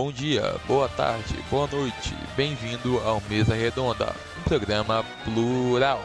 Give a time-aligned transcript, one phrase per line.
[0.00, 5.98] Bom dia, boa tarde, boa noite, bem-vindo ao Mesa Redonda, um programa plural.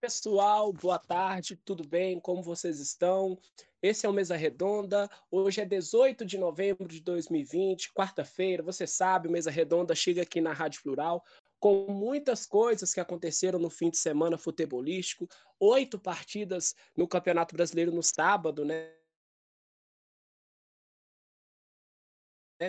[0.00, 2.20] Pessoal, boa tarde, tudo bem?
[2.20, 3.36] Como vocês estão?
[3.82, 5.10] Esse é o Mesa Redonda.
[5.28, 8.62] Hoje é 18 de novembro de 2020, quarta-feira.
[8.62, 11.20] Você sabe, Mesa Redonda chega aqui na Rádio Plural
[11.58, 15.26] com muitas coisas que aconteceram no fim de semana futebolístico.
[15.58, 19.01] Oito partidas no Campeonato Brasileiro no sábado, né?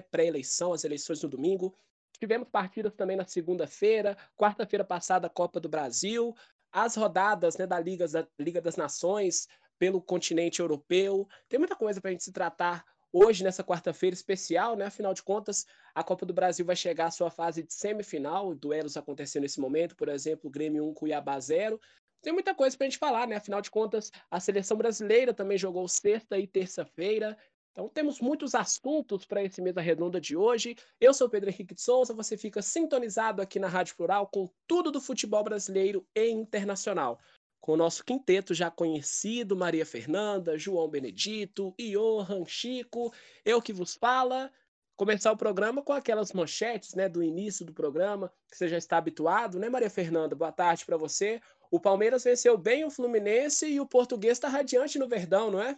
[0.02, 1.76] Pré-eleição, as eleições no domingo.
[2.20, 6.36] Tivemos partidas também na segunda-feira, quarta-feira passada, a Copa do Brasil,
[6.72, 9.48] as rodadas né, da, Liga, da Liga das Nações
[9.78, 11.28] pelo continente europeu.
[11.50, 14.86] Tem muita coisa para a gente se tratar hoje, nessa quarta-feira especial, né?
[14.86, 18.98] Afinal de contas, a Copa do Brasil vai chegar à sua fase de semifinal, duelos
[18.98, 21.80] acontecendo nesse momento, por exemplo, Grêmio 1, Cuiabá 0.
[22.24, 23.36] Tem muita coisa para a gente falar, né?
[23.36, 27.38] Afinal de contas, a seleção brasileira também jogou sexta e terça-feira.
[27.74, 30.76] Então temos muitos assuntos para esse mesa redonda de hoje.
[31.02, 34.92] Eu sou Pedro Henrique de Souza, você fica sintonizado aqui na Rádio Plural com tudo
[34.92, 37.20] do futebol brasileiro e internacional.
[37.60, 43.12] Com o nosso quinteto já conhecido, Maria Fernanda, João Benedito, Johan, Chico,
[43.44, 44.52] eu que vos fala.
[44.96, 48.98] Começar o programa com aquelas manchetes né, do início do programa, que você já está
[48.98, 50.36] habituado, né, Maria Fernanda?
[50.36, 51.42] Boa tarde para você.
[51.72, 55.76] O Palmeiras venceu bem o Fluminense e o português está radiante no Verdão, não é?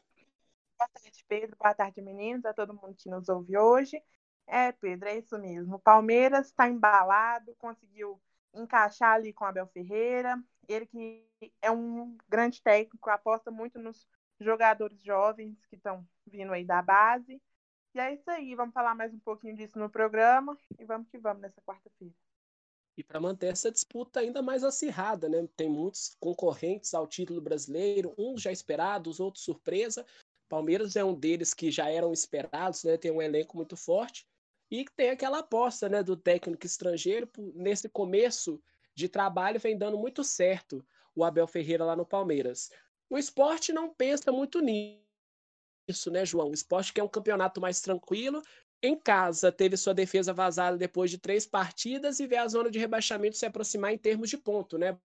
[0.78, 1.56] Boa tarde, Pedro.
[1.58, 4.02] Boa tarde, meninos, a todo mundo que nos ouve hoje.
[4.48, 5.76] É, Pedro, é isso mesmo.
[5.76, 8.22] O Palmeiras está embalado, conseguiu
[8.54, 10.38] encaixar ali com Abel Ferreira.
[10.68, 11.26] Ele que
[11.62, 14.08] é um grande técnico, aposta muito nos
[14.40, 17.42] jogadores jovens que estão vindo aí da base.
[17.94, 21.18] E é isso aí, vamos falar mais um pouquinho disso no programa e vamos que
[21.18, 22.14] vamos nessa quarta-feira.
[22.98, 25.48] E para manter essa disputa ainda mais acirrada, né?
[25.56, 30.06] Tem muitos concorrentes ao título brasileiro, uns já esperados, outros surpresa.
[30.48, 32.98] Palmeiras é um deles que já eram esperados, né?
[32.98, 34.26] Tem um elenco muito forte
[34.70, 38.62] e tem aquela aposta, né, do técnico estrangeiro nesse começo
[38.96, 42.72] de trabalho vem dando muito certo o Abel Ferreira lá no Palmeiras.
[43.10, 46.50] O esporte não pensa muito nisso, né, João?
[46.50, 48.42] O esporte quer um campeonato mais tranquilo.
[48.82, 52.80] Em casa, teve sua defesa vazada depois de três partidas e vê a zona de
[52.80, 54.98] rebaixamento se aproximar em termos de ponto, né?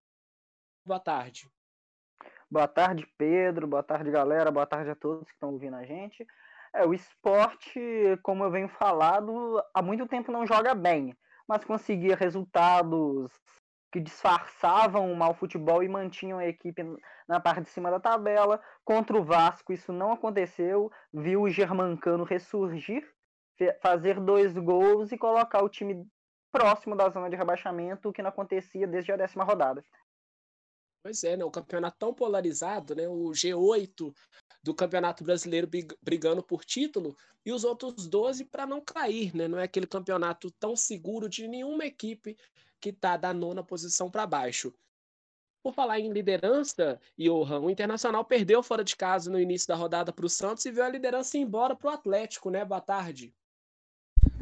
[0.84, 1.48] Boa tarde.
[2.50, 3.68] Boa tarde, Pedro.
[3.68, 4.50] Boa tarde, galera.
[4.50, 6.26] Boa tarde a todos que estão ouvindo a gente.
[6.74, 7.80] É, o esporte,
[8.24, 11.16] como eu venho falado, há muito tempo não joga bem,
[11.46, 13.30] mas conseguia resultados
[13.92, 16.82] que disfarçavam o mau futebol e mantinham a equipe
[17.28, 18.60] na parte de cima da tabela.
[18.84, 20.90] Contra o Vasco, isso não aconteceu.
[21.12, 23.08] Viu o Germancano ressurgir,
[23.80, 26.04] fazer dois gols e colocar o time
[26.50, 29.84] próximo da zona de rebaixamento, o que não acontecia desde a décima rodada.
[31.02, 31.44] Pois é, né?
[31.44, 33.08] O campeonato tão polarizado, né?
[33.08, 34.14] O G8
[34.62, 35.68] do Campeonato Brasileiro
[36.02, 39.48] brigando por título e os outros 12 para não cair, né?
[39.48, 42.36] Não é aquele campeonato tão seguro de nenhuma equipe
[42.80, 44.74] que está da nona posição para baixo.
[45.62, 50.12] Por falar em liderança, Johan, o Internacional perdeu fora de casa no início da rodada
[50.12, 52.64] para o Santos e viu a liderança embora para o Atlético, né?
[52.64, 53.34] Boa tarde.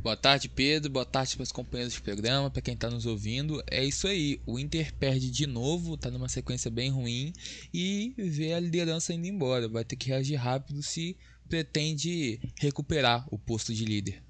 [0.01, 0.93] Boa tarde, Pedro.
[0.93, 3.61] Boa tarde para os companheiros do programa, para quem está nos ouvindo.
[3.69, 4.41] É isso aí.
[4.47, 7.33] O Inter perde de novo, está numa sequência bem ruim
[7.75, 9.69] e vê a liderança indo embora.
[9.69, 14.23] Vai ter que reagir rápido se pretende recuperar o posto de líder.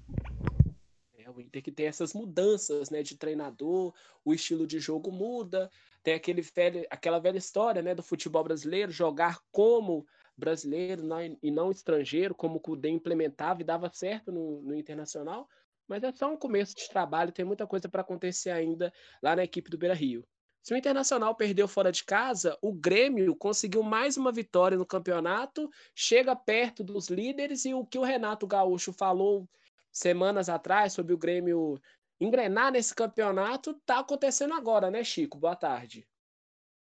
[1.15, 3.93] É, o Inter que tem essas mudanças, né, de treinador,
[4.25, 5.69] o estilo de jogo muda,
[6.03, 10.07] tem aquele velho, aquela velha história, né, do futebol brasileiro, jogar como
[10.39, 11.03] brasileiro
[11.43, 15.47] e não estrangeiro, como o Cudê implementava e dava certo no, no Internacional,
[15.87, 19.43] mas é só um começo de trabalho, tem muita coisa para acontecer ainda lá na
[19.43, 20.25] equipe do Beira Rio.
[20.61, 25.69] Se o Internacional perdeu fora de casa, o Grêmio conseguiu mais uma vitória no campeonato,
[25.95, 29.49] chega perto dos líderes e o que o Renato Gaúcho falou
[29.91, 31.79] semanas atrás sobre o Grêmio
[32.19, 35.39] engrenar nesse campeonato está acontecendo agora, né, Chico?
[35.39, 36.07] Boa tarde.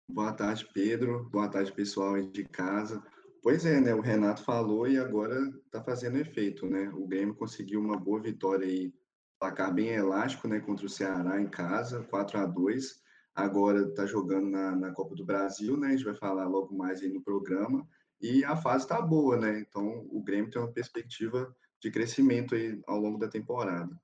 [0.10, 1.30] Boa tarde, Pedro.
[1.30, 3.02] Boa tarde, pessoal aí de casa.
[3.42, 3.94] Pois é, né?
[3.96, 5.36] O Renato falou e agora
[5.66, 6.90] está fazendo efeito, né?
[6.94, 8.94] O Grêmio conseguiu uma boa vitória aí,
[9.40, 10.60] placar bem elástico, né?
[10.60, 13.02] Contra o Ceará em casa, 4 a 2
[13.34, 15.88] Agora está jogando na, na Copa do Brasil, né?
[15.88, 17.88] A gente vai falar logo mais aí no programa.
[18.20, 19.60] E a fase está boa, né?
[19.60, 24.00] Então o Grêmio tem uma perspectiva de crescimento aí ao longo da temporada.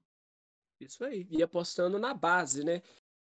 [0.79, 2.81] Isso aí, e apostando na base, né?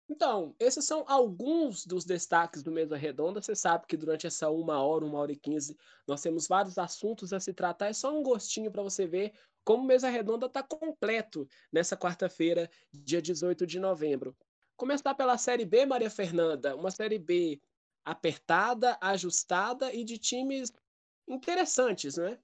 [0.07, 3.41] Então, esses são alguns dos destaques do Mesa Redonda.
[3.41, 5.75] Você sabe que durante essa uma hora, uma hora e quinze,
[6.07, 7.87] nós temos vários assuntos a se tratar.
[7.87, 12.69] É só um gostinho para você ver como o Mesa Redonda está completo nessa quarta-feira,
[12.93, 14.37] dia 18 de novembro.
[14.77, 16.75] Começar pela Série B, Maria Fernanda.
[16.75, 17.59] Uma Série B
[18.05, 20.71] apertada, ajustada e de times
[21.27, 22.39] interessantes, não é?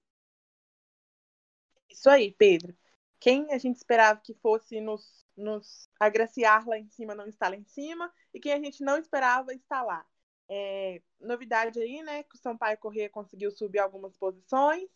[1.90, 2.76] Isso aí, Pedro.
[3.20, 7.56] quem a gente esperava que fosse nos, nos agraciar lá em cima não está lá
[7.56, 10.06] em cima, e quem a gente não esperava está lá.
[10.50, 12.24] É, novidade aí, né?
[12.24, 14.90] Que o Sampaio Corrêa conseguiu subir algumas posições,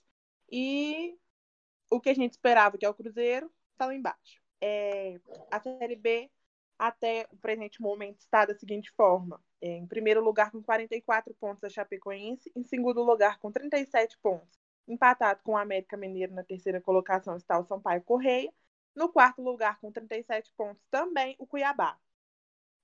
[0.51, 1.17] e
[1.89, 4.41] o que a gente esperava, que é o Cruzeiro, está lá embaixo.
[4.61, 5.19] É,
[5.51, 6.29] a Série B,
[6.77, 11.63] até o presente momento, está da seguinte forma: é, em primeiro lugar, com 44 pontos,
[11.63, 16.81] a Chapecoense, em segundo lugar, com 37 pontos, empatado com o América Mineiro na terceira
[16.81, 18.51] colocação, está o Sampaio Correia.
[18.95, 21.99] No quarto lugar, com 37 pontos, também o Cuiabá.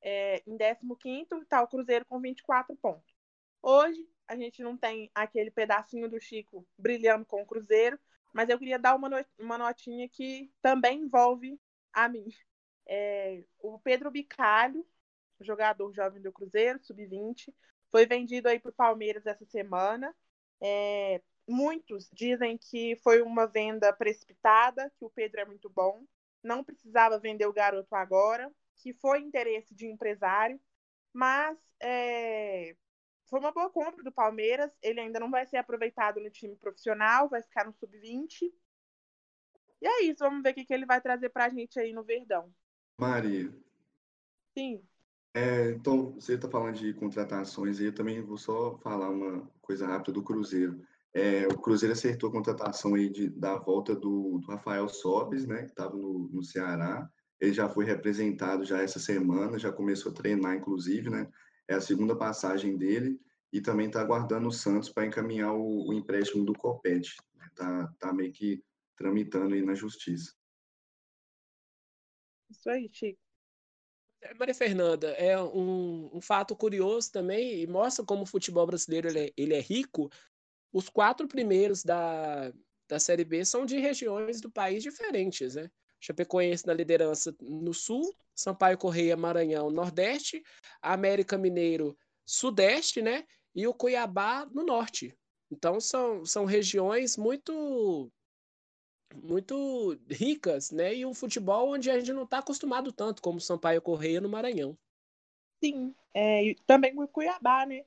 [0.01, 3.13] É, em 15 está o Cruzeiro com 24 pontos.
[3.61, 7.99] Hoje, a gente não tem aquele pedacinho do Chico brilhando com o Cruzeiro,
[8.33, 11.59] mas eu queria dar uma, uma notinha que também envolve
[11.93, 12.27] a mim.
[12.87, 14.85] É, o Pedro Bicalho,
[15.39, 17.53] jogador jovem do Cruzeiro, sub-20,
[17.91, 20.15] foi vendido aí para o Palmeiras essa semana.
[20.61, 26.03] É, muitos dizem que foi uma venda precipitada, que o Pedro é muito bom,
[26.43, 30.59] não precisava vender o garoto agora, que foi interesse de empresário,
[31.13, 32.75] mas é,
[33.31, 34.71] foi uma boa compra do Palmeiras.
[34.81, 38.51] Ele ainda não vai ser aproveitado no time profissional, vai ficar no sub-20.
[39.81, 41.93] E é isso, vamos ver o que, que ele vai trazer para a gente aí
[41.93, 42.53] no Verdão.
[42.99, 43.51] Maria.
[44.55, 44.83] Sim.
[45.33, 49.87] É, então, você está falando de contratações e eu também vou só falar uma coisa
[49.87, 50.85] rápida do Cruzeiro.
[51.13, 55.63] É, o Cruzeiro acertou a contratação aí de, da volta do, do Rafael Sobes, né,
[55.63, 57.09] que estava no, no Ceará.
[57.39, 61.27] Ele já foi representado já essa semana, já começou a treinar, inclusive, né?
[61.67, 63.19] é a segunda passagem dele
[63.51, 67.15] e também está aguardando o Santos para encaminhar o, o, empréstimo do Copete.
[67.49, 67.93] Está né?
[67.99, 68.63] tá meio que
[68.95, 70.33] tramitando aí na justiça.
[72.49, 73.19] Isso aí, Chico.
[74.37, 79.19] Maria Fernanda, é um, um, fato curioso também e mostra como o futebol brasileiro ele
[79.19, 80.11] é, ele é rico.
[80.71, 82.51] Os quatro primeiros da,
[82.87, 85.69] da Série B são de regiões do país diferentes, né?
[85.99, 90.43] Chapecoense na liderança no sul, Sampaio Correia, Maranhão, Nordeste,
[90.81, 93.25] América Mineiro, Sudeste, né?
[93.53, 95.15] E o Cuiabá no Norte.
[95.51, 98.11] Então são, são regiões muito
[99.13, 100.95] muito ricas, né?
[100.95, 104.77] E um futebol onde a gente não está acostumado tanto como Sampaio Correia no Maranhão.
[105.63, 107.85] Sim, é, e também o Cuiabá, né?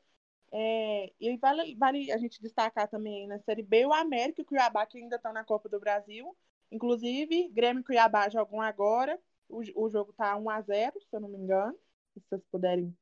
[0.56, 4.46] É, e vale, vale a gente destacar também na Série B o América e o
[4.46, 6.36] Cuiabá, que ainda estão na Copa do Brasil.
[6.70, 9.18] Inclusive, Grêmio e Cuiabá jogam agora.
[9.48, 11.76] O, o jogo tá 1x0, se eu não me engano.
[12.14, 12.96] Se vocês puderem.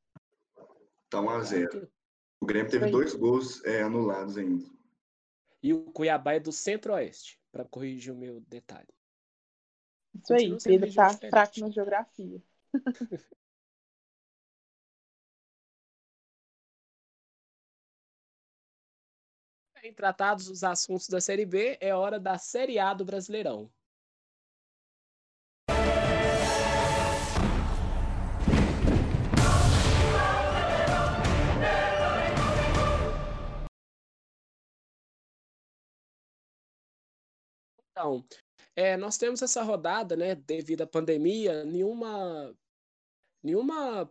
[1.10, 1.90] Tá 1x0.
[2.40, 4.64] O Grêmio teve dois gols é, anulados ainda.
[5.62, 8.88] E o Cuiabá é do Centro-Oeste, para corrigir o meu detalhe.
[10.14, 12.42] Isso aí, Pedro tá fraco na geografia.
[19.82, 23.68] Bem tratados os assuntos da Série B, é hora da Série A do Brasileirão.
[37.90, 38.24] Então,
[38.76, 42.56] é, nós temos essa rodada, né, devido à pandemia, nenhuma,
[43.42, 44.08] nenhuma,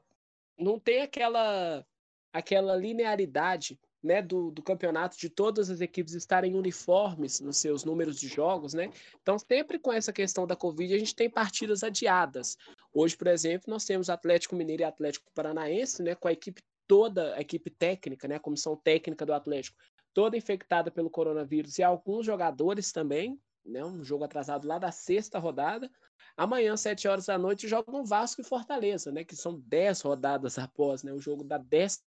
[0.58, 1.88] não tem aquela,
[2.34, 8.20] aquela linearidade, né, do, do campeonato de todas as equipes estarem uniformes nos seus números
[8.20, 8.92] de jogos, né?
[9.22, 12.58] Então, sempre com essa questão da Covid, a gente tem partidas adiadas.
[12.94, 17.36] Hoje, por exemplo, nós temos Atlético Mineiro e Atlético Paranaense, né, com a equipe toda,
[17.36, 19.78] a equipe técnica, né, a comissão técnica do Atlético,
[20.14, 23.84] toda infectada pelo coronavírus e alguns jogadores também, né?
[23.86, 25.90] Um jogo atrasado lá da sexta rodada.
[26.36, 29.24] Amanhã, sete horas da noite, jogam Vasco e Fortaleza, né?
[29.24, 31.14] Que são dez rodadas após, né?
[31.14, 32.11] O jogo da décima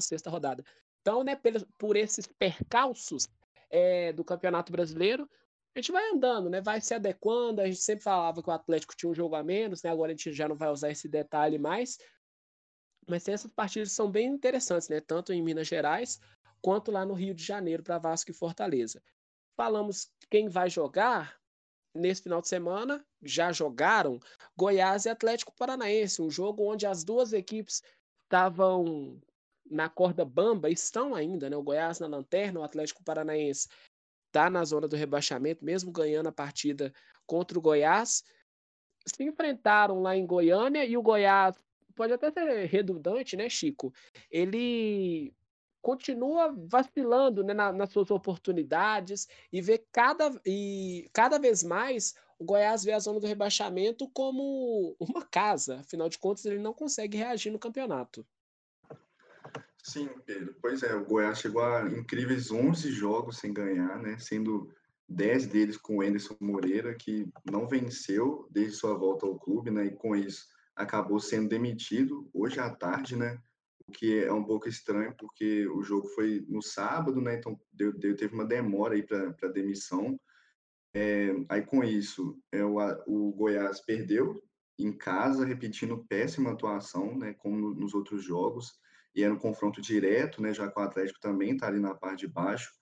[0.00, 0.64] sexta rodada.
[1.00, 1.36] Então, né?
[1.36, 3.28] Por, por esses percalços
[3.70, 5.28] é, do Campeonato Brasileiro,
[5.74, 6.60] a gente vai andando, né?
[6.60, 7.60] Vai se adequando.
[7.60, 9.90] A gente sempre falava que o Atlético tinha um jogo a menos, né?
[9.90, 11.98] Agora a gente já não vai usar esse detalhe mais.
[13.08, 15.00] Mas essas partidas são bem interessantes, né?
[15.00, 16.20] Tanto em Minas Gerais
[16.60, 19.02] quanto lá no Rio de Janeiro para Vasco e Fortaleza.
[19.56, 21.38] Falamos quem vai jogar
[21.94, 23.04] nesse final de semana.
[23.22, 24.18] Já jogaram
[24.56, 27.82] Goiás e Atlético Paranaense, um jogo onde as duas equipes
[28.24, 29.20] estavam
[29.70, 31.56] na corda bamba, estão ainda, né?
[31.56, 33.68] O Goiás na lanterna, o Atlético Paranaense
[34.26, 36.92] está na zona do rebaixamento, mesmo ganhando a partida
[37.26, 38.22] contra o Goiás.
[39.06, 41.56] Se enfrentaram lá em Goiânia e o Goiás
[41.94, 43.92] pode até ser redundante, né, Chico?
[44.30, 45.34] Ele
[45.80, 52.44] continua vacilando né, na, nas suas oportunidades e vê cada, e cada vez mais o
[52.44, 55.80] Goiás vê a zona do rebaixamento como uma casa.
[55.80, 58.26] Afinal de contas, ele não consegue reagir no campeonato.
[59.82, 60.54] Sim, Pedro.
[60.60, 64.18] Pois é, o Goiás chegou a incríveis 11 jogos sem ganhar, né?
[64.18, 64.70] Sendo
[65.08, 69.86] 10 deles com o Anderson Moreira, que não venceu desde sua volta ao clube, né?
[69.86, 73.40] E com isso acabou sendo demitido hoje à tarde, né?
[73.86, 77.36] O que é um pouco estranho, porque o jogo foi no sábado, né?
[77.36, 80.20] Então deu, deu teve uma demora aí para demissão.
[80.94, 84.40] É, aí com isso, é, o, o Goiás perdeu
[84.78, 87.34] em casa, repetindo péssima atuação, né?
[87.34, 88.78] Como nos outros jogos.
[89.18, 90.54] E era um confronto direto, né?
[90.54, 92.72] Já que o Atlético também está ali na parte de baixo.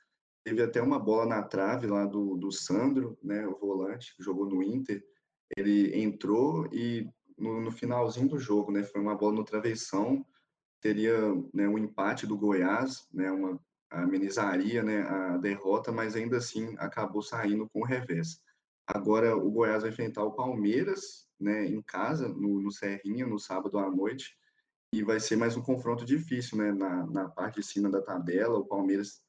[0.44, 4.44] Teve até uma bola na trave lá do, do Sandro, né, o volante, que jogou
[4.44, 5.02] no Inter.
[5.56, 10.26] Ele entrou e no, no finalzinho do jogo, né, foi uma bola no travessão,
[10.78, 11.16] teria
[11.54, 13.58] né, um empate do Goiás, né, uma
[13.90, 18.42] amenizaria né, a derrota, mas ainda assim acabou saindo com o revés.
[18.86, 23.78] Agora o Goiás vai enfrentar o Palmeiras né, em casa, no, no Serrinha, no sábado
[23.78, 24.36] à noite,
[24.96, 28.58] e vai ser mais um confronto difícil né, na, na parte de cima da tabela.
[28.58, 29.22] O Palmeiras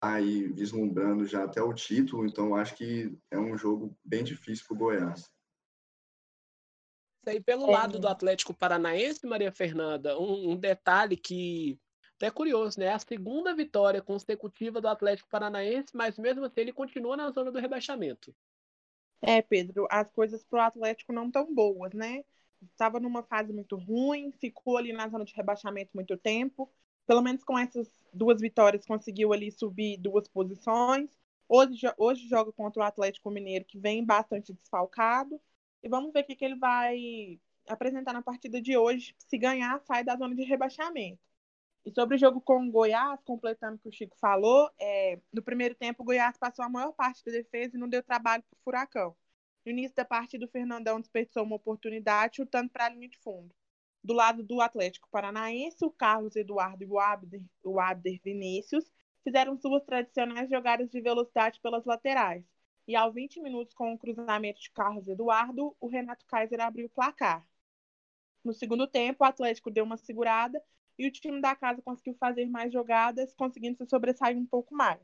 [0.00, 4.74] aí vislumbrando já até o título, então acho que é um jogo bem difícil para
[4.74, 5.30] o Goiás.
[7.26, 7.70] E pelo é.
[7.70, 11.78] lado do Atlético Paranaense, Maria Fernanda, um, um, detalhe que
[12.18, 12.88] é curioso, né?
[12.88, 17.58] A segunda vitória consecutiva do Atlético Paranaense, mas mesmo assim ele continua na zona do
[17.58, 18.34] rebaixamento.
[19.20, 22.24] É, Pedro, as coisas para o Atlético não tão boas, né?
[22.62, 26.70] Estava numa fase muito ruim, ficou ali na zona de rebaixamento muito tempo,
[27.06, 31.10] pelo menos com essas duas vitórias, conseguiu ali subir duas posições.
[31.48, 35.40] Hoje, hoje joga contra o Atlético Mineiro, que vem bastante desfalcado.
[35.82, 39.14] E vamos ver o que, que ele vai apresentar na partida de hoje.
[39.18, 41.20] Se ganhar, sai da zona de rebaixamento.
[41.84, 45.42] E sobre o jogo com o Goiás, completando o que o Chico falou, é, no
[45.42, 48.56] primeiro tempo o Goiás passou a maior parte da defesa e não deu trabalho para
[48.56, 49.16] o Furacão.
[49.64, 53.54] No início da partida, o Fernandão desperdiçou uma oportunidade, chutando para a linha de fundo.
[54.02, 58.90] Do lado do Atlético Paranaense, o Carlos Eduardo e o Abder, o Abder Vinícius
[59.22, 62.44] fizeram suas tradicionais jogadas de velocidade pelas laterais.
[62.88, 66.90] E aos 20 minutos, com o cruzamento de Carlos Eduardo, o Renato Kaiser abriu o
[66.90, 67.46] placar.
[68.42, 70.62] No segundo tempo, o Atlético deu uma segurada
[70.98, 75.00] e o time da casa conseguiu fazer mais jogadas, conseguindo se sobressair um pouco mais.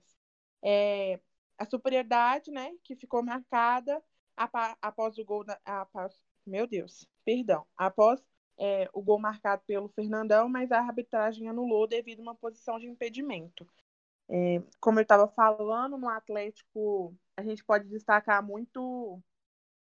[0.63, 1.21] É,
[1.59, 4.03] a superioridade, né, que ficou marcada
[4.37, 6.15] após o gol após,
[6.47, 8.23] meu Deus, perdão, após
[8.59, 12.87] é, o gol marcado pelo Fernandão, mas a arbitragem anulou devido a uma posição de
[12.87, 13.67] impedimento.
[14.29, 19.23] É, como eu estava falando, no Atlético, a gente pode destacar muito,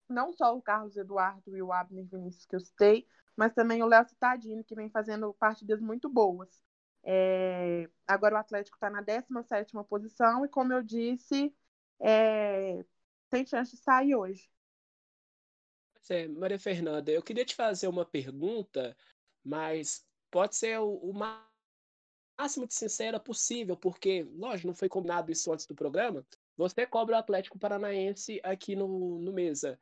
[0.08, 3.88] não só o Carlos Eduardo e o Abner Vinícius que eu citei, mas também o
[3.88, 6.62] Léo Cittadini, que vem fazendo partidas muito boas.
[7.04, 11.54] É, agora o Atlético está na 17 posição e, como eu disse,
[12.00, 12.84] é,
[13.30, 14.50] tem chance de sair hoje.
[16.10, 18.98] É, Maria Fernanda, eu queria te fazer uma pergunta,
[19.44, 25.54] mas pode ser o, o máximo de sincera possível, porque, lógico, não foi combinado isso
[25.54, 26.26] antes do programa.
[26.58, 29.80] Você cobra o Atlético Paranaense aqui no, no Mesa.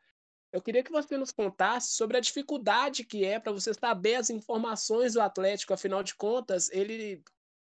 [0.52, 4.30] Eu queria que você nos contasse sobre a dificuldade que é para você saber as
[4.30, 7.24] informações do Atlético, afinal de contas, ele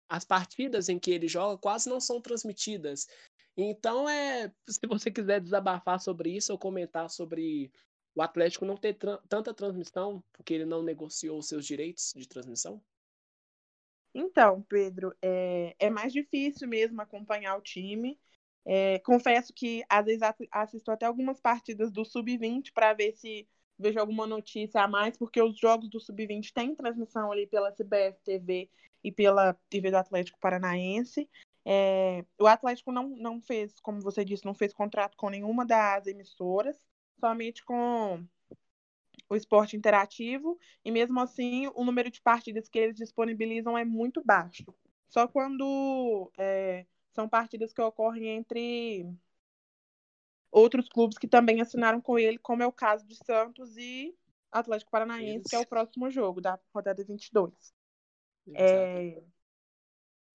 [0.08, 3.06] as partidas em que ele joga quase não são transmitidas.
[3.60, 7.72] Então, é, se você quiser desabafar sobre isso ou comentar sobre
[8.14, 12.28] o Atlético não ter tra tanta transmissão porque ele não negociou os seus direitos de
[12.28, 12.80] transmissão?
[14.14, 18.16] Então, Pedro, é, é mais difícil mesmo acompanhar o time.
[18.64, 20.22] É, confesso que às vezes
[20.52, 25.42] assisto até algumas partidas do Sub-20 para ver se vejo alguma notícia a mais, porque
[25.42, 28.70] os jogos do Sub-20 têm transmissão ali pela CBF TV
[29.02, 31.28] e pela TV do Atlético Paranaense.
[31.70, 36.06] É, o Atlético não, não fez, como você disse, não fez contrato com nenhuma das
[36.06, 36.78] emissoras
[37.20, 38.24] somente com
[39.28, 44.24] o esporte interativo, e mesmo assim o número de partidas que eles disponibilizam é muito
[44.24, 44.64] baixo.
[45.08, 49.06] Só quando é, são partidas que ocorrem entre
[50.50, 54.16] outros clubes que também assinaram com ele, como é o caso de Santos e
[54.50, 55.50] Atlético Paranaense, Isso.
[55.50, 57.52] que é o próximo jogo da rodada 22.
[58.54, 59.22] É...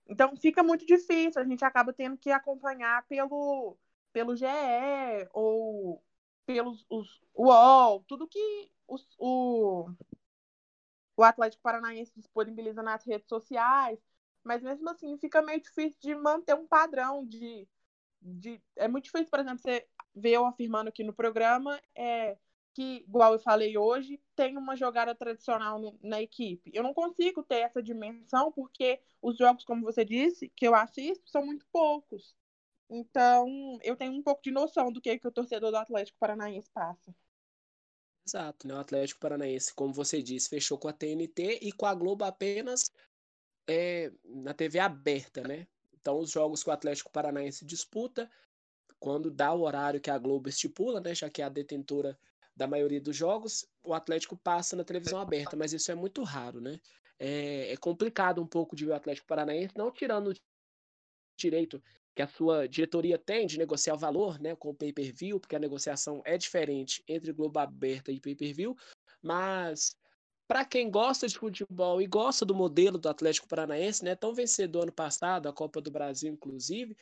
[0.08, 3.78] Então fica muito difícil, a gente acaba tendo que acompanhar pelo,
[4.12, 4.46] pelo GE
[5.34, 6.04] ou
[6.46, 9.90] pelos os, UOL, tudo que os, o,
[11.16, 14.00] o Atlético Paranaense disponibiliza nas redes sociais,
[14.44, 17.68] mas mesmo assim fica meio difícil de manter um padrão de,
[18.22, 22.38] de é muito difícil, por exemplo, você ver eu afirmando aqui no programa é
[22.74, 26.72] que, igual eu falei hoje, tem uma jogada tradicional no, na equipe.
[26.74, 31.30] Eu não consigo ter essa dimensão porque os jogos, como você disse, que eu assisto,
[31.30, 32.36] são muito poucos.
[32.90, 36.70] Então, eu tenho um pouco de noção do que, que o torcedor do Atlético Paranaense
[36.74, 37.16] passa.
[38.26, 38.74] Exato, né?
[38.74, 42.92] O Atlético Paranaense, como você disse, fechou com a TNT e com a Globo apenas
[43.68, 45.68] é, na TV aberta, né?
[45.94, 48.30] Então, os jogos que o Atlético Paranaense disputa
[49.00, 52.18] quando dá o horário que a Globo estipula, né, já que é a detentora
[52.56, 56.62] da maioria dos jogos, o Atlético passa na televisão aberta, mas isso é muito raro,
[56.62, 56.80] né?
[57.20, 60.34] É, é complicado um pouco de ver o Atlético Paranaense, não tirando o
[61.38, 61.82] direito
[62.16, 65.60] que a sua diretoria tem de negociar o valor né, com o pay-per-view, porque a
[65.60, 68.76] negociação é diferente entre Globo Aberta e pay-per-view,
[69.22, 69.96] mas
[70.48, 74.84] para quem gosta de futebol e gosta do modelo do Atlético Paranaense, né, tão vencedor
[74.84, 76.96] ano passado, a Copa do Brasil inclusive,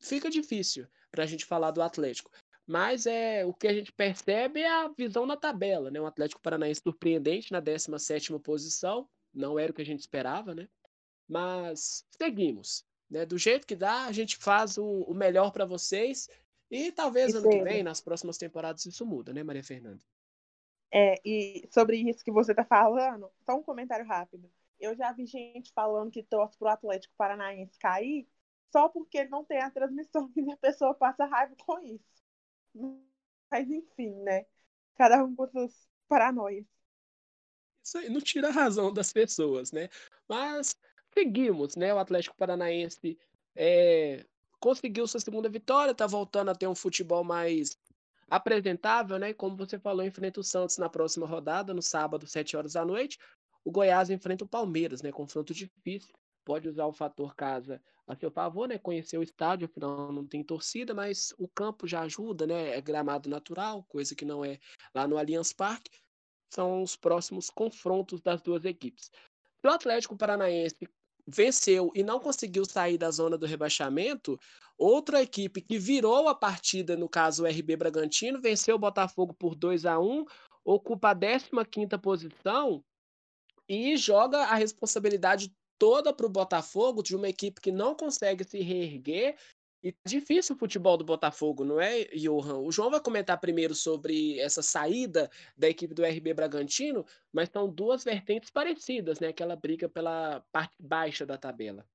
[0.00, 2.30] fica difícil para a gente falar do Atlético.
[2.70, 6.00] Mas é o que a gente percebe é a visão na tabela, né?
[6.00, 10.68] Um Atlético Paranaense surpreendente na 17ª posição, não era o que a gente esperava, né?
[11.26, 12.86] Mas seguimos.
[13.10, 13.26] Né?
[13.26, 16.28] Do jeito que dá, a gente faz o, o melhor para vocês.
[16.70, 20.04] E talvez ano que vem, nas próximas temporadas, isso muda, né, Maria Fernanda?
[20.92, 24.48] É, e sobre isso que você tá falando, só um comentário rápido.
[24.78, 28.28] Eu já vi gente falando que torce pro Atlético Paranaense cair
[28.70, 32.19] só porque não tem a transmissão e a pessoa passa raiva com isso.
[33.50, 34.44] Mas enfim, né?
[34.96, 36.66] Cada um com suas paranoias.
[37.82, 39.88] Isso aí não tira a razão das pessoas, né?
[40.28, 40.76] Mas
[41.12, 41.92] seguimos, né?
[41.92, 43.18] O Atlético Paranaense
[43.56, 44.24] é,
[44.60, 47.76] conseguiu sua segunda vitória, tá voltando a ter um futebol mais
[48.28, 49.32] apresentável, né?
[49.34, 53.18] Como você falou, enfrenta o Santos na próxima rodada, no sábado, 7 horas da noite.
[53.64, 55.10] O Goiás enfrenta o Palmeiras, né?
[55.10, 56.14] Confronto difícil.
[56.44, 58.78] Pode usar o fator casa a seu favor, né?
[58.78, 62.76] Conhecer o estádio, afinal não tem torcida, mas o campo já ajuda, né?
[62.76, 64.58] É gramado natural, coisa que não é
[64.94, 65.90] lá no Allianz Parque.
[66.52, 69.10] São os próximos confrontos das duas equipes.
[69.60, 70.88] Se o Atlético Paranaense
[71.26, 74.38] venceu e não conseguiu sair da zona do rebaixamento,
[74.76, 79.54] outra equipe que virou a partida, no caso o RB Bragantino, venceu o Botafogo por
[79.54, 80.24] 2 a 1
[80.64, 82.84] ocupa a 15ª posição
[83.68, 88.60] e joga a responsabilidade toda para o Botafogo, de uma equipe que não consegue se
[88.60, 89.36] reerguer
[89.82, 92.58] e tá difícil o futebol do Botafogo, não é, Johan?
[92.58, 97.66] O João vai comentar primeiro sobre essa saída da equipe do RB Bragantino, mas são
[97.66, 99.28] duas vertentes parecidas, né?
[99.28, 101.86] Aquela briga pela parte baixa da tabela.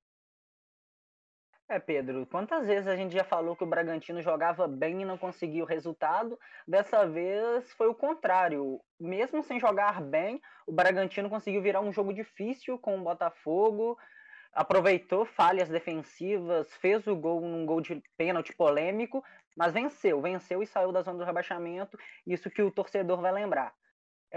[1.68, 5.18] É, Pedro, quantas vezes a gente já falou que o Bragantino jogava bem e não
[5.18, 6.40] conseguia o resultado?
[6.68, 8.80] Dessa vez foi o contrário.
[9.00, 13.98] Mesmo sem jogar bem, o Bragantino conseguiu virar um jogo difícil com o Botafogo,
[14.54, 19.24] aproveitou falhas defensivas, fez o gol num gol de pênalti polêmico,
[19.58, 21.98] mas venceu, venceu e saiu da zona do rebaixamento,
[22.28, 23.74] isso que o torcedor vai lembrar.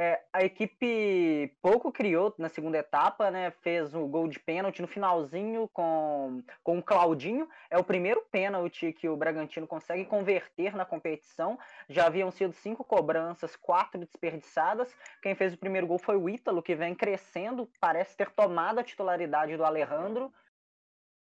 [0.00, 3.50] É, a equipe pouco criou na segunda etapa, né?
[3.50, 7.48] Fez o gol de pênalti no finalzinho com, com o Claudinho.
[7.68, 11.58] É o primeiro pênalti que o Bragantino consegue converter na competição.
[11.88, 14.94] Já haviam sido cinco cobranças, quatro desperdiçadas.
[15.20, 18.84] Quem fez o primeiro gol foi o Ítalo, que vem crescendo, parece ter tomado a
[18.84, 20.32] titularidade do Alejandro.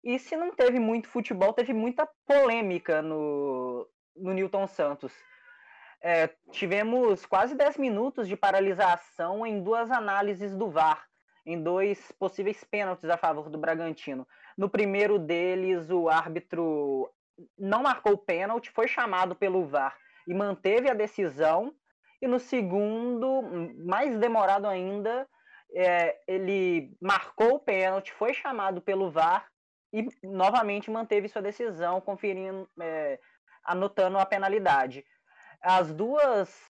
[0.05, 5.15] E se não teve muito futebol, teve muita polêmica no, no Newton Santos.
[6.01, 11.07] É, tivemos quase 10 minutos de paralisação em duas análises do VAR,
[11.45, 14.27] em dois possíveis pênaltis a favor do Bragantino.
[14.57, 17.11] No primeiro deles, o árbitro
[17.59, 21.75] não marcou o pênalti, foi chamado pelo VAR e manteve a decisão.
[22.21, 23.43] E no segundo,
[23.87, 25.27] mais demorado ainda,
[25.75, 29.49] é, ele marcou o pênalti, foi chamado pelo VAR
[29.93, 33.19] e novamente manteve sua decisão, conferindo, é,
[33.65, 35.05] anotando a penalidade.
[35.61, 36.71] As duas,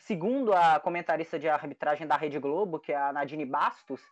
[0.00, 4.02] segundo a comentarista de arbitragem da Rede Globo, que é a Nadine Bastos,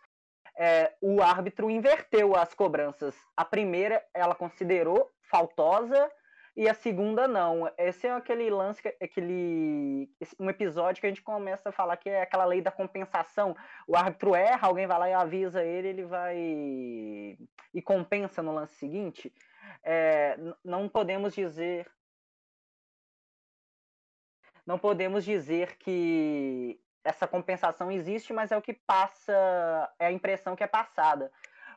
[0.57, 3.15] é, o árbitro inverteu as cobranças.
[3.35, 6.11] A primeira ela considerou faltosa
[6.55, 7.71] e a segunda não.
[7.77, 12.23] Esse é aquele lance, aquele um episódio que a gente começa a falar que é
[12.23, 13.55] aquela lei da compensação.
[13.87, 16.35] O árbitro erra, alguém vai lá e avisa ele, ele vai
[17.71, 19.31] e compensa no lance seguinte.
[19.83, 21.85] É, não podemos dizer
[24.67, 29.31] não podemos dizer que essa compensação existe, mas é o que passa,
[29.97, 31.31] é a impressão que é passada.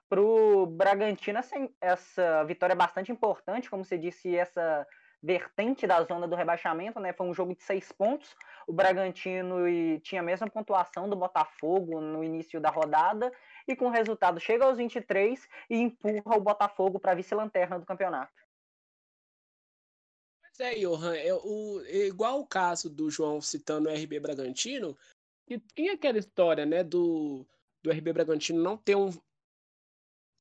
[0.08, 4.84] Para o Bragantino, essa, essa vitória é bastante importante, como você disse, essa
[5.22, 7.12] vertente da zona do rebaixamento, né?
[7.12, 8.34] Foi um jogo de seis pontos.
[8.66, 9.56] O Bragantino
[10.00, 13.30] tinha a mesma pontuação do Botafogo no início da rodada
[13.68, 18.49] e com o resultado chega aos 23 e empurra o Botafogo para vice-lanterna do campeonato
[20.60, 24.96] é, Johan, é, o, é igual o caso do João citando o RB Bragantino,
[25.46, 27.46] que tinha aquela história, né, do,
[27.82, 29.10] do RB Bragantino não ter um,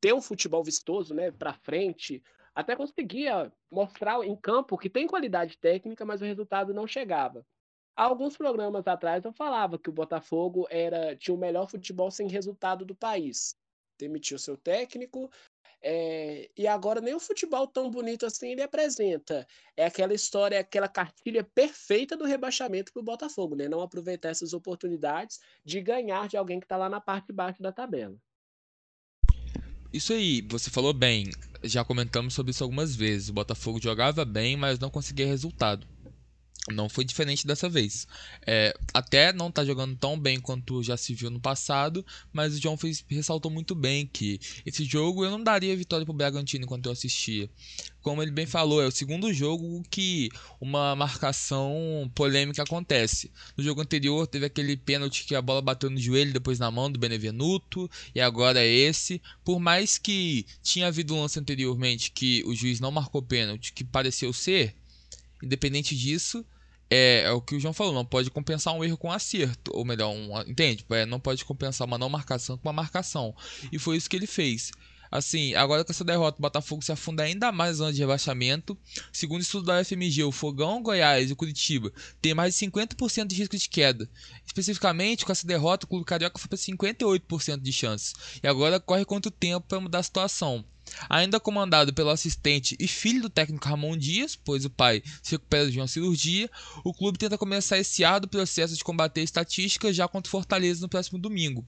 [0.01, 5.57] ter um futebol vistoso, né, para frente, até conseguia mostrar em campo que tem qualidade
[5.57, 7.45] técnica, mas o resultado não chegava.
[7.95, 12.27] Há alguns programas atrás eu falava que o Botafogo era tinha o melhor futebol sem
[12.27, 13.55] resultado do país.
[13.97, 15.29] Demitiu seu técnico,
[15.81, 19.47] É, e agora nem o futebol tão bonito assim ele apresenta.
[19.77, 23.67] É aquela história, aquela cartilha perfeita do rebaixamento para o Botafogo, né?
[23.69, 27.61] Não aproveitar essas oportunidades de ganhar de alguém que está lá na parte de baixo
[27.61, 28.15] da tabela.
[29.91, 31.31] Isso aí, você falou bem.
[31.63, 33.29] Já comentamos sobre isso algumas vezes.
[33.29, 35.87] O Botafogo jogava bem, mas não conseguia resultado.
[36.71, 38.07] Não foi diferente dessa vez.
[38.45, 42.59] É, até não tá jogando tão bem quanto já se viu no passado, mas o
[42.59, 46.85] John fez, ressaltou muito bem que esse jogo eu não daria vitória pro Bragantino enquanto
[46.85, 47.49] eu assistia.
[48.01, 50.29] Como ele bem falou, é o segundo jogo que
[50.59, 53.29] uma marcação polêmica acontece.
[53.57, 56.89] No jogo anterior teve aquele pênalti que a bola bateu no joelho, depois na mão
[56.89, 59.21] do Benevenuto, e agora é esse.
[59.43, 63.83] Por mais que tinha havido um lance anteriormente que o juiz não marcou pênalti, que
[63.83, 64.73] pareceu ser,
[65.43, 66.45] independente disso,
[66.89, 69.71] é, é, o que o João falou, não pode compensar um erro com um acerto,
[69.73, 70.85] ou melhor, um, entende?
[70.89, 73.35] É, não pode compensar uma não marcação com uma marcação.
[73.71, 74.71] E foi isso que ele fez.
[75.11, 78.77] Assim, agora com essa derrota, o Botafogo se afunda ainda mais na zona de rebaixamento.
[79.11, 83.25] Segundo o estudo da FMG, o Fogão, Goiás e o Curitiba têm mais de 50%
[83.25, 84.07] de risco de queda.
[84.45, 88.13] Especificamente, com essa derrota, o Clube Carioca foi para 58% de chances.
[88.43, 90.63] E agora corre quanto tempo para mudar a situação.
[91.09, 95.69] Ainda comandado pelo assistente e filho do técnico Ramon Dias, pois o pai se recupera
[95.69, 96.49] de uma cirurgia,
[96.83, 100.89] o clube tenta começar esse árduo processo de combater estatísticas já contra o Fortaleza no
[100.89, 101.65] próximo domingo.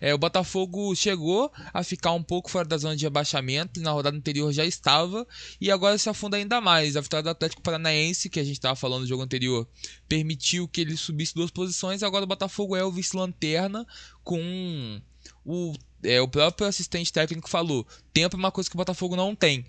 [0.00, 4.16] É, o Botafogo chegou a ficar um pouco fora da zona de rebaixamento, na rodada
[4.16, 5.26] anterior já estava,
[5.60, 6.96] e agora se afunda ainda mais.
[6.96, 9.68] A vitória do Atlético Paranaense, que a gente estava falando no jogo anterior,
[10.08, 13.86] permitiu que ele subisse duas posições, agora o Botafogo é o vice-lanterna
[14.22, 15.00] com
[15.44, 19.34] o é, o próprio assistente técnico falou: tempo é uma coisa que o Botafogo não
[19.34, 19.64] tem.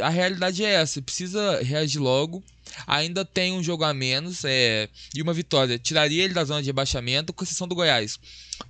[0.00, 2.42] A realidade é essa, precisa reagir logo.
[2.86, 5.78] Ainda tem um jogo a menos é, e uma vitória.
[5.78, 8.18] Tiraria ele da zona de rebaixamento, com exceção do Goiás.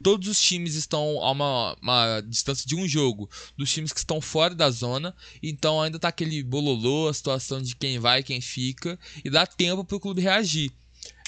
[0.02, 4.20] Todos os times estão a uma, uma, distância de um jogo dos times que estão
[4.20, 5.14] fora da zona.
[5.42, 8.98] Então ainda tá aquele bololô, a situação de quem vai quem fica.
[9.24, 10.72] E dá tempo para o clube reagir.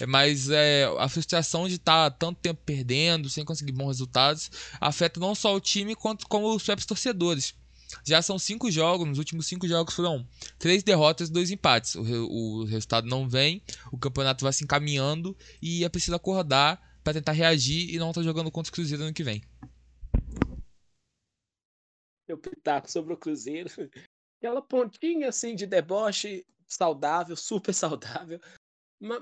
[0.00, 4.50] É, mas é, a frustração de estar tá tanto tempo perdendo, sem conseguir bons resultados,
[4.80, 7.54] afeta não só o time, quanto como os próprios torcedores.
[8.04, 10.26] Já são cinco jogos, nos últimos cinco jogos foram
[10.58, 11.94] três derrotas e dois empates.
[11.94, 17.14] O, o resultado não vem, o campeonato vai se encaminhando e é preciso acordar para
[17.14, 19.42] tentar reagir e não estar tá jogando contra o Cruzeiro ano que vem.
[22.26, 23.70] Meu pitaco sobre o Cruzeiro.
[24.40, 28.40] Aquela pontinha assim de deboche saudável, super saudável,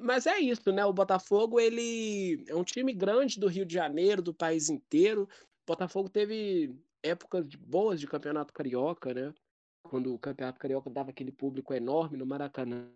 [0.01, 0.85] mas é isso, né?
[0.85, 5.25] O Botafogo, ele é um time grande do Rio de Janeiro, do país inteiro.
[5.25, 9.35] O Botafogo teve épocas boas de campeonato carioca, né?
[9.83, 12.89] Quando o campeonato carioca dava aquele público enorme no Maracanã,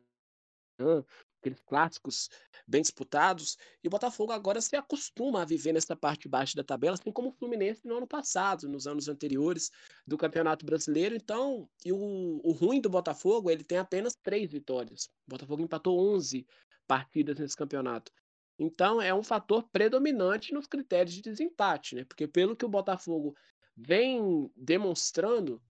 [1.41, 2.29] aqueles clássicos
[2.67, 3.57] bem disputados.
[3.83, 7.11] E o Botafogo agora se acostuma a viver nessa parte de baixo da tabela, assim
[7.13, 9.71] como o Fluminense no ano passado, nos anos anteriores
[10.07, 11.15] do Campeonato Brasileiro.
[11.15, 15.07] Então, e o, o ruim do Botafogo, ele tem apenas três vitórias.
[15.27, 16.47] O Botafogo empatou 11
[16.87, 18.13] partidas nesse campeonato.
[18.59, 22.05] Então é um fator predominante nos critérios de desempate, né?
[22.05, 23.37] Porque pelo que o Botafogo
[23.77, 25.63] vem demonstrando,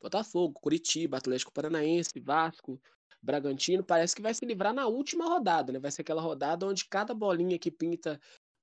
[0.00, 2.80] Botafogo, Curitiba, Atlético Paranaense, Vasco,
[3.22, 5.78] Bragantino, parece que vai se livrar na última rodada, né?
[5.78, 8.20] Vai ser aquela rodada onde cada bolinha que pinta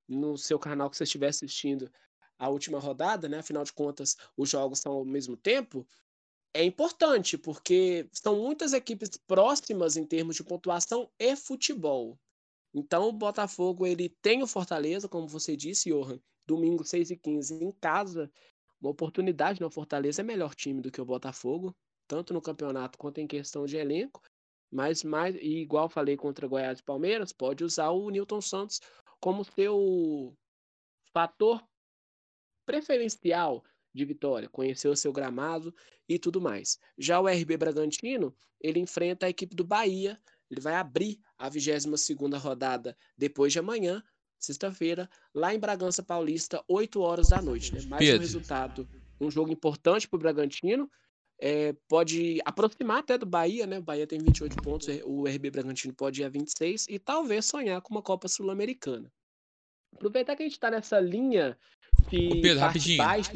[0.08, 1.90] no seu canal que você estiver assistindo
[2.38, 3.40] a última rodada, né?
[3.40, 5.88] Afinal de contas, os jogos são ao mesmo tempo
[6.54, 12.18] é importante, porque são muitas equipes próximas em termos de pontuação e futebol.
[12.74, 17.64] Então o Botafogo ele tem o Fortaleza, como você disse, Johan, domingo 6 e 15
[17.64, 18.32] em casa,
[18.82, 19.72] uma oportunidade, no né?
[19.72, 21.76] Fortaleza é melhor time do que o Botafogo,
[22.08, 24.22] tanto no campeonato quanto em questão de elenco,
[24.72, 28.80] mas mais e igual falei contra Goiás e Palmeiras, pode usar o Newton Santos
[29.20, 30.36] como seu
[31.12, 31.64] fator
[32.66, 35.74] preferencial de vitória, conheceu o seu gramado
[36.08, 36.80] e tudo mais.
[36.98, 42.38] Já o RB Bragantino, ele enfrenta a equipe do Bahia, ele vai abrir a 22ª
[42.38, 44.04] rodada depois de amanhã,
[44.38, 47.74] sexta-feira, lá em Bragança Paulista, 8 horas da noite.
[47.74, 47.82] Né?
[47.88, 48.18] Mais Pedro.
[48.18, 50.90] um resultado, um jogo importante para o Bragantino,
[51.42, 53.80] é, pode aproximar até do Bahia, né?
[53.80, 57.82] O Bahia tem 28 pontos, o RB Bragantino pode ir a 26 e talvez sonhar
[57.82, 59.10] com uma Copa Sul-Americana.
[59.94, 61.58] Aproveitar que a gente está nessa linha
[62.10, 62.98] Pedro, rapidinho.
[62.98, 63.36] Baixo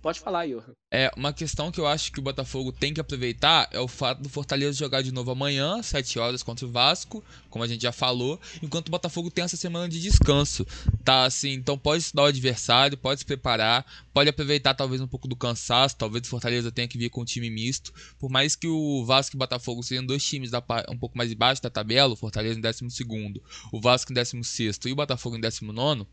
[0.00, 0.72] Pode falar, Johan.
[0.92, 4.22] É, uma questão que eu acho que o Botafogo tem que aproveitar é o fato
[4.22, 7.90] do Fortaleza jogar de novo amanhã, 7 horas contra o Vasco, como a gente já
[7.90, 10.64] falou, enquanto o Botafogo tem essa semana de descanso.
[11.04, 15.26] Tá assim, então pode estudar o adversário, pode se preparar, pode aproveitar talvez um pouco
[15.26, 17.92] do cansaço, talvez o Fortaleza tenha que vir com um time misto.
[18.18, 21.32] Por mais que o Vasco e o Botafogo sejam dois times da, um pouco mais
[21.32, 22.84] embaixo da tabela, o Fortaleza em 12,
[23.72, 26.06] o Vasco em 16 e o Botafogo em 19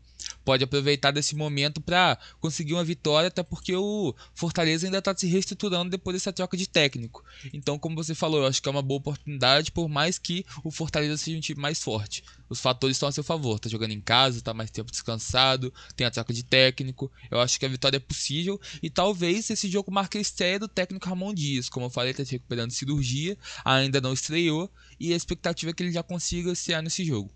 [0.44, 5.26] pode aproveitar desse momento para conseguir uma vitória, até porque o Fortaleza ainda está se
[5.26, 7.24] reestruturando depois dessa troca de técnico.
[7.52, 10.70] Então, como você falou, eu acho que é uma boa oportunidade, por mais que o
[10.70, 12.22] Fortaleza seja um time mais forte.
[12.48, 13.58] Os fatores estão a seu favor.
[13.58, 17.10] Tá jogando em casa, tá mais tempo descansado, tem a troca de técnico.
[17.30, 20.68] Eu acho que a vitória é possível e talvez esse jogo marque a estreia do
[20.68, 21.68] técnico Ramon Dias.
[21.68, 25.74] Como eu falei, está se recuperando de cirurgia, ainda não estreou e a expectativa é
[25.74, 27.32] que ele já consiga estrear nesse jogo.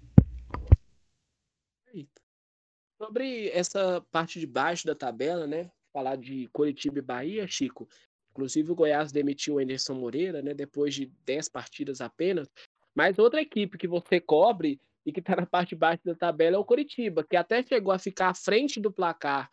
[3.00, 5.70] Sobre essa parte de baixo da tabela, né?
[5.92, 7.88] Falar de Curitiba e Bahia, Chico.
[8.30, 10.54] Inclusive o Goiás demitiu o Anderson Moreira, né?
[10.54, 12.48] Depois de 10 partidas apenas.
[12.94, 16.56] Mas outra equipe que você cobre e que está na parte de baixo da tabela
[16.56, 19.50] é o Curitiba, que até chegou a ficar à frente do placar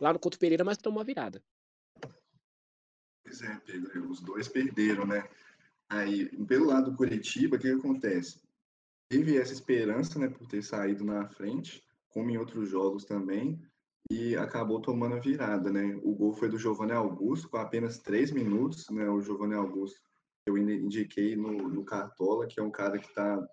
[0.00, 1.42] lá no Couto Pereira, mas tomou a virada.
[3.22, 5.28] Pois é, Pedro, os dois perderam, né?
[5.88, 8.40] Aí, pelo lado do Curitiba, o que, que acontece?
[9.08, 13.60] Teve essa esperança, né, por ter saído na frente, como em outros jogos também,
[14.10, 15.98] e acabou tomando a virada, né?
[16.02, 19.08] O gol foi do Giovanni Augusto, com apenas três minutos, né?
[19.08, 20.00] O Giovanni Augusto,
[20.46, 23.44] eu indiquei no, no Cartola, que é um cara que está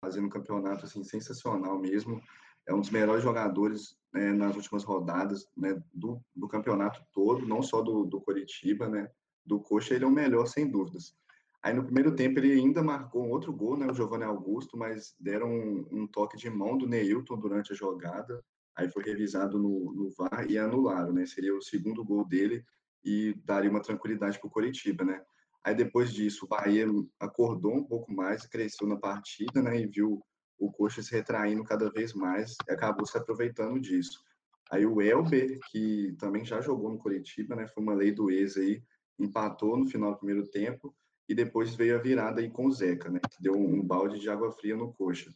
[0.00, 2.22] fazendo um campeonato assim, sensacional mesmo.
[2.66, 7.62] É um dos melhores jogadores né, nas últimas rodadas né, do, do campeonato todo, não
[7.62, 9.10] só do, do Coritiba, né?
[9.44, 11.16] Do Coxa, ele é o melhor, sem dúvidas.
[11.62, 15.16] Aí no primeiro tempo ele ainda marcou um outro gol, né, o Giovanni Augusto, mas
[15.18, 18.40] deram um, um toque de mão do Neilton durante a jogada.
[18.76, 21.24] Aí foi revisado no, no VAR e anularam, né?
[21.24, 22.64] Seria o segundo gol dele
[23.04, 25.22] e daria uma tranquilidade para o Coritiba, né?
[25.64, 26.86] Aí depois disso o Bahia
[27.18, 29.80] acordou um pouco mais, cresceu na partida, né?
[29.80, 30.22] E viu
[30.58, 34.22] o Coxa se retraindo cada vez mais e acabou se aproveitando disso.
[34.70, 37.66] Aí o Elber, que também já jogou no Coritiba, né?
[37.68, 38.82] Foi uma lei do ex aí,
[39.18, 40.94] empatou no final do primeiro tempo
[41.28, 43.20] e depois veio a virada aí com o Zeca, né?
[43.30, 45.32] Que deu um, balde de água fria no coxa.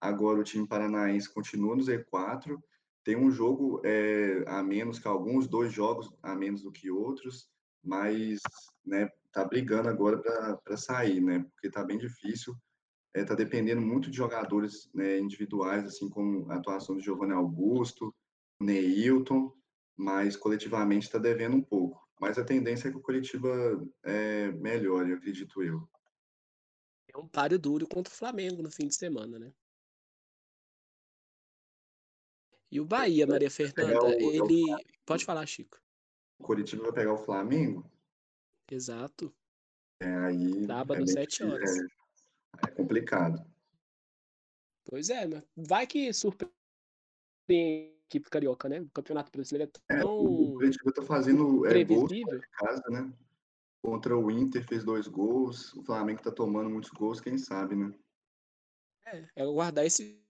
[0.00, 2.58] Agora o time paranaense continua no Z4,
[3.04, 7.48] tem um jogo é, a menos que alguns, dois jogos a menos do que outros,
[7.82, 8.40] mas
[8.84, 11.44] né, tá brigando agora para sair, né?
[11.54, 12.54] Porque tá bem difícil.
[13.14, 18.14] É, tá dependendo muito de jogadores né, individuais, assim como a atuação do Giovanni Augusto,
[18.60, 19.52] Neilton,
[19.96, 22.00] mas coletivamente está devendo um pouco.
[22.20, 23.50] Mas a tendência é que o Curitiba
[24.04, 25.86] é, melhore, acredito eu.
[27.12, 29.52] É um páreo duro contra o Flamengo no fim de semana, né?
[32.72, 34.72] E o Bahia, Maria Fernanda, o, ele.
[34.72, 35.78] O Pode falar, Chico.
[36.38, 37.84] O Curitiba vai pegar o Flamengo?
[38.70, 39.30] Exato.
[40.00, 40.64] É, aí.
[40.64, 41.70] Sábado, é sete horas.
[41.78, 41.84] É,
[42.66, 43.44] é complicado.
[44.86, 46.54] Pois é, mas vai que surpreende
[48.06, 48.80] equipe carioca, né?
[48.80, 49.98] O Campeonato Brasileiro é tão.
[49.98, 53.12] É, o Curitiba tá fazendo é, gols de casa, né?
[53.82, 57.92] Contra o Inter fez dois gols, o Flamengo tá tomando muitos gols, quem sabe, né?
[59.04, 60.22] É, é guardar esse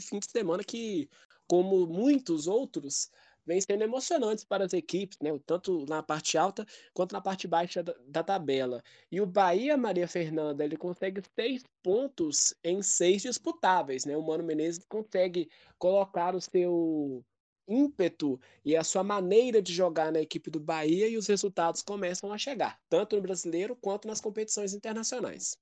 [0.00, 1.08] fim de semana que,
[1.46, 3.10] como muitos outros,
[3.46, 5.30] vem sendo emocionantes para as equipes, né?
[5.46, 8.82] tanto na parte alta quanto na parte baixa da, da, tabela.
[9.10, 14.04] E o Bahia, Maria Fernanda, ele consegue seis pontos em seis disputáveis.
[14.04, 14.16] Né?
[14.16, 17.24] O Mano Menezes consegue colocar o seu
[17.66, 22.32] ímpeto e a sua maneira de jogar na equipe do Bahia e os resultados começam
[22.32, 25.56] a chegar, tanto no brasileiro quanto nas competições internacionais.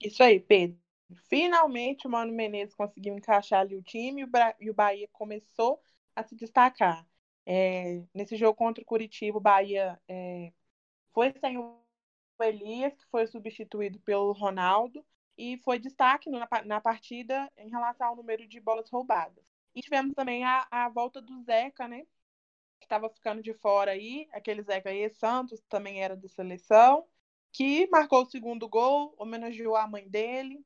[0.00, 0.83] Isso aí, Pedro.
[1.28, 4.26] Finalmente o Mano Menezes conseguiu encaixar ali o time
[4.60, 5.80] e o Bahia começou
[6.14, 7.06] a se destacar.
[7.46, 10.52] É, nesse jogo contra o Curitiba, o Bahia é,
[11.12, 11.78] foi sem o
[12.40, 15.04] Elias, que foi substituído pelo Ronaldo,
[15.36, 19.44] e foi destaque na, na partida em relação ao número de bolas roubadas.
[19.74, 22.02] E tivemos também a, a volta do Zeca, né?
[22.80, 27.06] Que estava ficando de fora aí, aquele Zeca aí, Santos, também era de seleção,
[27.52, 30.64] que marcou o segundo gol, homenageou a mãe dele,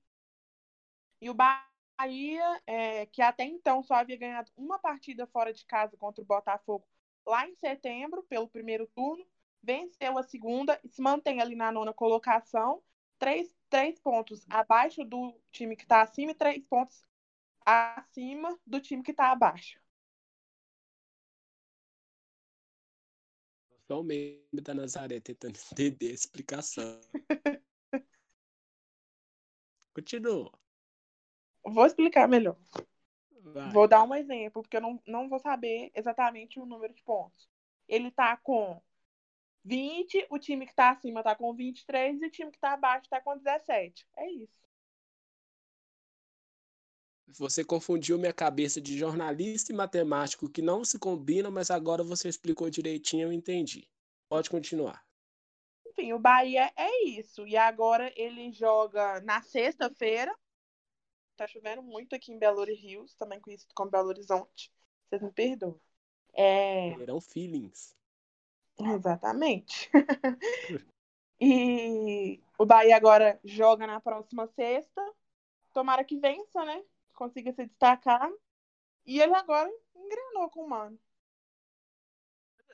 [1.20, 5.96] e o Bahia, é, que até então só havia ganhado uma partida fora de casa
[5.96, 6.86] contra o Botafogo
[7.26, 9.26] lá em setembro, pelo primeiro turno,
[9.62, 12.82] venceu a segunda e se mantém ali na nona colocação,
[13.18, 17.04] três, três pontos abaixo do time que está acima e três pontos
[17.64, 19.78] acima do time que está abaixo.
[23.86, 27.00] Só o membro da Nazaré tentando entender a explicação.
[29.94, 30.52] Continua.
[31.68, 32.56] Vou explicar melhor.
[33.52, 33.70] Vai.
[33.72, 37.48] Vou dar um exemplo, porque eu não, não vou saber exatamente o número de pontos.
[37.88, 38.80] Ele tá com
[39.64, 43.08] 20, o time que tá acima tá com 23 e o time que tá abaixo
[43.08, 44.06] tá com 17.
[44.16, 44.58] É isso.
[47.36, 52.28] Você confundiu minha cabeça de jornalista e matemático que não se combinam, mas agora você
[52.28, 53.86] explicou direitinho, eu entendi.
[54.28, 55.04] Pode continuar.
[55.86, 57.46] Enfim, o Bahia é isso.
[57.46, 60.34] E agora ele joga na sexta-feira
[61.38, 64.72] Tá chovendo muito aqui em Belo Rios, também conhecido como Belo Horizonte.
[65.08, 65.80] Vocês me perdoam.
[66.32, 66.96] É...
[66.96, 67.94] Verão feelings.
[68.76, 69.88] Exatamente.
[71.40, 75.00] e o Bahia agora joga na próxima sexta.
[75.72, 76.84] Tomara que vença, né?
[77.14, 78.28] Consiga se destacar.
[79.06, 80.98] E ele agora engrenou com o Mano.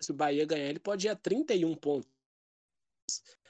[0.00, 2.10] Se o Bahia ganhar, ele pode ir a 31 pontos.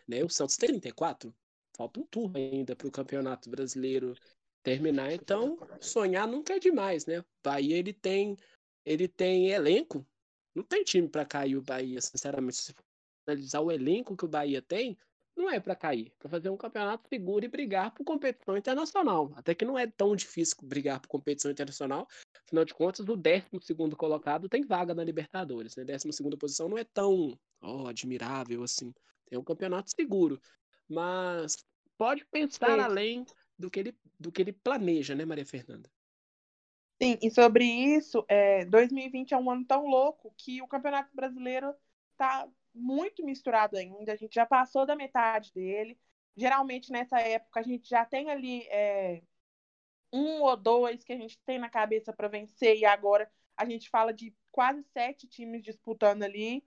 [0.09, 0.24] Né?
[0.24, 1.33] O Santos tem 34.
[1.77, 4.16] Falta um turno ainda para o Campeonato Brasileiro
[4.64, 5.12] terminar.
[5.12, 7.20] Então, sonhar nunca é demais, né?
[7.20, 8.37] O Bahia ele tem,
[8.85, 10.05] ele tem elenco.
[10.55, 12.57] Não tem time para cair o Bahia, sinceramente.
[12.57, 12.83] Se for
[13.29, 14.96] analisar o elenco que o Bahia tem,
[15.37, 19.33] não é para cair, para fazer um campeonato seguro e brigar por competição internacional.
[19.37, 22.07] Até que não é tão difícil brigar por competição internacional.
[22.46, 23.50] Afinal de contas, o 12
[23.96, 25.77] colocado tem vaga na Libertadores.
[25.77, 25.85] Né?
[25.85, 28.94] 12 posição não é tão oh, admirável assim.
[29.31, 30.40] É um campeonato seguro.
[30.88, 31.57] Mas
[31.98, 32.81] pode pensar Sim.
[32.81, 33.27] além
[33.59, 35.90] do que, ele, do que ele planeja, né, Maria Fernanda?
[37.03, 41.75] Sim, e sobre isso, é, 2020 é um ano tão louco que o Campeonato Brasileiro
[42.17, 44.12] tá muito misturado ainda.
[44.12, 45.99] A gente já passou da metade dele.
[46.37, 49.23] Geralmente nessa época a gente já tem ali é,
[50.12, 53.90] um ou dois que a gente tem na cabeça para vencer e agora a gente
[53.90, 56.64] fala de quase sete times disputando ali.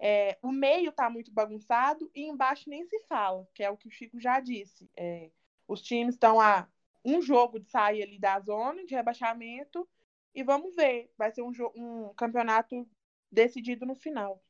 [0.00, 3.88] É, o meio está muito bagunçado e embaixo nem se fala, que é o que
[3.88, 4.88] o Chico já disse.
[4.96, 5.30] É,
[5.68, 6.66] os times estão a
[7.04, 9.88] um jogo de sair ali da zona de rebaixamento
[10.34, 11.12] e vamos ver.
[11.16, 12.88] Vai ser um, um campeonato
[13.30, 14.42] decidido no final.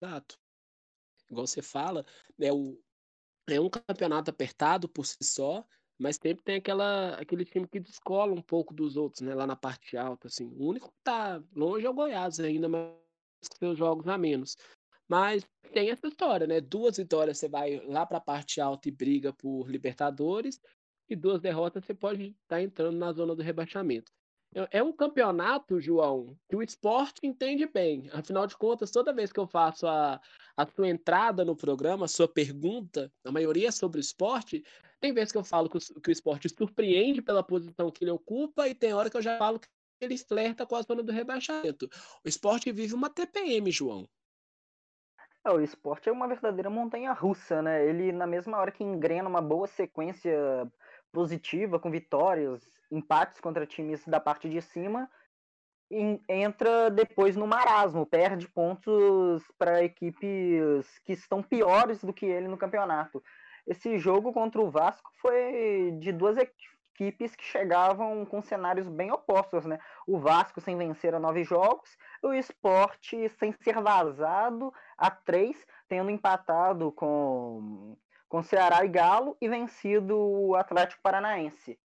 [0.00, 0.38] Exato.
[1.30, 2.04] Igual você fala,
[2.40, 2.80] é, o,
[3.48, 5.66] é um campeonato apertado por si só,
[5.98, 9.34] mas sempre tem aquela, aquele time que descola um pouco dos outros, né?
[9.34, 10.46] Lá na parte alta, assim.
[10.46, 12.94] O único que tá longe é o Goiás ainda, mas
[13.58, 14.56] seus jogos a menos.
[15.08, 16.60] Mas tem essa história, né?
[16.60, 20.60] Duas vitórias você vai lá para a parte alta e briga por Libertadores,
[21.08, 24.12] e duas derrotas você pode estar tá entrando na zona do rebaixamento.
[24.54, 28.08] É, é um campeonato, João, que o esporte entende bem.
[28.12, 30.20] Afinal de contas, toda vez que eu faço a,
[30.56, 34.62] a sua entrada no programa, a sua pergunta, a maioria é sobre o esporte,
[35.00, 38.10] tem vezes que eu falo que o, que o esporte surpreende pela posição que ele
[38.10, 39.68] ocupa e tem hora que eu já falo que
[40.00, 41.88] ele flerta com a zona do rebaixamento.
[42.24, 44.08] O esporte vive uma TPM, João.
[45.44, 47.86] É, o esporte é uma verdadeira montanha russa, né?
[47.86, 50.70] Ele, na mesma hora que engrena uma boa sequência
[51.12, 55.10] positiva, com vitórias, empates contra times da parte de cima,
[56.28, 62.58] entra depois no marasmo, perde pontos para equipes que estão piores do que ele no
[62.58, 63.22] campeonato.
[63.66, 66.36] Esse jogo contra o Vasco foi de duas
[66.98, 69.78] equipes que chegavam com cenários bem opostos, né?
[70.06, 76.10] O Vasco sem vencer a nove jogos, o esporte sem ser vazado a três, tendo
[76.10, 77.96] empatado com,
[78.28, 81.78] com Ceará e Galo e vencido o Atlético Paranaense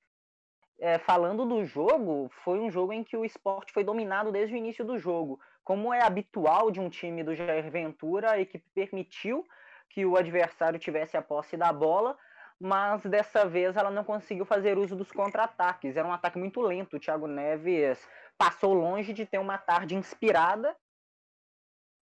[0.81, 4.57] é, falando do jogo, foi um jogo em que o esporte foi dominado desde o
[4.57, 5.39] início do jogo.
[5.63, 9.45] Como é habitual de um time do Jair Ventura, a equipe permitiu
[9.87, 12.17] que o adversário tivesse a posse da bola,
[12.63, 15.97] mas dessa vez ela não conseguiu fazer uso dos contra-ataques.
[15.97, 16.95] Era um ataque muito lento.
[16.95, 20.77] O Thiago Neves passou longe de ter uma tarde inspirada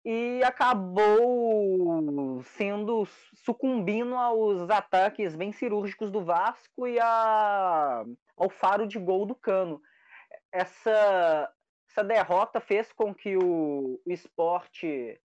[0.03, 8.03] e acabou sendo sucumbindo aos ataques bem cirúrgicos do Vasco e a
[8.35, 9.81] ao faro de gol do Cano.
[10.51, 11.53] Essa,
[11.89, 15.17] essa derrota fez com que o, o esporte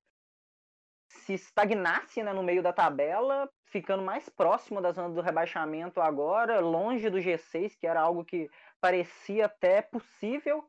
[1.09, 6.61] se estagnasse né, no meio da tabela, ficando mais próximo da zona do rebaixamento agora,
[6.61, 8.51] longe do G6, que era algo que
[8.81, 10.65] parecia até possível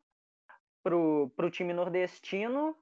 [0.84, 2.76] para o time nordestino,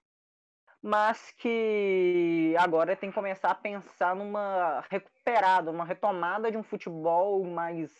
[0.82, 7.44] mas que agora tem que começar a pensar numa recuperada, uma retomada de um futebol
[7.44, 7.92] mais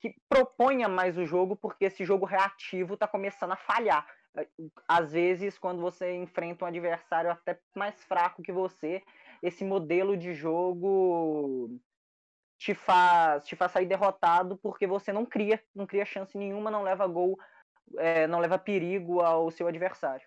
[0.00, 4.06] que proponha mais o jogo, porque esse jogo reativo está começando a falhar.
[4.88, 9.02] Às vezes, quando você enfrenta um adversário até mais fraco que você,
[9.44, 11.78] esse modelo de jogo
[12.56, 16.82] te faz, te faz sair derrotado porque você não cria, não cria chance nenhuma, não
[16.82, 17.38] leva gol,
[17.98, 20.26] é, não leva perigo ao seu adversário.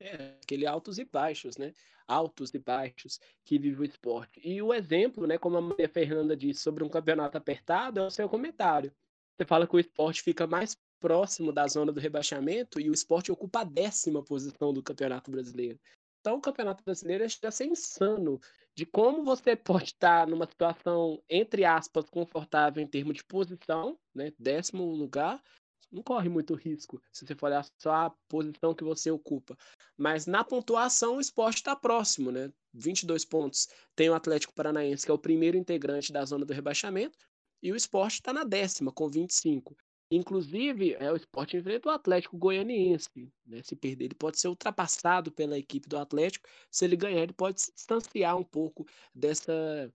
[0.00, 1.74] É, aquele altos e baixos, né?
[2.08, 4.40] Altos e baixos que vive o esporte.
[4.42, 8.10] E o exemplo, né, como a Maria Fernanda disse, sobre um campeonato apertado, é o
[8.10, 8.90] seu comentário.
[9.36, 13.30] Você fala que o esporte fica mais próximo da zona do rebaixamento e o esporte
[13.30, 15.78] ocupa a décima posição do Campeonato Brasileiro.
[16.22, 18.40] Então, o Campeonato Brasileiro chega a ser insano
[18.76, 24.32] de como você pode estar numa situação, entre aspas, confortável em termos de posição, né,
[24.38, 25.42] décimo lugar,
[25.90, 29.56] não corre muito risco se você for olhar só a posição que você ocupa.
[29.98, 32.50] Mas na pontuação o esporte está próximo, né?
[32.72, 33.68] 22 pontos.
[33.94, 37.18] Tem o Atlético Paranaense, que é o primeiro integrante da zona do rebaixamento,
[37.60, 39.76] e o esporte está na décima, com 25.
[40.14, 43.32] Inclusive, é, o esporte enfrenta o Atlético Goianiense.
[43.46, 43.62] Né?
[43.62, 46.46] Se perder, ele pode ser ultrapassado pela equipe do Atlético.
[46.70, 49.90] Se ele ganhar, ele pode se distanciar um pouco dessa,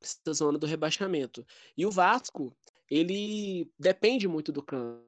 [0.00, 1.46] dessa zona do rebaixamento.
[1.76, 2.56] E o Vasco,
[2.90, 5.04] ele depende muito do Cano.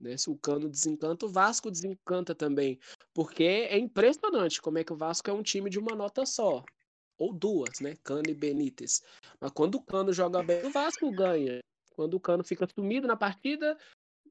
[0.00, 0.16] Né?
[0.16, 2.80] Se o Cano desencanta, o Vasco desencanta também.
[3.14, 6.64] Porque é impressionante como é que o Vasco é um time de uma nota só.
[7.16, 7.94] Ou duas, né?
[8.02, 9.04] Cano e Benítez.
[9.40, 11.60] Mas quando o Cano joga bem, o Vasco ganha.
[11.94, 13.78] Quando o Cano fica sumido na partida,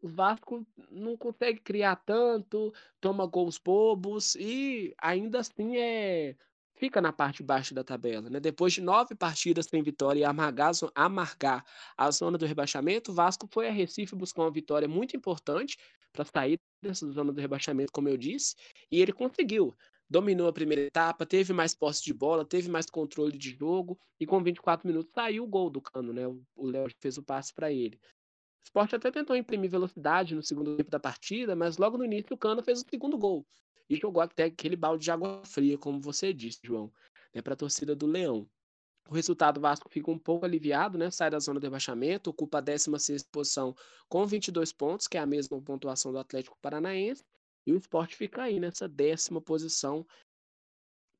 [0.01, 6.35] o Vasco não consegue criar tanto, toma gols bobos e ainda assim é
[6.75, 8.29] fica na parte baixa da tabela.
[8.29, 8.39] Né?
[8.39, 11.65] Depois de nove partidas sem vitória e amargar, amargar
[11.97, 15.77] a zona do rebaixamento, o Vasco foi a Recife buscar uma vitória muito importante
[16.11, 18.55] para sair dessa zona do rebaixamento, como eu disse,
[18.91, 19.73] e ele conseguiu
[20.09, 24.25] dominou a primeira etapa, teve mais posse de bola, teve mais controle de jogo e
[24.25, 26.27] com 24 minutos saiu o gol do Cano, né?
[26.55, 27.95] O Léo fez o passe para ele.
[27.95, 32.33] O Sport até tentou imprimir velocidade no segundo tempo da partida, mas logo no início
[32.33, 33.45] o Cano fez o segundo gol
[33.89, 36.91] e jogou até aquele balde de água fria, como você disse, João,
[37.33, 38.47] né, para a torcida do Leão.
[39.09, 41.11] O resultado, o Vasco fica um pouco aliviado, né?
[41.11, 43.75] Sai da zona de rebaixamento, ocupa a 16 posição
[44.07, 47.23] com 22 pontos, que é a mesma pontuação do Atlético Paranaense,
[47.65, 50.05] e o esporte fica aí nessa décima posição,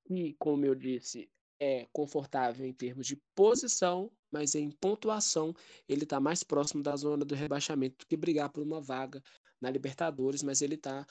[0.05, 1.29] que, como eu disse,
[1.59, 5.53] é confortável em termos de posição, mas em pontuação
[5.87, 9.23] ele está mais próximo da zona do rebaixamento do que brigar por uma vaga
[9.61, 11.05] na Libertadores, mas ele está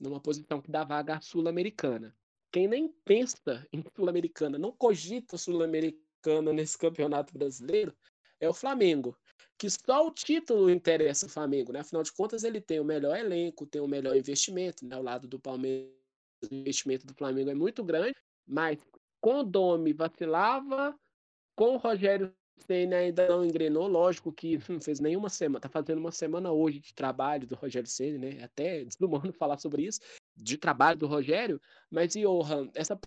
[0.00, 2.14] numa posição que dá vaga à Sul-Americana.
[2.52, 7.96] Quem nem pensa em Sul-Americana, não cogita Sul-Americana nesse campeonato brasileiro,
[8.38, 9.16] é o Flamengo
[9.58, 11.80] que só o título interessa o Flamengo, né?
[11.80, 14.96] Afinal de contas, ele tem o melhor elenco, tem o melhor investimento, né?
[14.96, 15.92] Ao lado do Palmeiras,
[16.50, 18.16] o investimento do Flamengo é muito grande,
[18.46, 18.78] mas
[19.20, 20.94] com o Domi vacilava,
[21.56, 25.98] com o Rogério Senna ainda não engrenou, lógico que não fez nenhuma semana, tá fazendo
[25.98, 28.42] uma semana hoje de trabalho do Rogério Senna, né?
[28.42, 30.00] Até desumano falar sobre isso,
[30.36, 31.60] de trabalho do Rogério,
[31.90, 32.98] mas Johan, essa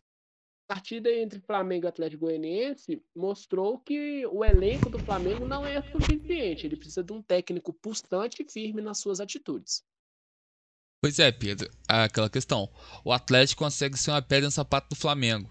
[0.67, 6.65] partida entre Flamengo e Atlético Goianiense mostrou que o elenco do Flamengo não é suficiente.
[6.65, 9.83] Ele precisa de um técnico pulsante e firme nas suas atitudes.
[11.01, 12.69] Pois é, Pedro, aquela questão.
[13.05, 15.49] O Atlético consegue ser uma pedra no sapato do Flamengo.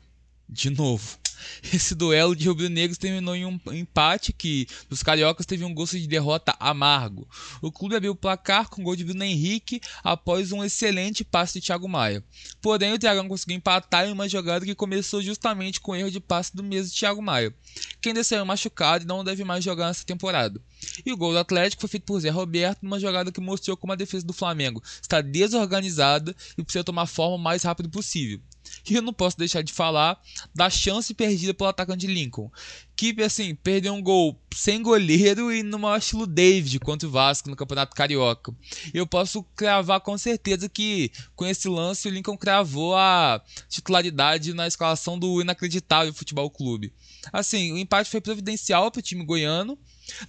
[0.48, 1.18] De novo.
[1.72, 6.06] Esse duelo de rubro-negros terminou em um empate que dos cariocas teve um gosto de
[6.06, 7.28] derrota amargo.
[7.60, 11.66] O clube abriu o placar com gol de Bruno Henrique após um excelente passe de
[11.66, 12.22] Thiago Maia.
[12.60, 16.20] Porém, o Dragão conseguiu empatar em uma jogada que começou justamente com o erro de
[16.20, 17.54] passe do mesmo Thiago Maia,
[18.00, 20.60] que ainda saiu machucado e não deve mais jogar nessa temporada.
[21.04, 23.92] E o gol do Atlético foi feito por Zé Roberto numa jogada que mostrou como
[23.92, 28.40] a defesa do Flamengo está desorganizada e precisa tomar forma o mais rápido possível.
[28.88, 30.20] E eu não posso deixar de falar
[30.54, 32.50] da chance perdida pelo atacante Lincoln.
[32.96, 37.50] Que, assim, perdeu um gol sem goleiro e no maior estilo David contra o Vasco
[37.50, 38.54] no Campeonato Carioca.
[38.94, 44.66] Eu posso cravar com certeza que com esse lance o Lincoln cravou a titularidade na
[44.66, 46.92] escalação do inacreditável Futebol Clube.
[47.32, 49.78] Assim, o empate foi providencial para o time goiano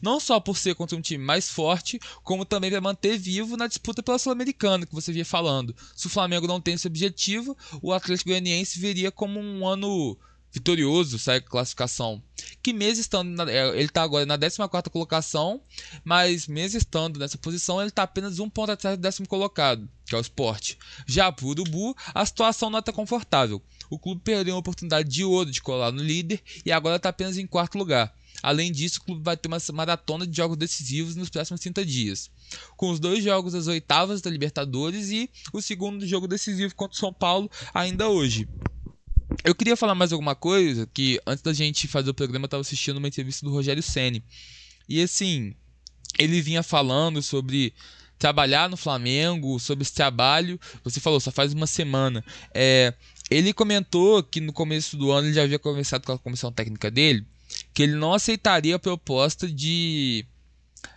[0.02, 3.68] não só por ser contra um time mais forte, como também para manter vivo na
[3.68, 5.76] disputa pela Sul-Americana, que você via falando.
[5.96, 10.18] Se o Flamengo não tem esse objetivo, o Atlético Goianiense viria como um ano
[10.52, 12.22] vitorioso, sai classificação.
[12.62, 15.62] Que mesmo estando, na, é, ele está agora na 14 colocação,
[16.04, 20.16] mas mesmo estando nessa posição, ele está apenas um ponto atrás do décimo colocado, que
[20.16, 20.76] é o Sport.
[21.06, 23.62] Já para o Urubu, a situação não está confortável.
[23.90, 27.38] O clube perdeu uma oportunidade de ouro de colar no líder e agora está apenas
[27.38, 28.14] em quarto lugar.
[28.44, 32.30] Além disso, o clube vai ter uma maratona de jogos decisivos nos próximos 30 dias,
[32.76, 37.00] com os dois jogos das oitavas da Libertadores e o segundo jogo decisivo contra o
[37.00, 38.48] São Paulo ainda hoje.
[39.44, 42.62] Eu queria falar mais alguma coisa que antes da gente fazer o programa eu estava
[42.62, 44.24] assistindo uma entrevista do Rogério Ceni
[44.88, 45.54] e assim
[46.18, 47.74] ele vinha falando sobre
[48.18, 50.60] trabalhar no Flamengo, sobre esse trabalho.
[50.84, 52.24] Você falou só faz uma semana.
[52.54, 52.94] É,
[53.30, 56.90] ele comentou que no começo do ano ele já havia conversado com a comissão técnica
[56.90, 57.26] dele
[57.78, 60.26] que ele não aceitaria a proposta de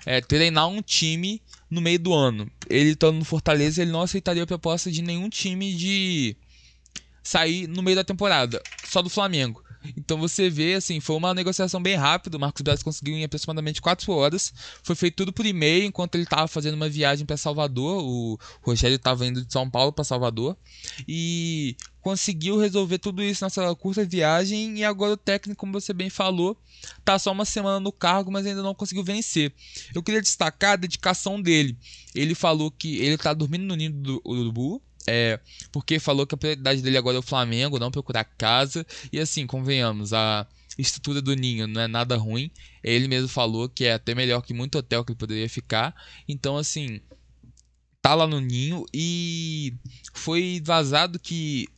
[0.07, 2.51] é, treinar um time no meio do ano.
[2.71, 6.35] Ele estando no Fortaleza, ele não aceitaria a proposta de nenhum time de
[7.23, 9.63] sair no meio da temporada, só do Flamengo.
[9.97, 12.39] Então você vê, assim, foi uma negociação bem rápida.
[12.39, 14.51] O Marcos Braz conseguiu em aproximadamente 4 horas.
[14.83, 18.03] Foi feito tudo por e-mail enquanto ele estava fazendo uma viagem para Salvador.
[18.03, 20.57] O Rogério estava indo de São Paulo para Salvador.
[21.07, 24.79] E conseguiu resolver tudo isso nessa curta viagem.
[24.79, 26.57] E agora o técnico, como você bem falou,
[27.05, 29.53] tá só uma semana no cargo, mas ainda não conseguiu vencer.
[29.95, 31.77] Eu queria destacar a dedicação dele.
[32.15, 35.41] Ele falou que ele está dormindo no ninho do urubu é,
[35.73, 38.87] porque falou que a prioridade dele agora é o Flamengo, não procurar casa.
[39.13, 40.47] E assim, convenhamos, a
[40.79, 42.51] estrutura do ninho não é nada ruim.
[42.83, 45.95] Ele mesmo falou que é até melhor que muito hotel que ele poderia ficar.
[46.29, 47.01] Então, assim,
[48.01, 49.75] tá lá no ninho e
[50.15, 51.69] foi vazado que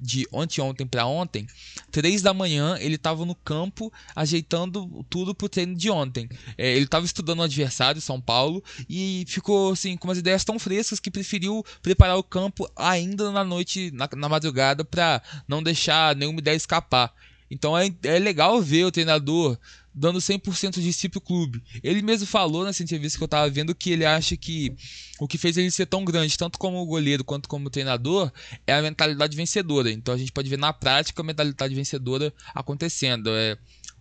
[0.00, 1.46] de ontem para ontem,
[1.90, 6.28] três da manhã, ele estava no campo ajeitando tudo pro treino de ontem.
[6.58, 10.58] É, ele estava estudando o adversário, São Paulo, e ficou assim com umas ideias tão
[10.58, 16.14] frescas que preferiu preparar o campo ainda na noite, na, na madrugada, para não deixar
[16.14, 17.12] nenhuma ideia escapar.
[17.52, 19.58] Então é, é legal ver o treinador
[19.94, 21.62] dando 100% de si pro clube.
[21.82, 24.74] Ele mesmo falou nessa entrevista que eu tava vendo que ele acha que
[25.20, 28.32] o que fez ele ser tão grande, tanto como goleiro quanto como treinador,
[28.66, 29.90] é a mentalidade vencedora.
[29.90, 33.28] Então a gente pode ver na prática a mentalidade vencedora acontecendo.
[33.28, 33.58] É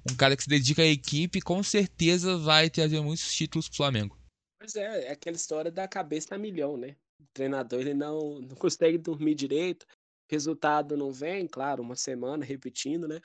[0.09, 4.17] um cara que se dedica à equipe com certeza vai trazer muitos títulos pro Flamengo.
[4.59, 6.95] Pois é, é aquela história da cabeça a milhão, né?
[7.19, 9.85] O treinador ele não, não consegue dormir direito,
[10.31, 13.19] resultado não vem, claro, uma semana repetindo, né?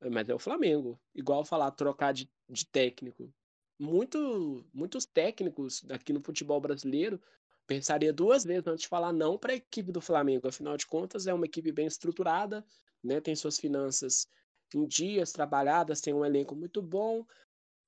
[0.00, 1.00] Mas é o Flamengo.
[1.14, 3.32] Igual falar, trocar de, de técnico.
[3.78, 7.20] Muito, muitos técnicos aqui no futebol brasileiro
[7.66, 10.48] pensaria duas vezes antes de falar não para a equipe do Flamengo.
[10.48, 12.64] Afinal de contas, é uma equipe bem estruturada,
[13.04, 13.20] né?
[13.20, 14.26] tem suas finanças
[14.74, 17.24] em dias trabalhadas, tem um elenco muito bom,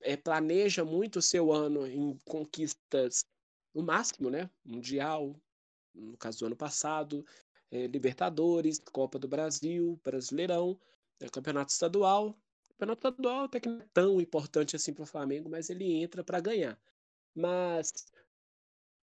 [0.03, 3.25] é, planeja muito o seu ano em conquistas
[3.75, 4.51] no máximo, né?
[4.65, 5.35] Mundial,
[5.95, 7.25] no caso do ano passado,
[7.71, 10.79] é, Libertadores, Copa do Brasil, Brasileirão.
[11.21, 12.37] É campeonato estadual.
[12.71, 16.25] campeonato estadual até que não é tão importante assim para o Flamengo, mas ele entra
[16.25, 16.81] para ganhar.
[17.35, 17.93] Mas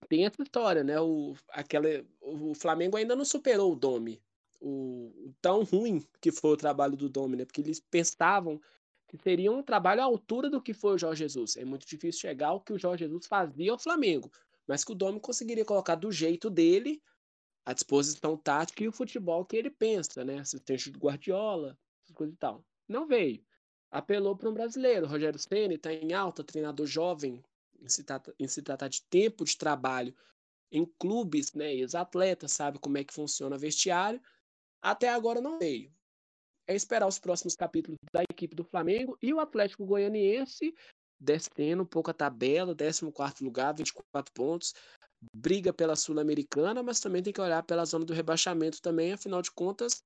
[0.08, 1.00] tem essa história, né?
[1.00, 1.88] O, aquela,
[2.22, 4.22] o Flamengo ainda não superou o Domi.
[4.62, 7.46] O, o tão ruim que foi o trabalho do Domi, né?
[7.46, 8.60] Porque eles pensavam
[9.08, 11.58] que seria um trabalho à altura do que foi o Jorge Jesus.
[11.58, 14.32] É muito difícil chegar ao que o Jorge Jesus fazia ao Flamengo,
[14.68, 17.02] mas que o Domi conseguiria colocar do jeito dele
[17.66, 20.40] a disposição tática e o futebol que ele pensa, né?
[20.40, 21.78] Assistente do Guardiola,
[22.14, 22.64] coisa e tal.
[22.88, 23.44] Não veio.
[23.92, 25.08] Apelou para um brasileiro.
[25.08, 27.44] Rogério Ceni está em alta, treinador jovem,
[27.80, 30.16] em se, tratar, em se tratar de tempo de trabalho
[30.72, 31.74] em clubes, né?
[31.74, 34.22] Ex-atletas, sabe como é que funciona vestiário.
[34.82, 35.94] Até agora não veio.
[36.68, 40.74] É esperar os próximos capítulos da equipe do Flamengo e o Atlético Goianiense
[41.20, 44.74] descendo um pouco a tabela, 14 lugar, 24 pontos,
[45.34, 49.52] briga pela Sul-Americana, mas também tem que olhar pela zona do rebaixamento também, afinal de
[49.52, 50.04] contas,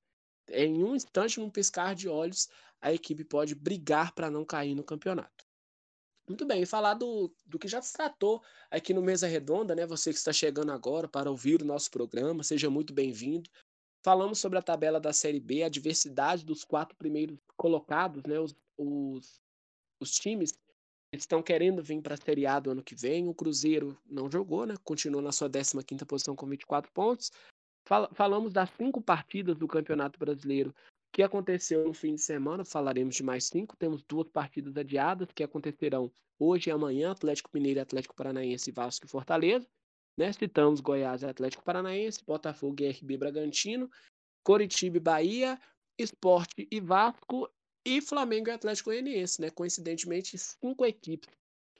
[0.51, 2.49] em um instante, num piscar de olhos,
[2.81, 5.45] a equipe pode brigar para não cair no campeonato.
[6.27, 9.85] Muito bem, e falar do, do que já se tratou aqui no Mesa Redonda, né?
[9.87, 13.49] Você que está chegando agora para ouvir o nosso programa, seja muito bem-vindo.
[14.03, 18.39] Falamos sobre a tabela da Série B, a diversidade dos quatro primeiros colocados, né?
[18.39, 19.41] Os, os,
[19.99, 20.53] os times
[21.11, 23.27] estão querendo vir para a Série A do ano que vem.
[23.27, 24.75] O Cruzeiro não jogou, né?
[24.83, 27.31] Continua na sua 15ª posição com 24 pontos.
[27.89, 30.75] Fal falamos das cinco partidas do Campeonato Brasileiro
[31.11, 33.75] que aconteceu no fim de semana, falaremos de mais cinco.
[33.75, 39.09] Temos duas partidas adiadas que acontecerão hoje e amanhã: Atlético Mineiro, Atlético Paranaense, Vasco e
[39.09, 39.67] Fortaleza.
[40.15, 40.31] Né?
[40.31, 43.89] Citamos Goiás e Atlético Paranaense, Botafogo e RB Bragantino,
[44.43, 45.59] Coritiba e Bahia,
[45.97, 47.49] Esporte e Vasco
[47.83, 49.41] e Flamengo e Atlético Goianiense.
[49.41, 49.49] Né?
[49.49, 51.27] Coincidentemente, cinco equipes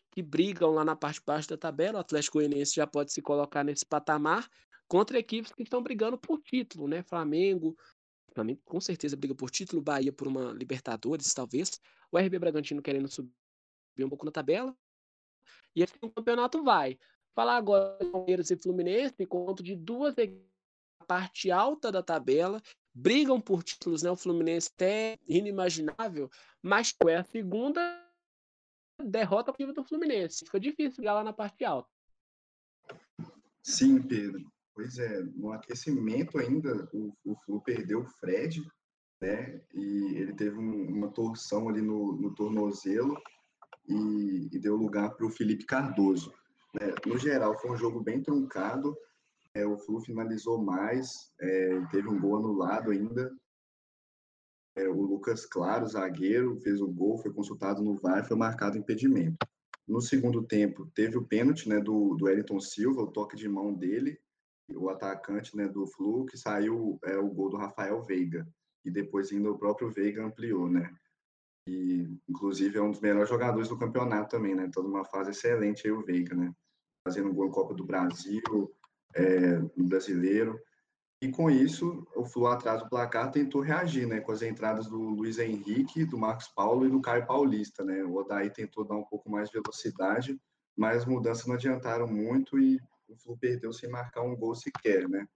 [0.09, 1.99] que brigam lá na parte de baixo da tabela.
[1.99, 4.49] O Atlético Goianiense já pode se colocar nesse patamar
[4.89, 7.01] contra equipes que estão brigando por título, né?
[7.03, 7.77] Flamengo,
[8.33, 11.79] Flamengo com certeza briga por título, Bahia por uma Libertadores, talvez.
[12.11, 13.31] O RB Bragantino querendo subir
[14.03, 14.75] um pouco na tabela.
[15.73, 16.99] E assim o campeonato vai.
[17.33, 20.49] Falar agora Palmeiras e Fluminense, conto de duas equipes
[21.09, 22.61] parte alta da tabela,
[22.93, 24.11] brigam por títulos, né?
[24.11, 26.29] O Fluminense até inimaginável,
[26.61, 27.81] mas é a segunda
[29.03, 30.45] derrota do Fluminense.
[30.45, 31.89] Fica difícil brigar lá na parte alta.
[33.63, 34.51] Sim, Pedro.
[34.79, 38.65] Pois é, no aquecimento ainda, o, o Flu perdeu o Fred,
[39.21, 39.61] né?
[39.73, 43.21] E ele teve um, uma torção ali no, no tornozelo
[43.89, 46.33] e, e, deu lugar para o Felipe Cardoso.
[46.73, 46.93] Né?
[47.05, 48.95] No geral, foi um jogo bem truncado.
[49.53, 53.35] É, o Flu finalizou mais, é, teve um gol anulado ainda.
[54.77, 59.45] É, o Lucas Claro, zagueiro, fez o gol, foi consultado no VAR, foi marcado impedimento.
[59.85, 63.73] No segundo tempo, teve o pênalti né, do, do Elton Silva, o toque de mão
[63.73, 64.17] dele,
[64.75, 68.47] o atacante né, do Flu, que saiu é, o gol do Rafael Veiga.
[68.83, 70.93] E depois ainda o próprio Veiga ampliou, né?
[71.67, 74.69] E, inclusive, é um dos melhores jogadores do campeonato também, né?
[74.73, 76.53] Toda uma fase excelente aí o Veiga, né?
[77.03, 78.73] Fazendo gol em Copa do Brasil,
[79.15, 80.59] é, no Brasileiro.
[81.21, 84.21] E com isso, o Flu atrás do placar tentou reagir, né?
[84.21, 88.03] Com as entradas do Luiz Henrique, do Marcos Paulo e do Caio Paulista, né?
[88.03, 90.39] O Odaí tentou dar um pouco mais de velocidade,
[90.77, 92.79] mas as mudanças não adiantaram muito e
[93.09, 95.27] o Flu perdeu sem marcar um gol sequer, né?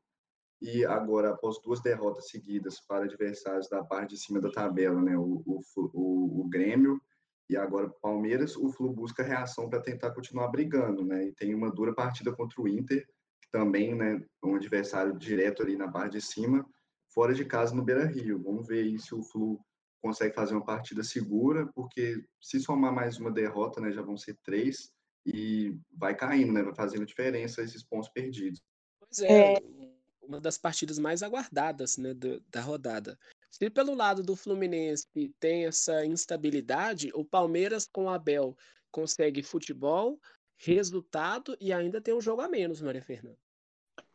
[0.64, 5.18] e agora, após duas derrotas seguidas para adversários da parte de cima da tabela, né,
[5.18, 7.02] o, o, o, o Grêmio
[7.50, 11.54] e agora o Palmeiras, o Flu busca reação para tentar continuar brigando, né, e tem
[11.54, 13.06] uma dura partida contra o Inter,
[13.42, 16.66] que também, né, um adversário direto ali na parte de cima,
[17.14, 18.42] fora de casa no Beira-Rio.
[18.42, 19.60] Vamos ver aí se o Flu
[20.02, 24.38] consegue fazer uma partida segura, porque se somar mais uma derrota, né, já vão ser
[24.46, 24.94] três,
[25.26, 28.62] e vai caindo, né, vai fazendo diferença esses pontos perdidos.
[29.00, 29.60] Pois é, é
[30.22, 33.18] uma das partidas mais aguardadas né, do, da rodada.
[33.50, 35.08] Se pelo lado do Fluminense
[35.40, 38.58] tem essa instabilidade, o Palmeiras com o Abel
[38.92, 40.20] consegue futebol,
[40.56, 43.38] resultado e ainda tem um jogo a menos, Maria Fernanda.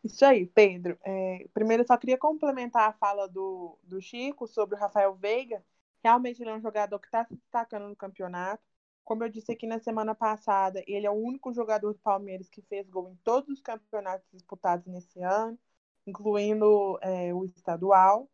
[0.03, 0.99] Isso aí, Pedro.
[1.05, 5.65] É, primeiro, eu só queria complementar a fala do, do Chico sobre o Rafael Veiga.
[6.03, 8.63] Realmente, ele é um jogador que está se destacando no campeonato.
[9.09, 12.61] Como eu disse aqui na semana passada, ele é o único jogador do Palmeiras que
[12.63, 15.59] fez gol em todos os campeonatos disputados nesse ano
[16.09, 18.31] incluindo é, o estadual.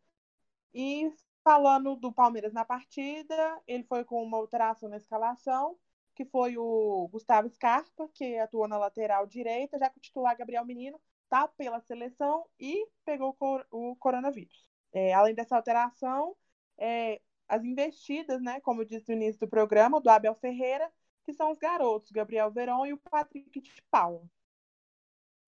[0.74, 1.12] E
[1.42, 5.78] falando do Palmeiras na partida, ele foi com uma alteração na escalação,
[6.14, 10.64] que foi o Gustavo Scarpa, que atuou na lateral direita, já que o titular Gabriel
[10.64, 13.36] Menino está pela seleção e pegou
[13.70, 14.68] o coronavírus.
[14.92, 16.36] É, além dessa alteração,
[16.78, 17.20] é,
[17.54, 20.90] as investidas, né, como disse no início do programa, do Abel Ferreira,
[21.24, 24.28] que são os garotos, Gabriel Veron e o Patrick de Paula.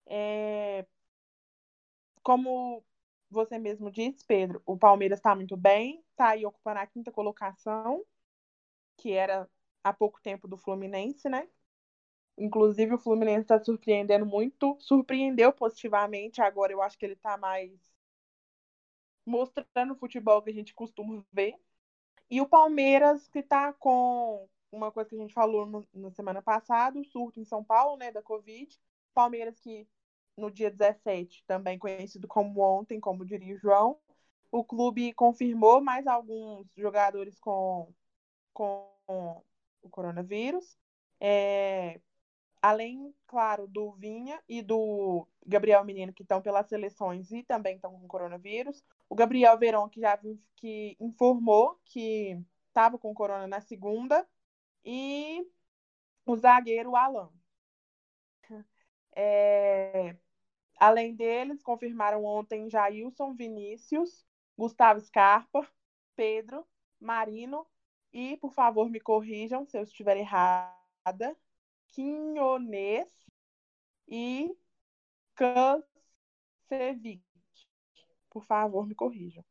[0.05, 0.85] É,
[2.23, 2.83] como
[3.29, 8.05] você mesmo disse, Pedro, o Palmeiras está muito bem, está aí ocupando a quinta colocação,
[8.97, 9.49] que era
[9.83, 11.47] há pouco tempo do Fluminense, né?
[12.37, 16.41] Inclusive, o Fluminense está surpreendendo muito, surpreendeu positivamente.
[16.41, 17.71] Agora, eu acho que ele está mais
[19.25, 21.55] mostrando o futebol que a gente costuma ver.
[22.29, 26.41] E o Palmeiras, que está com uma coisa que a gente falou no, na semana
[26.41, 28.77] passada, o surto em São Paulo, né, da Covid.
[29.13, 29.87] Palmeiras que
[30.37, 33.99] no dia 17, também conhecido como ontem, como diria o João,
[34.51, 37.91] o clube confirmou mais alguns jogadores com,
[38.53, 38.91] com
[39.81, 40.77] o coronavírus.
[41.19, 41.99] É,
[42.61, 47.91] além, claro, do Vinha e do Gabriel Menino, que estão pelas seleções e também estão
[47.91, 48.83] com coronavírus.
[49.09, 50.19] O Gabriel Verón, que já
[50.55, 54.27] que informou que estava com corona na segunda.
[54.85, 55.45] E
[56.25, 57.31] o zagueiro Alan.
[59.19, 60.15] É,
[60.79, 64.23] Além deles, confirmaram ontem Jailson Vinícius,
[64.55, 65.67] Gustavo Scarpa,
[66.15, 66.65] Pedro,
[66.99, 67.65] Marino
[68.13, 71.35] e, por favor, me corrijam se eu estiver errada,
[71.97, 73.09] Quinhones
[74.07, 74.55] e
[75.33, 77.23] Kancevic.
[78.29, 79.43] Por favor, me corrijam.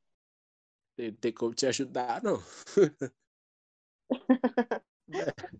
[0.96, 2.40] Não tem como te ajudar, não.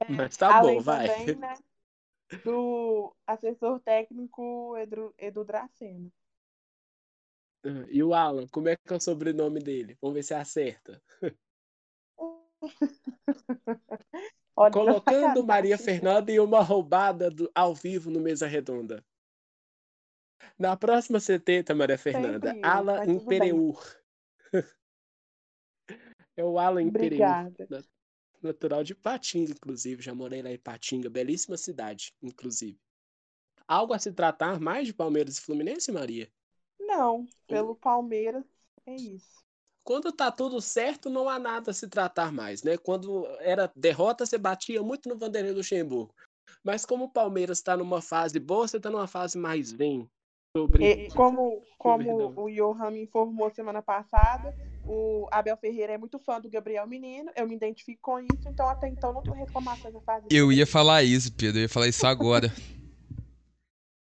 [0.08, 1.08] Mas tá bom, vai.
[1.08, 1.58] Também, né,
[2.44, 6.08] do assessor técnico Edu, Edu Dracena.
[7.90, 9.98] E o Alan, como é que é o sobrenome dele?
[10.00, 11.02] Vamos ver se acerta.
[14.56, 19.04] Olha, Colocando Maria Fernanda em uma roubada do, ao vivo no Mesa Redonda.
[20.58, 22.68] Na próxima 70, Maria Fernanda, Sempre,
[23.12, 24.00] Impereur.
[26.36, 27.52] é o Alan Impereur
[28.42, 30.02] natural de Patinga, inclusive.
[30.02, 32.78] Já morei lá em Patinga, belíssima cidade, inclusive.
[33.66, 36.30] Algo a se tratar mais de Palmeiras e Fluminense, Maria?
[36.78, 38.44] Não, pelo Palmeiras
[38.86, 39.44] é isso.
[39.86, 42.76] Quando tá tudo certo, não há nada a se tratar mais, né?
[42.76, 46.12] Quando era derrota, você batia muito no Vanderlei Luxemburgo.
[46.64, 50.08] Mas como o Palmeiras está numa fase boa, você está numa fase mais bem.
[50.56, 51.04] Sobre...
[51.04, 54.52] E como como o Johan me informou semana passada,
[54.84, 58.68] o Abel Ferreira é muito fã do Gabriel Menino, eu me identifico com isso, então
[58.68, 60.26] até então não tenho reclamações a fazer.
[60.32, 62.48] Eu ia falar isso, Pedro, eu ia falar isso agora.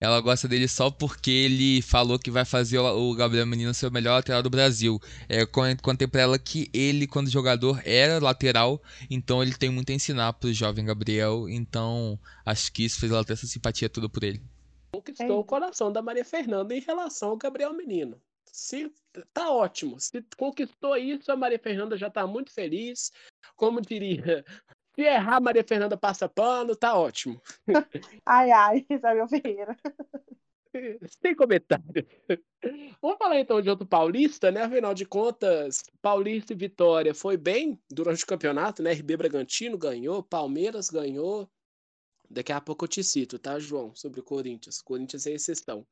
[0.00, 3.92] Ela gosta dele só porque ele falou que vai fazer o Gabriel Menino ser o
[3.92, 4.98] melhor lateral do Brasil.
[5.28, 9.94] É, contei pra ela que ele, quando jogador, era lateral, então ele tem muito a
[9.94, 11.46] ensinar pro jovem Gabriel.
[11.50, 14.42] Então, acho que isso fez ela ter essa simpatia toda por ele.
[14.90, 15.32] Conquistou é.
[15.32, 18.18] o coração da Maria Fernanda em relação ao Gabriel Menino.
[18.50, 18.90] Se
[19.34, 20.00] tá ótimo.
[20.00, 23.12] Se conquistou isso, a Maria Fernanda já tá muito feliz.
[23.54, 24.44] Como diria,
[25.00, 27.40] se errar, Maria Fernanda passa pano, tá ótimo.
[28.26, 29.74] ai, ai, Isabel Ferreira.
[31.22, 32.06] Sem comentário.
[33.00, 34.62] Vamos falar então de outro paulista, né?
[34.62, 38.92] Afinal de contas, Paulista e Vitória foi bem durante o campeonato, né?
[38.92, 41.50] RB Bragantino ganhou, Palmeiras ganhou.
[42.28, 43.92] Daqui a pouco eu te cito, tá, João?
[43.94, 44.80] Sobre o Corinthians.
[44.80, 45.84] Corinthians é exceção.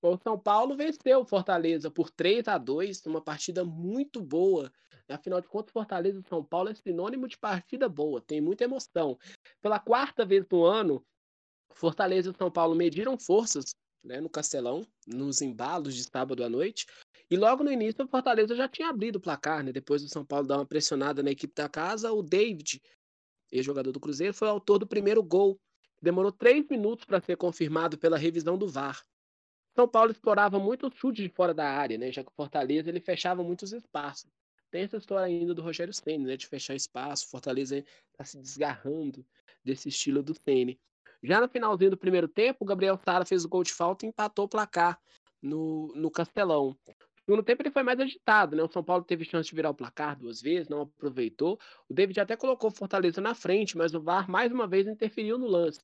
[0.00, 4.72] O São Paulo venceu o Fortaleza por 3 a 2 uma partida muito boa.
[5.08, 9.18] Afinal de contas, Fortaleza e São Paulo é sinônimo de partida boa, tem muita emoção.
[9.60, 11.04] Pela quarta vez no ano,
[11.72, 13.74] Fortaleza e São Paulo mediram forças
[14.04, 16.86] né, no Castelão, nos embalos de sábado à noite.
[17.30, 19.72] E logo no início, o Fortaleza já tinha abrido o placar, né?
[19.72, 22.80] Depois do São Paulo dar uma pressionada na equipe da casa, o David,
[23.50, 25.58] ex-jogador do Cruzeiro, foi autor do primeiro gol.
[26.00, 29.02] Demorou três minutos para ser confirmado pela revisão do VAR.
[29.78, 32.10] São Paulo explorava muito o chute de fora da área, né?
[32.10, 34.28] Já que o Fortaleza ele fechava muitos espaços.
[34.72, 36.36] Tem essa história ainda do Rogério Ceni, né?
[36.36, 37.30] De fechar espaço.
[37.30, 37.78] Fortaleza
[38.10, 39.24] está se desgarrando
[39.64, 40.80] desse estilo do Ceni.
[41.22, 44.08] Já no finalzinho do primeiro tempo, o Gabriel Sara fez o gol de falta e
[44.08, 45.00] empatou o placar
[45.40, 46.76] no, no Castelão.
[46.88, 48.64] No segundo tempo ele foi mais agitado, né?
[48.64, 51.56] O São Paulo teve chance de virar o placar duas vezes, não aproveitou.
[51.88, 55.46] O David até colocou Fortaleza na frente, mas o VAR mais uma vez interferiu no
[55.46, 55.80] lance,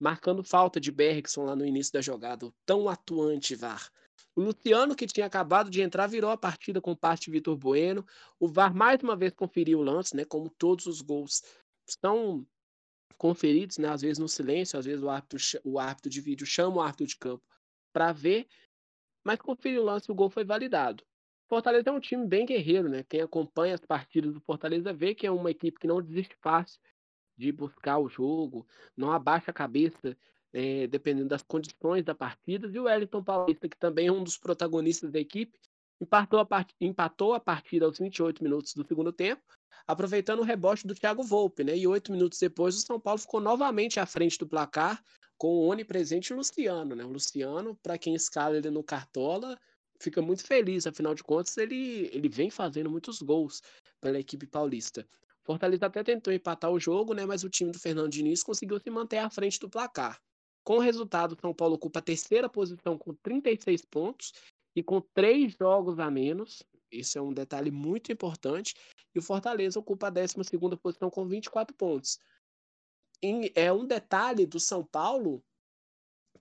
[0.00, 3.90] marcando falta de Bergson lá no início da jogada, o tão atuante VAR.
[4.34, 8.06] O Luciano, que tinha acabado de entrar, virou a partida com passe de Vitor Bueno.
[8.38, 10.24] O VAR mais uma vez conferiu o lance, né?
[10.24, 11.42] Como todos os gols
[11.88, 12.46] são
[13.16, 13.88] conferidos, né?
[13.88, 17.06] Às vezes no silêncio, às vezes o árbitro, o árbitro de vídeo chama o árbitro
[17.06, 17.44] de campo
[17.92, 18.46] para ver,
[19.24, 21.04] mas conferiu o lance, o gol foi validado.
[21.48, 23.02] Fortaleza é um time bem guerreiro, né?
[23.08, 26.78] Quem acompanha as partidas do Fortaleza vê que é uma equipe que não desiste fácil
[27.38, 28.66] de buscar o jogo,
[28.96, 30.16] não abaixa a cabeça
[30.52, 32.68] é, dependendo das condições da partida.
[32.68, 35.58] E o Wellington Paulista, que também é um dos protagonistas da equipe,
[36.00, 36.74] empatou a, part...
[36.80, 39.42] empatou a partida aos 28 minutos do segundo tempo,
[39.86, 41.76] aproveitando o rebote do Thiago Volpe, né?
[41.76, 45.02] E oito minutos depois, o São Paulo ficou novamente à frente do placar
[45.36, 47.04] com o onipresente Luciano, né?
[47.04, 49.56] O Luciano, para quem escala ele no Cartola,
[50.00, 53.62] fica muito feliz, afinal de contas, ele, ele vem fazendo muitos gols
[54.00, 55.06] pela equipe paulista.
[55.48, 57.24] Fortaleza até tentou empatar o jogo, né?
[57.24, 60.20] Mas o time do Fernando Diniz conseguiu se manter à frente do placar.
[60.62, 64.34] Com o resultado, São Paulo ocupa a terceira posição com 36 pontos
[64.76, 66.62] e com três jogos a menos.
[66.92, 68.74] Isso é um detalhe muito importante.
[69.14, 70.34] E o Fortaleza ocupa a 12
[70.82, 72.18] posição com 24 pontos.
[73.22, 75.42] E é um detalhe do São Paulo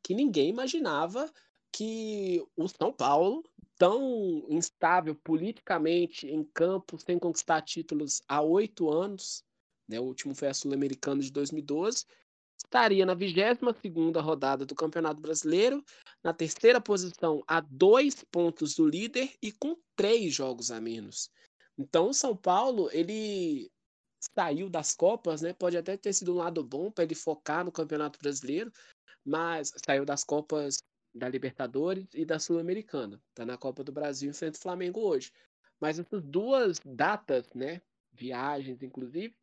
[0.04, 1.32] que ninguém imaginava
[1.72, 3.42] que o São Paulo,
[3.78, 9.44] tão instável politicamente em campo, sem conquistar títulos há oito anos,
[9.88, 12.06] né, o último foi a Sul-Americana de 2012,
[12.58, 15.84] estaria na 22ª rodada do Campeonato Brasileiro,
[16.24, 21.30] na terceira posição a dois pontos do líder e com três jogos a menos.
[21.78, 23.72] Então o São Paulo, ele
[24.36, 25.54] saiu das Copas, né?
[25.54, 28.72] Pode até ter sido um lado bom para ele focar no Campeonato Brasileiro,
[29.24, 30.78] mas saiu das Copas
[31.18, 33.22] da Libertadores e da Sul-Americana.
[33.30, 35.32] Está na Copa do Brasil em frente ao Flamengo hoje.
[35.80, 37.82] Mas essas duas datas, né?
[38.12, 39.36] Viagens, inclusive,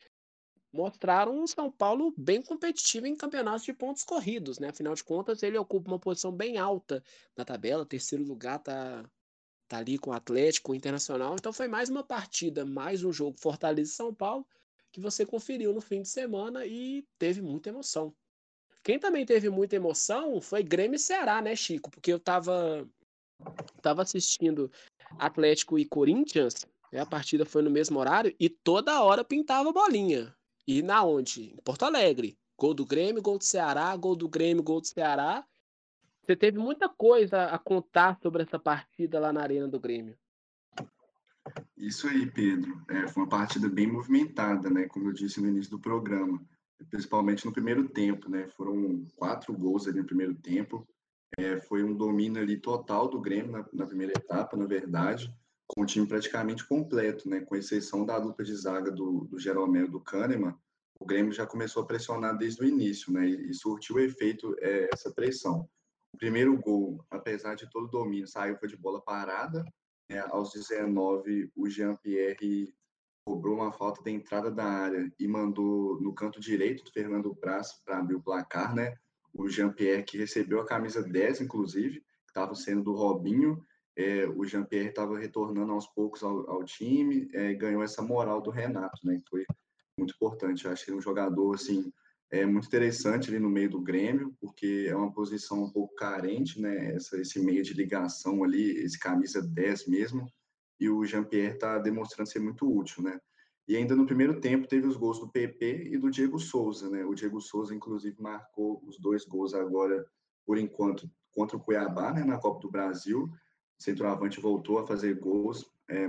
[0.72, 4.68] mostraram um São Paulo bem competitivo em campeonatos de pontos corridos, né?
[4.68, 7.02] Afinal de contas, ele ocupa uma posição bem alta
[7.36, 9.08] na tabela, terceiro lugar tá,
[9.68, 11.34] tá ali com o Atlético, o Internacional.
[11.34, 14.44] Então foi mais uma partida, mais um jogo Fortaleza São Paulo
[14.94, 18.14] que você conferiu no fim de semana e teve muita emoção.
[18.84, 21.90] Quem também teve muita emoção foi Grêmio e Ceará, né, Chico?
[21.90, 22.86] Porque eu tava,
[23.80, 24.70] tava assistindo
[25.18, 27.00] Atlético e Corinthians, né?
[27.00, 30.36] a partida foi no mesmo horário e toda hora pintava bolinha.
[30.66, 31.54] E na onde?
[31.54, 32.36] Em Porto Alegre.
[32.58, 35.44] Gol do Grêmio, gol do Ceará, gol do Grêmio, gol do Ceará.
[36.22, 40.16] Você teve muita coisa a contar sobre essa partida lá na Arena do Grêmio.
[41.76, 42.84] Isso aí, Pedro.
[42.88, 44.86] É, foi uma partida bem movimentada, né?
[44.86, 46.40] Como eu disse no início do programa,
[46.90, 48.48] principalmente no primeiro tempo, né?
[48.48, 50.86] Foram quatro gols ali no primeiro tempo.
[51.38, 55.34] É, foi um domínio ali total do Grêmio na, na, primeira etapa, na verdade,
[55.66, 57.40] com o time praticamente completo, né?
[57.40, 60.56] Com exceção da dupla de zaga do, do Jeromel e do Kahneman,
[60.98, 63.26] o Grêmio já começou a pressionar desde o início, né?
[63.26, 65.68] E, e surtiu efeito é, essa pressão.
[66.12, 69.64] O primeiro gol, apesar de todo o domínio, saiu foi de bola parada,
[70.08, 72.72] é, aos 19, o Jean-Pierre
[73.24, 77.72] cobrou uma falta da entrada da área e mandou no canto direito do Fernando Praz
[77.84, 78.96] para abrir o placar, né?
[79.32, 83.64] O Jean-Pierre, que recebeu a camisa 10, inclusive, que estava sendo do Robinho.
[83.96, 88.50] É, o Jean-Pierre estava retornando aos poucos ao, ao time, é, ganhou essa moral do
[88.50, 89.20] Renato, né?
[89.28, 89.44] Foi
[89.98, 90.66] muito importante.
[90.66, 91.92] Eu é um jogador, assim,
[92.30, 96.60] é muito interessante ali no meio do Grêmio, porque é uma posição um pouco carente,
[96.60, 96.94] né?
[96.94, 100.26] Essa, esse meio de ligação ali, esse camisa 10 mesmo,
[100.78, 103.20] e o Jean-Pierre está demonstrando ser muito útil, né?
[103.66, 107.04] E ainda no primeiro tempo teve os gols do PP e do Diego Souza, né?
[107.04, 110.04] O Diego Souza, inclusive, marcou os dois gols agora,
[110.44, 112.24] por enquanto, contra o Cuiabá, né?
[112.24, 113.24] Na Copa do Brasil.
[113.78, 116.06] O centroavante voltou a fazer gols, é,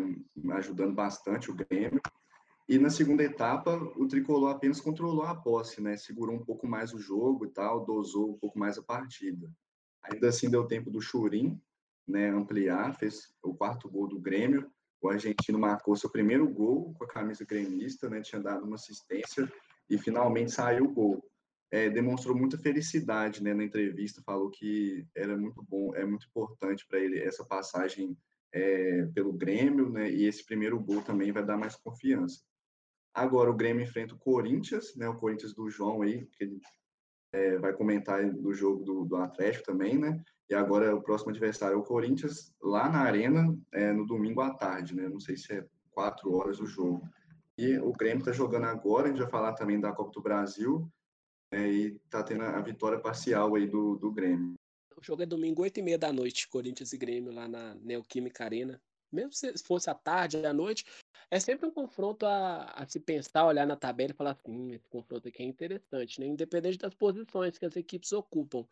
[0.53, 2.01] ajudando bastante o Grêmio.
[2.67, 5.95] E na segunda etapa, o Tricolor apenas controlou a posse, né?
[5.95, 9.49] Segurou um pouco mais o jogo e tal, dosou um pouco mais a partida.
[10.03, 11.59] Ainda assim deu tempo do Churim,
[12.07, 14.69] né, ampliar, fez o quarto gol do Grêmio.
[15.01, 18.21] O argentino marcou seu primeiro gol com a camisa gremista, né?
[18.21, 19.51] Tinha dado uma assistência
[19.89, 21.23] e finalmente saiu o gol.
[21.71, 26.85] é, demonstrou muita felicidade né, na entrevista, falou que era muito bom, é muito importante
[26.87, 28.17] para ele essa passagem
[28.53, 32.41] é, pelo Grêmio, né, e esse primeiro gol também vai dar mais confiança.
[33.13, 36.61] Agora o Grêmio enfrenta o Corinthians, né, o Corinthians do João aí, que ele
[37.33, 41.75] é, vai comentar do jogo do, do, Atlético também, né, e agora o próximo adversário
[41.75, 45.53] é o Corinthians, lá na Arena, é, no domingo à tarde, né, não sei se
[45.53, 47.01] é quatro horas o jogo.
[47.57, 50.91] E o Grêmio está jogando agora, a gente vai falar também da Copa do Brasil,
[51.51, 54.53] é, e está tendo a vitória parcial aí do, do Grêmio.
[54.97, 58.43] O jogo é domingo, 8 e meia da noite, Corinthians e Grêmio, lá na Neoquímica
[58.43, 58.81] Arena.
[59.11, 60.85] Mesmo se fosse à tarde, à noite,
[61.29, 64.87] é sempre um confronto a, a se pensar, olhar na tabela e falar assim, esse
[64.89, 66.27] confronto aqui é interessante, né?
[66.27, 68.65] Independente das posições que as equipes ocupam.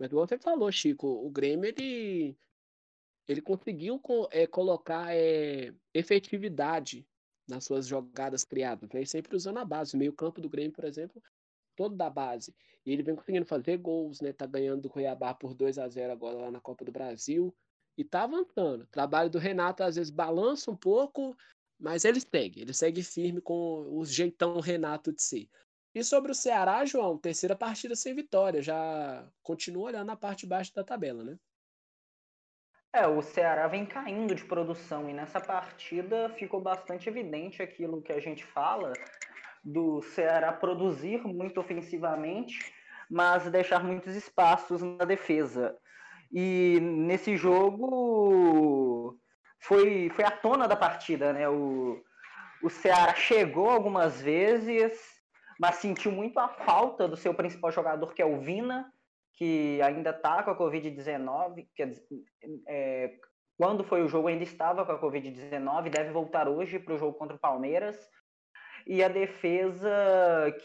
[0.00, 2.34] Mas igual você falou, Chico, o Grêmio, ele,
[3.28, 7.06] ele conseguiu é, colocar é, efetividade
[7.46, 9.04] nas suas jogadas criadas, né?
[9.04, 9.94] sempre usando a base.
[9.94, 11.22] O meio campo do Grêmio, por exemplo,
[11.76, 12.54] todo da base.
[12.86, 14.32] E ele vem conseguindo fazer gols, né?
[14.32, 17.54] Tá ganhando do Cuiabá por 2 a 0 agora lá na Copa do Brasil.
[17.98, 18.84] E tá avançando.
[18.84, 21.36] O trabalho do Renato às vezes balança um pouco,
[21.78, 22.62] mas ele segue.
[22.62, 25.50] Ele segue firme com o jeitão Renato de si.
[25.94, 28.62] E sobre o Ceará, João, terceira partida sem vitória.
[28.62, 31.36] Já continua olhando na parte de baixo da tabela, né?
[32.92, 38.12] É, o Ceará vem caindo de produção e nessa partida ficou bastante evidente aquilo que
[38.12, 38.92] a gente fala
[39.62, 42.58] do Ceará produzir muito ofensivamente,
[43.08, 45.76] mas deixar muitos espaços na defesa.
[46.32, 49.16] E nesse jogo
[49.60, 51.48] foi, foi a tona da partida, né?
[51.48, 52.02] O,
[52.62, 55.19] o Ceará chegou algumas vezes,
[55.60, 58.90] mas sentiu muito a falta do seu principal jogador, que é o Vina,
[59.34, 61.66] que ainda está com a Covid-19,
[62.66, 63.12] é,
[63.58, 67.18] quando foi o jogo ainda estava com a Covid-19, deve voltar hoje para o jogo
[67.18, 68.08] contra o Palmeiras.
[68.86, 69.90] E a defesa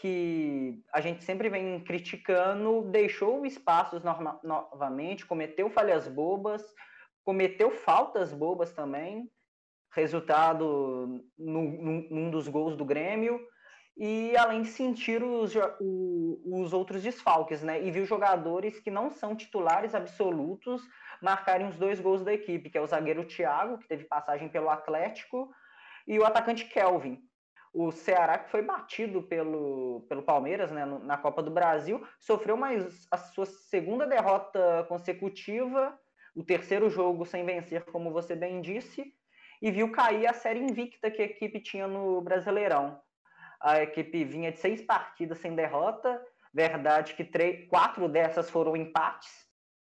[0.00, 6.64] que a gente sempre vem criticando deixou espaços novamente, cometeu falhas bobas,
[7.22, 9.30] cometeu faltas bobas também,
[9.92, 13.38] resultado num, num dos gols do Grêmio
[13.96, 17.82] e além de sentir os, os outros desfalques, né?
[17.82, 20.82] E viu jogadores que não são titulares absolutos
[21.22, 24.68] marcarem os dois gols da equipe, que é o zagueiro Thiago, que teve passagem pelo
[24.68, 25.50] Atlético,
[26.06, 27.22] e o atacante Kelvin.
[27.72, 33.06] O Ceará, que foi batido pelo, pelo Palmeiras né, na Copa do Brasil, sofreu mais
[33.10, 35.98] a sua segunda derrota consecutiva,
[36.34, 39.10] o terceiro jogo sem vencer, como você bem disse,
[39.60, 43.00] e viu cair a série invicta que a equipe tinha no Brasileirão
[43.60, 46.22] a equipe vinha de seis partidas sem derrota.
[46.52, 49.30] Verdade que três, quatro dessas foram empates,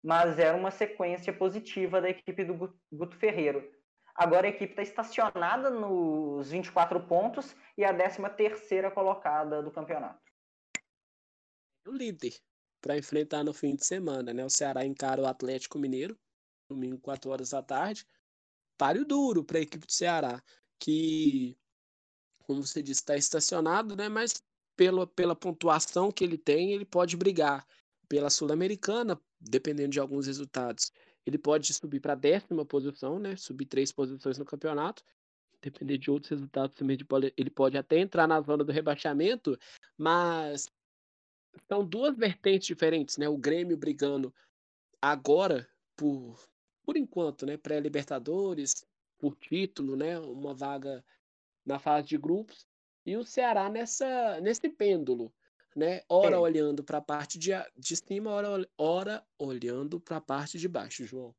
[0.03, 3.71] mas era uma sequência positiva da equipe do Guto Ferreiro.
[4.15, 10.23] Agora a equipe está estacionada nos 24 pontos e a 13 terceira colocada do campeonato.
[11.87, 12.35] O líder
[12.81, 14.45] para enfrentar no fim de semana, né?
[14.45, 16.17] O Ceará encara o Atlético Mineiro,
[16.69, 18.07] domingo 4 horas da tarde.
[18.79, 20.43] Páreo duro para a equipe do Ceará,
[20.79, 21.57] que
[22.45, 24.09] como você disse, está estacionado, né?
[24.09, 24.43] Mas
[24.77, 27.67] pela, pela pontuação que ele tem, ele pode brigar
[28.09, 30.93] pela Sul-Americana, dependendo de alguns resultados.
[31.27, 33.37] Ele pode subir para a décima posição, né?
[33.37, 35.03] Subir três posições no campeonato.
[35.63, 36.77] Depender de outros resultados
[37.37, 39.59] ele pode até entrar na zona do rebaixamento,
[39.97, 40.69] mas
[41.67, 43.29] são duas vertentes diferentes, né?
[43.29, 44.35] O Grêmio brigando
[45.01, 45.67] agora
[45.97, 46.39] por,
[46.85, 47.57] por enquanto, né?
[47.57, 48.87] Pré-Libertadores,
[49.19, 50.19] por título, né?
[50.19, 51.03] Uma vaga
[51.65, 52.67] na fase de grupos,
[53.07, 55.33] e o Ceará nessa, nesse pêndulo,
[55.77, 56.01] né?
[56.09, 56.39] Ora é.
[56.39, 61.05] olhando para a parte de, de cima, ora, ora olhando para a parte de baixo,
[61.05, 61.35] João.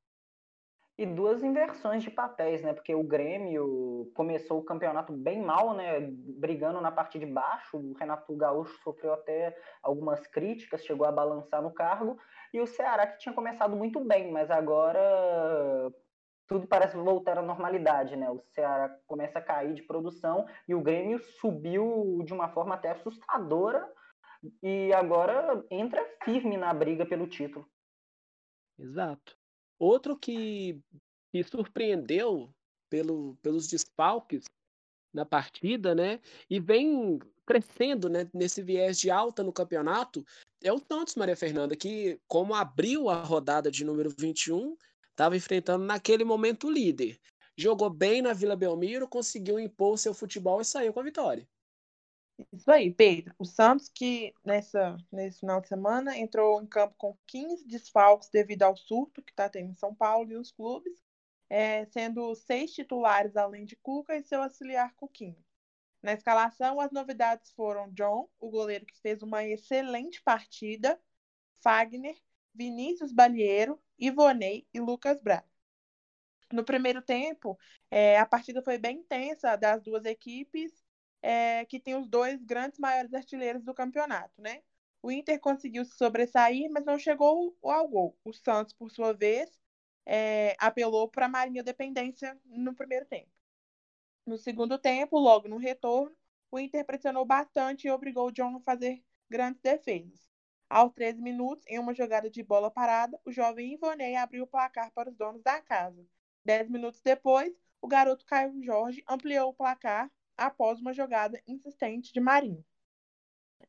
[0.98, 2.74] E duas inversões de papéis, né?
[2.74, 6.00] Porque o Grêmio começou o campeonato bem mal, né?
[6.00, 7.78] Brigando na parte de baixo.
[7.78, 12.18] O Renato Gaúcho sofreu até algumas críticas, chegou a balançar no cargo.
[12.54, 15.92] E o Ceará que tinha começado muito bem, mas agora
[16.48, 18.30] tudo parece voltar à normalidade, né?
[18.30, 22.92] O Ceará começa a cair de produção e o Grêmio subiu de uma forma até
[22.92, 23.88] assustadora
[24.62, 27.68] e agora entra firme na briga pelo título.
[28.78, 29.36] Exato.
[29.80, 30.82] Outro que,
[31.32, 32.54] que surpreendeu
[32.90, 34.46] pelo, pelos desfalques
[35.14, 36.20] na partida, né?
[36.50, 40.26] E vem crescendo né, nesse viés de alta no campeonato,
[40.64, 44.76] é o Santos, Maria Fernanda, que, como abriu a rodada de número 21,
[45.16, 47.20] estava enfrentando naquele momento o líder.
[47.58, 51.48] Jogou bem na Vila Belmiro, conseguiu impor seu futebol e saiu com a vitória.
[52.52, 53.34] Isso aí, Pedro.
[53.40, 58.64] O Santos, que nessa, nesse final de semana entrou em campo com 15 desfalques devido
[58.64, 61.02] ao surto que está tendo em São Paulo e os clubes,
[61.50, 65.42] é, sendo seis titulares além de Cuca e seu auxiliar Cuquinho.
[66.04, 71.00] Na escalação, as novidades foram John, o goleiro que fez uma excelente partida,
[71.62, 72.18] Fagner,
[72.56, 75.46] Vinícius Balieiro, Ivonei e Lucas Braga.
[76.52, 77.58] No primeiro tempo,
[77.90, 80.72] é, a partida foi bem intensa das duas equipes,
[81.22, 84.62] é, que tem os dois grandes maiores artilheiros do campeonato, né?
[85.02, 88.18] O Inter conseguiu se sobressair, mas não chegou ao gol.
[88.24, 89.60] O Santos, por sua vez,
[90.06, 93.30] é, apelou para a Marinha Dependência no primeiro tempo.
[94.26, 96.16] No segundo tempo, logo no retorno,
[96.52, 100.35] o Inter pressionou bastante e obrigou o John a fazer grandes defesas.
[100.70, 104.92] Aos 13 minutos, em uma jogada de bola parada, o jovem Ivonei abriu o placar
[104.92, 106.06] para os donos da casa.
[106.44, 112.20] Dez minutos depois, o garoto Caio Jorge ampliou o placar após uma jogada insistente de
[112.20, 112.66] Marinho.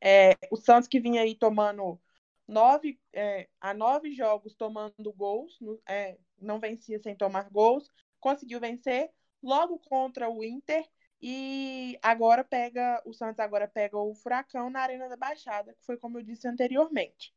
[0.01, 2.01] É, o Santos que vinha aí tomando
[2.47, 7.91] nove, é, a nove jogos tomando gols, é, não vencia sem tomar gols,
[8.21, 9.11] conseguiu vencer
[9.43, 10.87] logo contra o Inter
[11.29, 15.97] e agora pega o Santos agora pega o Furacão na Arena da Baixada, que foi
[15.97, 17.35] como eu disse anteriormente.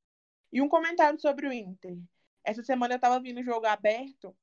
[0.53, 1.97] E um comentário sobre o Inter.
[2.43, 4.37] Essa semana eu estava vindo jogo aberto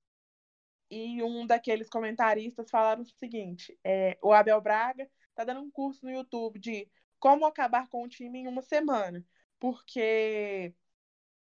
[0.91, 6.05] e um daqueles comentaristas falaram o seguinte: é, o Abel Braga está dando um curso
[6.05, 6.91] no YouTube de
[7.21, 9.25] como acabar com o time em uma semana,
[9.61, 10.75] porque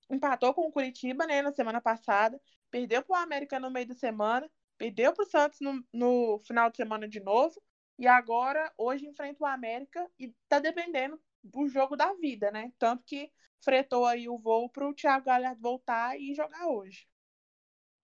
[0.09, 2.39] empatou com o Curitiba né, na semana passada,
[2.71, 6.69] perdeu para o América no meio da semana, perdeu para o Santos no, no final
[6.69, 7.61] de semana de novo,
[7.99, 12.71] e agora, hoje, enfrenta o América e está dependendo do jogo da vida, né?
[12.79, 13.29] Tanto que
[13.59, 17.05] fretou aí o voo para o Thiago Galhardo voltar e jogar hoje.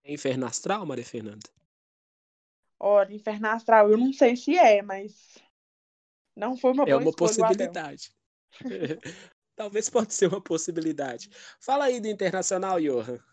[0.03, 1.49] É Inferno Astral, Maria Fernanda?
[2.77, 5.37] Olha, Inferno Astral, eu não sei se é, mas
[6.35, 8.13] não foi uma é É uma possibilidade.
[9.55, 11.29] Talvez pode ser uma possibilidade.
[11.57, 13.23] Fala aí do Internacional, Johan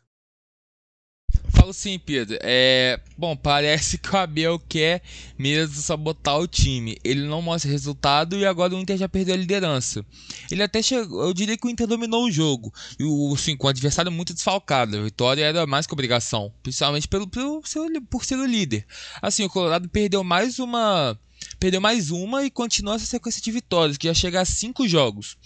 [1.63, 2.37] falo sim, Pedro.
[2.41, 5.01] É, bom, parece que o Abel quer
[5.39, 6.99] mesmo sabotar o time.
[7.05, 10.05] Ele não mostra resultado e agora o Inter já perdeu a liderança.
[10.51, 12.73] Ele até chegou, eu diria que o Inter dominou o jogo.
[12.99, 14.99] E o, assim, com o adversário muito desfalcado.
[14.99, 17.63] A vitória era mais que obrigação, principalmente pelo, pelo,
[18.11, 18.85] por ser o líder.
[19.21, 21.19] Assim, o Colorado perdeu mais uma
[21.59, 25.37] perdeu mais uma e continua essa sequência de vitórias, que já chega a cinco jogos.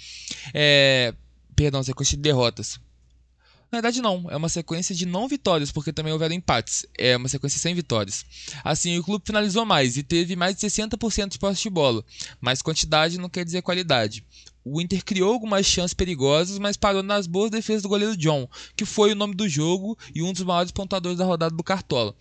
[0.52, 1.14] É,
[1.54, 2.78] perdão, sequência de derrotas.
[3.70, 4.26] Na verdade, não.
[4.30, 6.86] É uma sequência de não vitórias, porque também houveram empates.
[6.96, 8.24] É uma sequência sem vitórias.
[8.62, 12.04] Assim, o clube finalizou mais e teve mais de 60% de posse de bola.
[12.40, 14.24] Mas quantidade não quer dizer qualidade.
[14.68, 18.84] O Inter criou algumas chances perigosas, mas parou nas boas defesas do goleiro John, que
[18.84, 22.12] foi o nome do jogo e um dos maiores pontuadores da rodada do Cartola.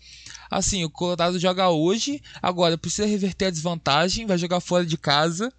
[0.48, 5.52] Assim, o Colorado joga hoje, agora precisa reverter a desvantagem, vai jogar fora de casa.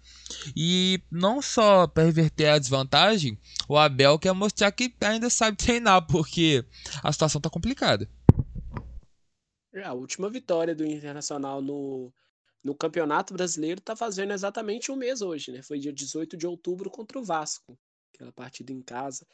[0.56, 6.06] E não só para reverter a desvantagem, o Abel quer mostrar que ainda sabe treinar,
[6.06, 6.64] porque
[7.02, 8.08] a situação está complicada.
[9.74, 12.10] É, a última vitória do Internacional no,
[12.62, 15.62] no Campeonato Brasileiro está fazendo exatamente um mês hoje, né?
[15.62, 17.78] Foi dia 18 de outubro contra o Vasco,
[18.14, 19.26] aquela partida em casa.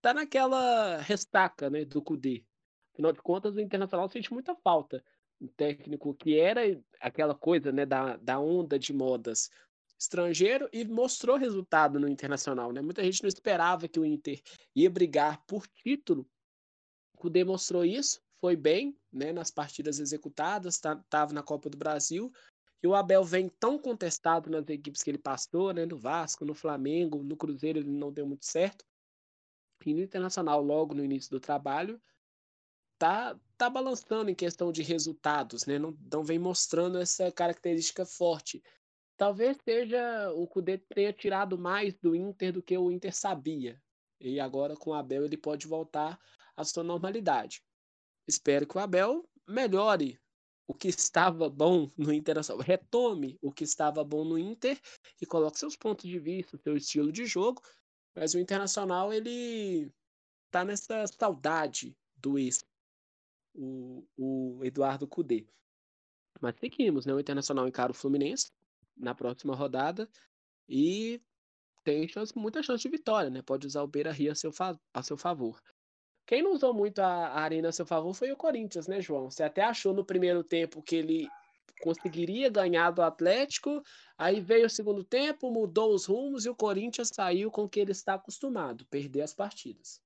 [0.00, 2.44] Tá naquela restaca, né, do Cudê.
[2.92, 5.04] Afinal de contas, o Internacional sente muita falta.
[5.40, 6.60] Um técnico que era
[7.00, 9.50] aquela coisa, né, da, da onda de modas
[9.98, 12.80] estrangeiro e mostrou resultado no Internacional, né?
[12.80, 14.40] Muita gente não esperava que o Inter
[14.74, 16.26] ia brigar por título.
[17.22, 22.32] O demonstrou isso, foi bem, né, nas partidas executadas, estava tá, na Copa do Brasil.
[22.82, 26.54] E o Abel vem tão contestado nas equipes que ele passou, né, no Vasco, no
[26.54, 28.84] Flamengo, no Cruzeiro ele não deu muito certo.
[29.84, 32.00] E no Internacional, logo no início do trabalho,
[32.98, 35.78] tá, tá balançando em questão de resultados, né?
[35.78, 38.62] Não, não vem mostrando essa característica forte
[39.20, 43.78] talvez seja o Cudê tenha tirado mais do Inter do que o Inter sabia.
[44.18, 46.18] E agora com o Abel ele pode voltar
[46.56, 47.62] à sua normalidade.
[48.26, 50.18] Espero que o Abel melhore
[50.70, 54.80] o que estava bom no Internacional, retome o que estava bom no Inter
[55.20, 57.60] e coloque seus pontos de vista, seu estilo de jogo.
[58.14, 59.92] Mas o Internacional ele
[60.48, 62.64] tá nessa saudade do ex,
[63.52, 65.44] o, o Eduardo Cudê.
[66.40, 67.12] Mas seguimos, né?
[67.12, 68.52] O Internacional encara o Fluminense
[68.96, 70.08] na próxima rodada
[70.68, 71.20] e
[71.82, 73.42] tem chance, muita chance de vitória, né?
[73.42, 74.52] Pode usar o Beira Rio a seu,
[74.94, 75.60] a seu favor.
[76.30, 79.28] Quem não usou muito a, a Arena a seu favor foi o Corinthians, né, João?
[79.28, 81.28] Você até achou no primeiro tempo que ele
[81.82, 83.82] conseguiria ganhar do Atlético,
[84.16, 87.80] aí veio o segundo tempo, mudou os rumos e o Corinthians saiu com o que
[87.80, 90.00] ele está acostumado, perder as partidas.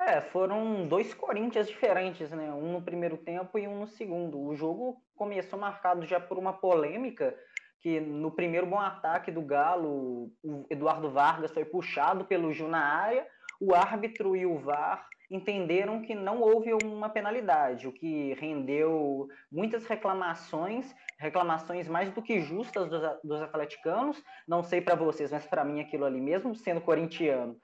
[0.00, 2.50] É, foram dois Corinthians diferentes, né?
[2.50, 4.40] Um no primeiro tempo e um no segundo.
[4.40, 7.38] O jogo começou marcado já por uma polêmica
[7.80, 12.82] que no primeiro bom ataque do Galo, o Eduardo Vargas foi puxado pelo Ju na
[12.82, 13.26] área,
[13.60, 19.86] o árbitro e o VAR entenderam que não houve uma penalidade, o que rendeu muitas
[19.86, 24.22] reclamações, reclamações mais do que justas dos, dos atleticanos.
[24.46, 27.60] Não sei para vocês, mas para mim aquilo ali, mesmo sendo corintiano,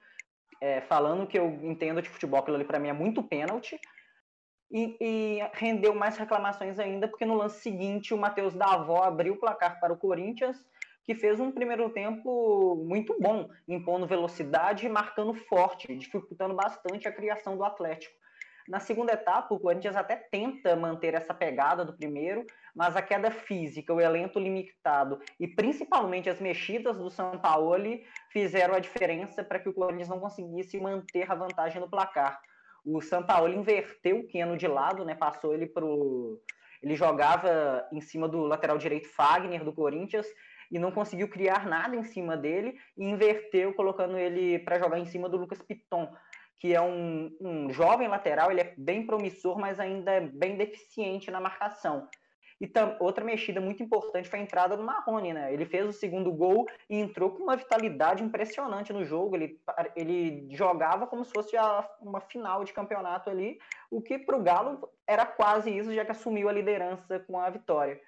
[0.61, 3.79] é, falando que eu entendo de futebol, aquilo ali para mim é muito pênalti.
[4.71, 9.39] E, e, rendeu mais reclamações ainda, porque no lance seguinte o Matheus Davó abriu o
[9.39, 10.57] placar para o Corinthians
[11.05, 17.11] que fez um primeiro tempo muito bom, impondo velocidade e marcando forte, dificultando bastante a
[17.11, 18.15] criação do Atlético.
[18.67, 22.43] Na segunda etapa, o Corinthians até tenta manter essa pegada do primeiro,
[22.75, 27.83] mas a queda física, o elenco limitado e principalmente as mexidas do São Paulo
[28.31, 32.41] fizeram a diferença para que o Corinthians não conseguisse manter a vantagem no placar.
[32.83, 35.85] O São Paulo inverteu o Keno de lado, né, passou ele para
[36.83, 40.27] ele jogava em cima do lateral direito Fagner do Corinthians
[40.71, 45.05] e não conseguiu criar nada em cima dele e inverteu, colocando ele para jogar em
[45.05, 46.11] cima do Lucas Piton,
[46.59, 51.29] que é um, um jovem lateral, ele é bem promissor, mas ainda é bem deficiente
[51.29, 52.07] na marcação.
[52.59, 55.53] E tam, outra mexida muito importante foi a entrada do Marrone, né?
[55.53, 59.35] Ele fez o segundo gol e entrou com uma vitalidade impressionante no jogo.
[59.35, 59.59] Ele,
[59.95, 63.59] ele jogava como se fosse a, uma final de campeonato ali,
[63.91, 67.49] o que para o Galo era quase isso, já que assumiu a liderança com a
[67.49, 67.99] vitória.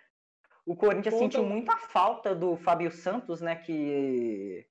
[0.67, 4.67] O Corinthians sentiu muita falta do Fábio Santos, né, que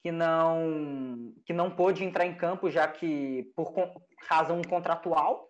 [0.00, 3.74] que não que não pôde entrar em campo já que por
[4.28, 5.48] razão contratual.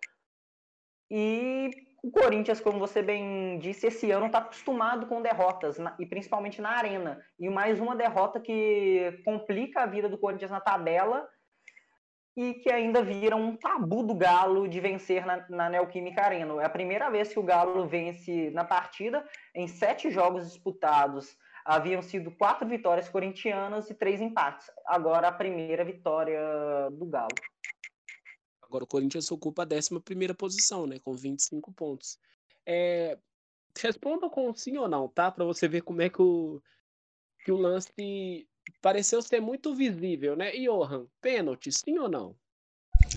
[1.11, 1.69] E
[2.01, 6.71] o Corinthians, como você bem disse, esse ano está acostumado com derrotas, e principalmente na
[6.71, 7.21] arena.
[7.37, 11.29] E mais uma derrota que complica a vida do Corinthians na tabela
[12.35, 16.61] e que ainda vira um tabu do Galo de vencer na, na Neoquímica Arena.
[16.61, 21.37] É a primeira vez que o Galo vence na partida, em sete jogos disputados.
[21.63, 24.69] Haviam sido quatro vitórias corintianas e três empates.
[24.85, 26.39] Agora a primeira vitória
[26.91, 27.35] do Galo.
[28.61, 30.99] Agora o Corinthians ocupa a 11 posição, né?
[30.99, 32.19] Com 25 pontos.
[32.65, 33.17] É...
[33.77, 35.31] Responda com sim ou não, tá?
[35.31, 36.61] Para você ver como é que o,
[37.43, 37.91] que o lance
[38.81, 40.55] pareceu ser muito visível, né?
[40.55, 42.35] E Johan, pênalti, sim ou não?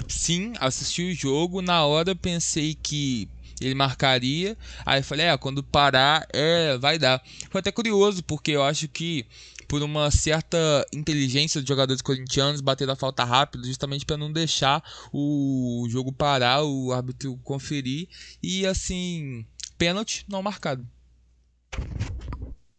[0.09, 3.29] Sim, assisti o jogo, na hora pensei que
[3.61, 7.23] ele marcaria, aí falei, é, quando parar, é, vai dar.
[7.51, 9.27] Foi até curioso, porque eu acho que
[9.69, 14.83] por uma certa inteligência dos jogadores corintianos bater a falta rápido, justamente para não deixar
[15.13, 18.09] o jogo parar, o árbitro conferir
[18.43, 19.47] e assim,
[19.77, 20.87] pênalti não marcado.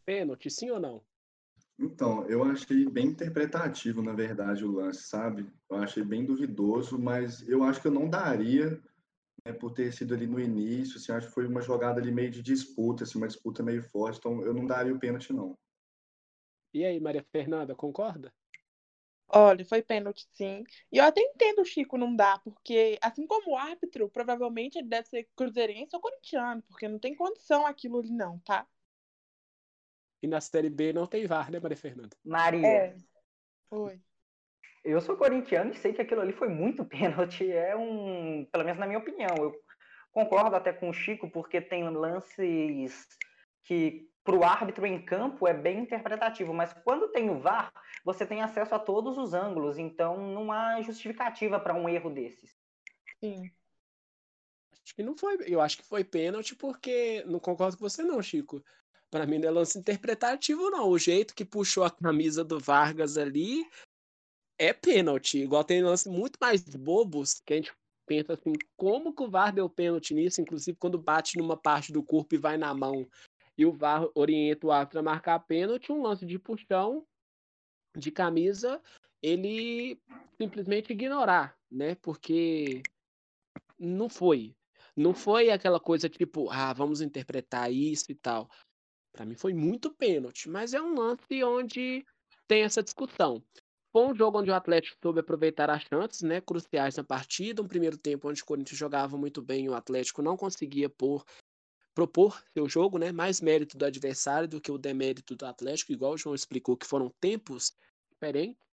[0.04, 1.09] Pênalti, sim ou não?
[1.80, 5.50] Então, eu achei bem interpretativo, na verdade, o lance, sabe?
[5.70, 8.82] Eu achei bem duvidoso, mas eu acho que eu não daria
[9.46, 10.98] né, por ter sido ali no início.
[10.98, 14.20] Assim, acho que foi uma jogada ali meio de disputa, assim, uma disputa meio forte,
[14.20, 15.58] então eu não daria o pênalti, não.
[16.74, 18.34] E aí, Maria Fernanda, concorda?
[19.32, 20.64] Olha, foi pênalti, sim.
[20.92, 24.88] E eu até entendo o Chico não dá, porque, assim como o árbitro, provavelmente ele
[24.88, 28.68] deve ser cruzeirense ou corintiano, porque não tem condição aquilo ali, não, tá?
[30.22, 32.16] E na Série B não tem VAR, né, Maria Fernanda?
[32.24, 32.68] Maria.
[32.68, 32.96] É.
[33.72, 34.02] Oi.
[34.84, 37.50] Eu sou corintiano e sei que aquilo ali foi muito pênalti.
[37.52, 38.46] É um.
[38.52, 39.36] Pelo menos na minha opinião.
[39.38, 39.54] Eu
[40.12, 43.08] concordo até com o Chico, porque tem lances
[43.64, 47.72] que para o árbitro em campo é bem interpretativo, mas quando tem o VAR,
[48.04, 52.56] você tem acesso a todos os ângulos, então não há justificativa para um erro desses.
[53.20, 53.50] Sim.
[54.84, 55.38] Acho que não foi.
[55.46, 57.24] Eu acho que foi pênalti porque.
[57.26, 58.64] Não concordo com você, não, Chico.
[59.12, 60.90] Para mim não é lance interpretativo, não.
[60.90, 63.68] O jeito que puxou a camisa do Vargas ali
[64.58, 65.40] é pênalti.
[65.40, 67.72] Igual tem lances muito mais bobos que a gente
[68.06, 72.02] pensa assim, como que o VAR deu pênalti nisso, inclusive quando bate numa parte do
[72.02, 73.08] corpo e vai na mão
[73.56, 77.06] e o VAR orienta o árbitro a marcar pênalti, um lance de puxão
[77.96, 78.82] de camisa,
[79.22, 80.02] ele
[80.38, 81.96] simplesmente ignorar, né?
[81.96, 82.82] Porque
[83.78, 84.56] não foi.
[84.96, 88.50] Não foi aquela coisa tipo, ah, vamos interpretar isso e tal.
[89.12, 92.06] Para mim foi muito pênalti, mas é um lance onde
[92.48, 93.44] tem essa discussão.
[93.92, 97.62] Foi um jogo onde o Atlético soube aproveitar as chances, né, cruciais na partida.
[97.62, 101.26] Um primeiro tempo onde o Corinthians jogava muito bem e o Atlético não conseguia por,
[101.96, 106.14] propor seu jogo, né, mais mérito do adversário do que o demérito do Atlético, igual
[106.14, 107.74] o João explicou que foram tempos
[108.12, 108.69] diferentes.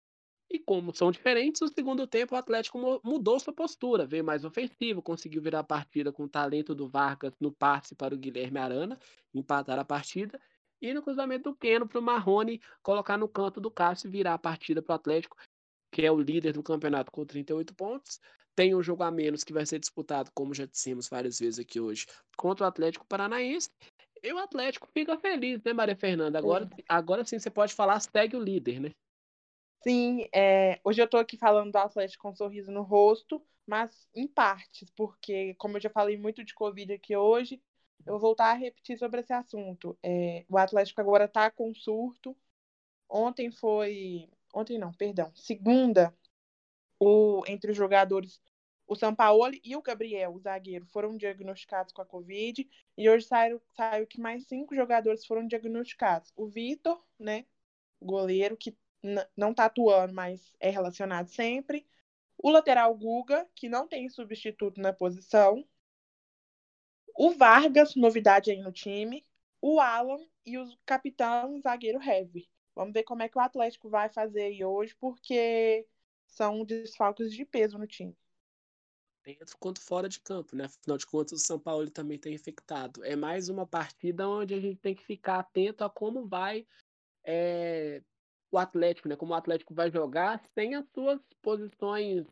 [0.52, 5.00] E como são diferentes, no segundo tempo o Atlético mudou sua postura, veio mais ofensivo,
[5.00, 8.98] conseguiu virar a partida com o talento do Vargas no passe para o Guilherme Arana,
[9.32, 10.38] empatar a partida,
[10.78, 14.34] e no cruzamento do Keno para o Marrone colocar no canto do Cássio e virar
[14.34, 15.38] a partida para o Atlético,
[15.90, 18.20] que é o líder do campeonato com 38 pontos.
[18.54, 21.80] Tem um jogo a menos que vai ser disputado, como já dissemos várias vezes aqui
[21.80, 22.06] hoje,
[22.36, 23.70] contra o Atlético Paranaense.
[24.22, 26.38] E o Atlético fica feliz, né, Maria Fernanda?
[26.38, 28.90] Agora, agora sim você pode falar, segue o líder, né?
[29.82, 34.08] Sim, é, hoje eu tô aqui falando do Atlético com um sorriso no rosto, mas
[34.14, 37.60] em partes, porque, como eu já falei muito de Covid aqui hoje,
[38.06, 39.98] eu vou voltar a repetir sobre esse assunto.
[40.02, 42.36] É, o Atlético agora tá com surto.
[43.08, 44.28] Ontem foi.
[44.54, 45.32] Ontem não, perdão.
[45.34, 46.14] Segunda,
[46.98, 48.40] o, entre os jogadores,
[48.86, 52.68] o Sampaoli e o Gabriel, o zagueiro, foram diagnosticados com a Covid.
[52.96, 56.32] E hoje saiu, saiu que mais cinco jogadores foram diagnosticados.
[56.36, 57.44] O Vitor, né?
[58.02, 58.76] Goleiro, que
[59.36, 61.86] não está atuando, mas é relacionado sempre.
[62.38, 65.66] O lateral Guga, que não tem substituto na posição.
[67.14, 69.26] O Vargas, novidade aí no time.
[69.60, 72.48] O Alan e o capitão zagueiro Heavy.
[72.74, 75.86] Vamos ver como é que o Atlético vai fazer aí hoje, porque
[76.26, 78.16] são desfalques de peso no time.
[79.22, 80.64] Dentro quanto fora de campo, né?
[80.64, 83.04] Afinal de contas, o São Paulo também está infectado.
[83.04, 86.66] É mais uma partida onde a gente tem que ficar atento a como vai
[87.22, 88.02] é,
[88.52, 89.16] o Atlético, né?
[89.16, 92.26] Como o Atlético vai jogar sem as suas posições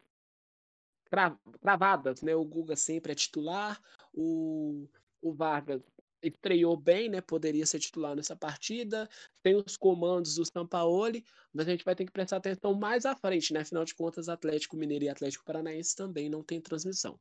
[1.60, 2.36] cravadas, né?
[2.36, 3.80] O Guga sempre é titular,
[4.12, 4.86] o,
[5.22, 5.82] o Vargas
[6.22, 7.22] estreou bem, né?
[7.22, 9.08] Poderia ser titular nessa partida.
[9.42, 13.16] Tem os comandos do Sampaoli, mas a gente vai ter que prestar atenção mais à
[13.16, 13.60] frente, né?
[13.60, 17.18] Afinal de contas, Atlético Mineiro e Atlético Paranaense também não tem transmissão.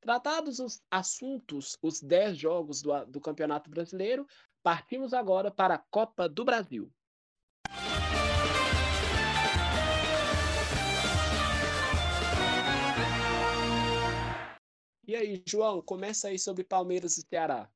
[0.00, 4.24] Tratados os assuntos, os 10 jogos do, do Campeonato Brasileiro,
[4.62, 6.90] partimos agora para a Copa do Brasil.
[15.10, 17.68] E aí, João, começa aí sobre Palmeiras e Ceará.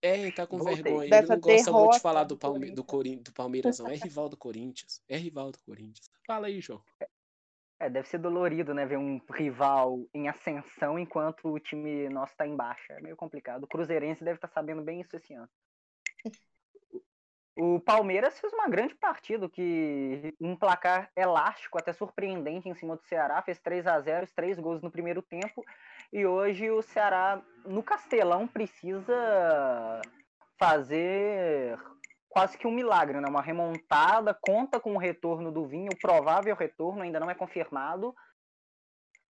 [0.00, 0.76] É, tá com Voltei.
[0.76, 1.04] vergonha.
[1.04, 3.90] Ele não gosta derrota, muito de falar do, Palme do, Corin do Palmeiras, não.
[3.90, 5.02] É rival do Corinthians.
[5.06, 6.10] É rival do Corinthians.
[6.26, 6.82] Fala aí, João.
[7.78, 8.86] É, deve ser dolorido, né?
[8.86, 12.94] Ver um rival em ascensão enquanto o time nosso tá em baixa.
[12.94, 13.64] É meio complicado.
[13.64, 15.50] O Cruzeirense deve estar tá sabendo bem isso esse ano.
[17.54, 23.02] O Palmeiras fez uma grande partida, que um placar elástico, até surpreendente em cima do
[23.02, 25.62] Ceará, fez 3 a 0 três gols no primeiro tempo,
[26.10, 30.00] e hoje o Ceará, no Castelão, precisa
[30.58, 31.78] fazer
[32.30, 33.28] quase que um milagre, né?
[33.28, 38.14] Uma remontada, conta com o retorno do Vinho, o provável retorno, ainda não é confirmado,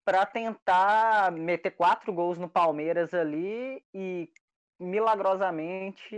[0.05, 4.31] para tentar meter quatro gols no Palmeiras ali e
[4.79, 6.17] milagrosamente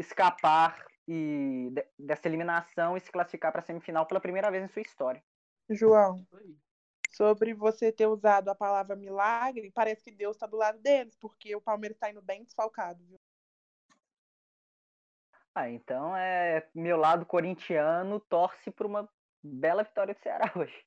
[0.00, 4.82] escapar e dessa eliminação e se classificar para a semifinal pela primeira vez em sua
[4.82, 5.22] história.
[5.68, 6.26] João,
[7.10, 11.54] sobre você ter usado a palavra milagre, parece que Deus está do lado deles, porque
[11.54, 13.04] o Palmeiras está indo bem desfalcado.
[13.04, 13.20] Viu?
[15.54, 19.08] Ah, então é meu lado corintiano torce por uma
[19.42, 20.86] bela vitória do Ceará hoje.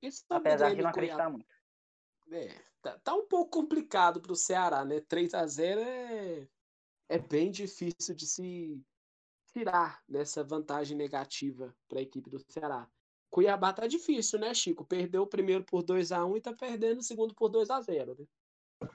[0.00, 1.52] Isso Apesar de não acreditar muito.
[2.30, 2.48] É,
[2.80, 5.00] tá, tá, um pouco complicado para o Ceará, né?
[5.00, 6.48] 3 a 0 é
[7.12, 8.82] é bem difícil de se
[9.52, 12.88] tirar dessa vantagem negativa para a equipe do Ceará.
[13.30, 14.82] Cuiabá tá difícil, né, Chico?
[14.82, 17.82] Perdeu o primeiro por 2 a 1 e tá perdendo o segundo por 2 a
[17.82, 18.88] 0 né?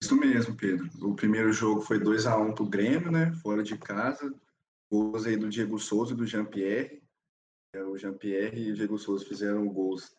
[0.00, 0.88] Isso mesmo, Pedro.
[1.02, 3.32] O primeiro jogo foi 2 a 1 pro Grêmio, né?
[3.42, 4.32] Fora de casa.
[4.88, 7.02] Gols aí do Diego Souza e do Jean-Pierre.
[7.74, 10.16] É, o Jean-Pierre e o Diego Souza fizeram gols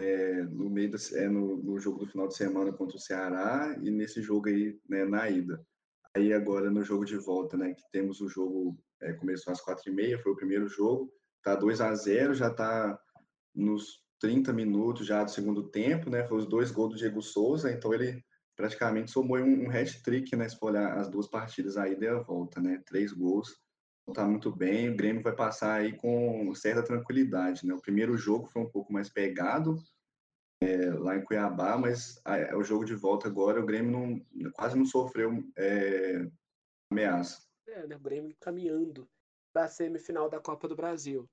[0.00, 3.76] é, no meio do, é, no, no, jogo do final de semana contra o Ceará
[3.82, 5.64] e nesse jogo aí né, na ida.
[6.14, 9.90] Aí agora no jogo de volta, né, que temos o jogo, é, começou às quatro
[9.90, 11.10] e meia, foi o primeiro jogo,
[11.42, 12.98] tá 2 a 0 já tá
[13.54, 17.72] nos 30 minutos já do segundo tempo, né, foi os dois gols do Diego Souza,
[17.72, 18.22] então ele
[18.54, 22.22] praticamente somou um, um hat-trick, né, se for olhar as duas partidas aí deu a
[22.22, 23.56] volta, né, três gols,
[24.12, 28.46] tá muito bem, o Grêmio vai passar aí com certa tranquilidade, né, o primeiro jogo
[28.48, 29.78] foi um pouco mais pegado,
[30.62, 34.50] é, lá em Cuiabá, mas a, é o jogo de volta agora, o Grêmio não,
[34.52, 36.26] quase não sofreu é,
[36.90, 37.42] ameaça.
[37.66, 39.08] É, né, o Grêmio caminhando
[39.52, 41.28] para a semifinal da Copa do Brasil.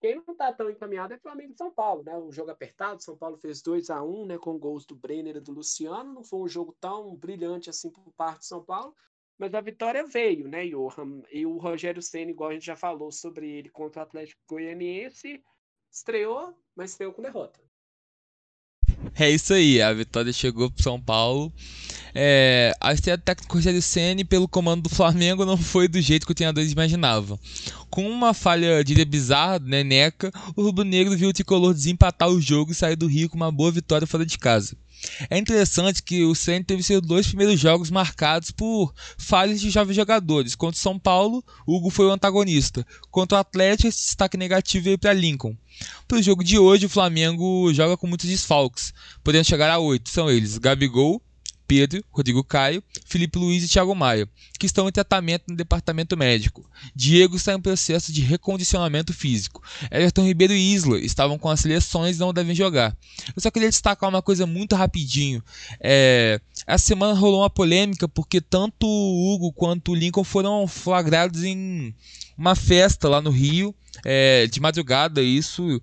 [0.00, 2.16] Quem não está tão encaminhado é o Flamengo de São Paulo, né?
[2.16, 4.36] O jogo apertado, São Paulo fez 2 a 1 né?
[4.36, 6.12] Com gols do Brenner e do Luciano.
[6.12, 8.96] Não foi um jogo tão brilhante assim por parte de São Paulo,
[9.38, 11.22] mas a vitória veio, né, Johan?
[11.30, 15.40] E o Rogério Senna, igual a gente já falou sobre ele contra o Atlético Goianiense,
[15.90, 17.60] estreou, mas estreou com derrota.
[19.16, 21.52] É isso aí, a vitória chegou pro São Paulo.
[22.14, 26.26] É, a estreia do técnico Rogério Ceni pelo comando do Flamengo não foi do jeito
[26.26, 27.38] que o treinador imaginava.
[27.88, 32.72] Com uma falha, diria bizarra, né, Neca, o rubro-negro viu o tricolor desempatar o jogo
[32.72, 34.76] e sair do Rio com uma boa vitória fora de casa.
[35.28, 39.96] É interessante que o Ceni teve seus dois primeiros jogos marcados por falhas de jovens
[39.96, 40.54] jogadores.
[40.54, 42.86] Contra o São Paulo, Hugo foi o antagonista.
[43.10, 45.56] Contra o Atlético, esse destaque negativo veio para Lincoln.
[46.06, 48.92] Para o jogo de hoje, o Flamengo joga com muitos desfalques,
[49.24, 50.10] podendo chegar a oito.
[50.10, 51.22] São eles: Gabigol,
[51.72, 54.28] Pedro, Rodrigo Caio, Felipe Luiz e Thiago Maia,
[54.58, 56.68] que estão em tratamento no departamento médico.
[56.94, 59.62] Diego está em processo de recondicionamento físico.
[59.90, 62.94] Everton Ribeiro e Isla estavam com as seleções e não devem jogar.
[63.34, 65.42] Eu só queria destacar uma coisa muito rapidinho.
[65.80, 71.42] É, essa semana rolou uma polêmica porque tanto o Hugo quanto o Lincoln foram flagrados
[71.42, 71.94] em
[72.36, 73.74] uma festa lá no Rio
[74.04, 75.80] é, de madrugada isso.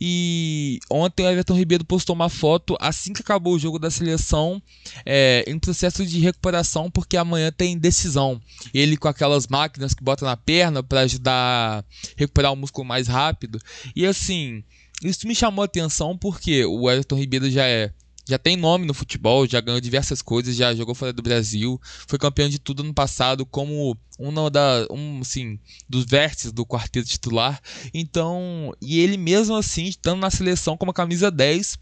[0.00, 4.62] E ontem o Everton Ribeiro postou uma foto assim que acabou o jogo da seleção,
[5.04, 8.40] é, em processo de recuperação, porque amanhã tem decisão.
[8.72, 11.84] Ele com aquelas máquinas que bota na perna para ajudar a
[12.16, 13.58] recuperar o músculo mais rápido.
[13.94, 14.62] E assim,
[15.02, 17.92] isso me chamou a atenção porque o Everton Ribeiro já é
[18.28, 22.18] já tem nome no futebol, já ganhou diversas coisas, já jogou fora do Brasil, foi
[22.18, 27.58] campeão de tudo no passado, como um, da, um assim, dos vértices do quarteto titular.
[27.94, 31.78] Então, e ele mesmo assim, estando na seleção como a camisa 10,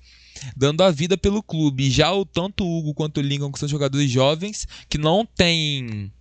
[0.56, 1.90] dando a vida pelo clube.
[1.90, 6.12] Já o tanto o Hugo quanto o Lincoln, que são jogadores jovens, que não têm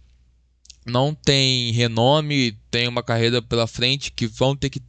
[0.87, 4.79] não tem renome, tem uma carreira pela frente que vão ter que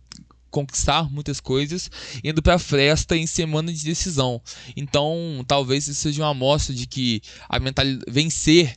[0.56, 1.90] conquistar muitas coisas,
[2.24, 4.40] indo para a festa em semana de decisão.
[4.74, 8.74] Então, talvez isso seja uma amostra de que a mentalidade vencer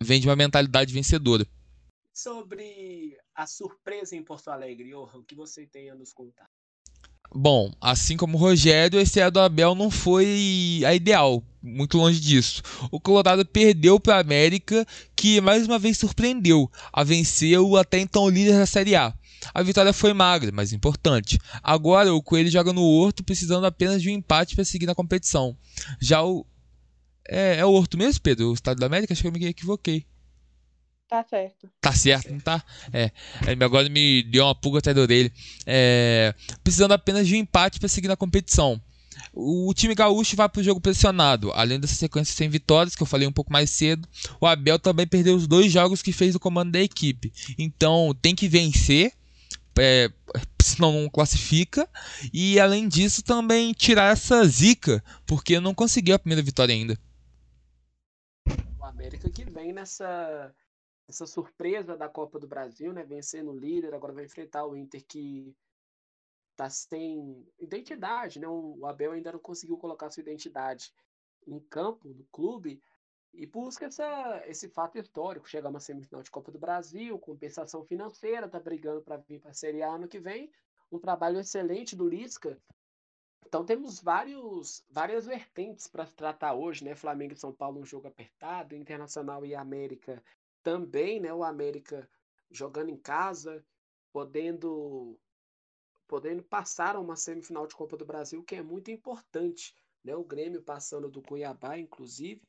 [0.00, 1.46] vem de uma mentalidade vencedora.
[2.12, 6.50] Sobre a surpresa em Porto Alegre, Johan, o que você tem a nos contar?
[7.34, 12.20] Bom, assim como o Rogério, esse ano do Abel não foi a ideal, muito longe
[12.20, 12.62] disso.
[12.90, 14.84] O Colorado perdeu para a América,
[15.16, 19.14] que mais uma vez surpreendeu, a vencer o até então líder da Série A.
[19.52, 21.38] A vitória foi magra, mas importante.
[21.62, 25.56] Agora o Coelho joga no Horto, precisando apenas de um empate para seguir na competição.
[26.00, 26.46] Já o.
[27.28, 28.50] É, é o Horto mesmo, Pedro?
[28.50, 29.12] O Estado da América?
[29.12, 30.04] Acho que eu me equivoquei.
[31.12, 31.70] Tá certo.
[31.78, 32.64] Tá certo, não tá?
[32.90, 33.10] É.
[33.46, 35.30] é agora me deu uma pulga atrás da orelha.
[35.66, 38.80] É, precisando apenas de um empate para seguir na competição.
[39.34, 41.52] O time gaúcho vai para o jogo pressionado.
[41.52, 44.08] Além dessa sequência sem vitórias, que eu falei um pouco mais cedo,
[44.40, 47.30] o Abel também perdeu os dois jogos que fez o comando da equipe.
[47.58, 49.12] Então tem que vencer
[49.78, 50.10] é,
[50.62, 51.88] senão não classifica.
[52.32, 56.98] E além disso, também tirar essa zica, porque não conseguiu a primeira vitória ainda.
[58.78, 60.54] O América que vem nessa,
[61.08, 63.04] essa surpresa da Copa do Brasil, né?
[63.04, 65.54] Vencendo o líder, agora vai enfrentar o Inter que
[66.56, 68.48] tá sem identidade, né?
[68.48, 70.92] O Abel ainda não conseguiu colocar sua identidade
[71.46, 72.80] em campo, no clube,
[73.32, 75.48] e busca essa, esse fato histórico.
[75.48, 79.50] Chega a uma semifinal de Copa do Brasil, compensação financeira, tá brigando para vir para
[79.50, 80.50] a Série A ano que vem.
[80.90, 82.60] Um trabalho excelente do Lisca.
[83.46, 86.94] Então temos vários, várias vertentes para tratar hoje, né?
[86.94, 90.22] Flamengo e São Paulo um jogo apertado, Internacional e América
[90.62, 91.32] também, né?
[91.32, 92.08] O América
[92.50, 93.64] jogando em casa,
[94.12, 95.18] podendo
[96.06, 100.14] podendo passar a uma semifinal de Copa do Brasil, que é muito importante, né?
[100.14, 102.42] O Grêmio passando do Cuiabá, inclusive,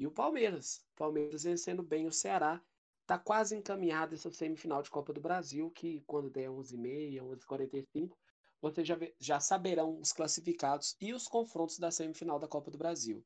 [0.00, 0.82] e o Palmeiras.
[0.96, 2.60] Palmeiras vencendo bem o Ceará.
[3.02, 8.16] Está quase encaminhada essa semifinal de Copa do Brasil, que quando der 11h30, 11h45,
[8.62, 13.22] vocês já, já saberão os classificados e os confrontos da semifinal da Copa do Brasil.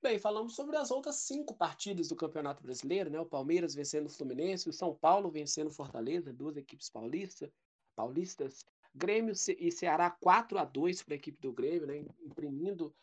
[0.00, 3.18] Bem, falamos sobre as outras cinco partidas do Campeonato Brasileiro, né?
[3.18, 7.50] O Palmeiras vencendo o Fluminense, o São Paulo vencendo o Fortaleza, duas equipes paulistas,
[7.96, 8.64] paulistas.
[8.94, 12.04] Grêmio e Ceará 4 a 2 para a equipe do Grêmio, né?
[12.22, 12.94] Imprimindo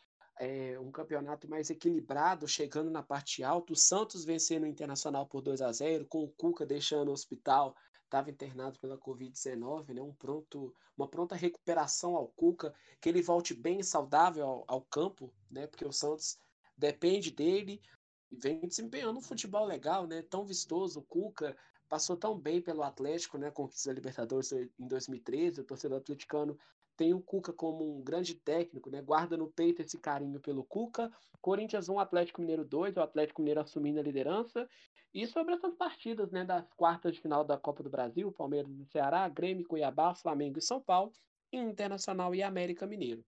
[0.42, 3.72] é, um campeonato mais equilibrado, chegando na parte alta.
[3.72, 7.76] O Santos vencendo o Internacional por 2 a 0 com o Cuca deixando o hospital,
[8.02, 10.02] estava internado pela Covid-19, né?
[10.02, 15.32] um pronto, uma pronta recuperação ao Cuca, que ele volte bem saudável ao, ao campo,
[15.48, 15.68] né?
[15.68, 16.36] porque o Santos
[16.76, 17.80] depende dele
[18.28, 20.22] e vem desempenhando um futebol legal, né?
[20.22, 20.98] tão vistoso.
[20.98, 21.56] O Cuca
[21.88, 23.48] passou tão bem pelo Atlético, né?
[23.52, 26.58] conquista a Libertadores em 2013, o torcedor atleticano
[26.96, 29.00] tem o Cuca como um grande técnico, né?
[29.02, 31.10] Guarda no peito esse carinho pelo Cuca.
[31.40, 34.68] Corinthians 1, Atlético Mineiro 2, o Atlético Mineiro assumindo a liderança.
[35.12, 38.86] E sobre essas partidas, né, das quartas de final da Copa do Brasil, Palmeiras e
[38.86, 41.12] Ceará, Grêmio, Cuiabá, Flamengo e São Paulo,
[41.52, 43.22] Internacional e América Mineiro.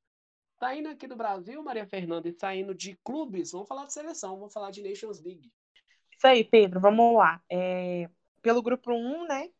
[0.58, 4.52] Saindo aqui do Brasil, Maria Fernanda, e saindo de clubes, vamos falar de seleção, vamos
[4.52, 5.52] falar de Nations League.
[6.16, 7.42] Isso aí, Pedro, vamos lá.
[7.50, 8.08] É,
[8.40, 9.50] pelo grupo 1, né,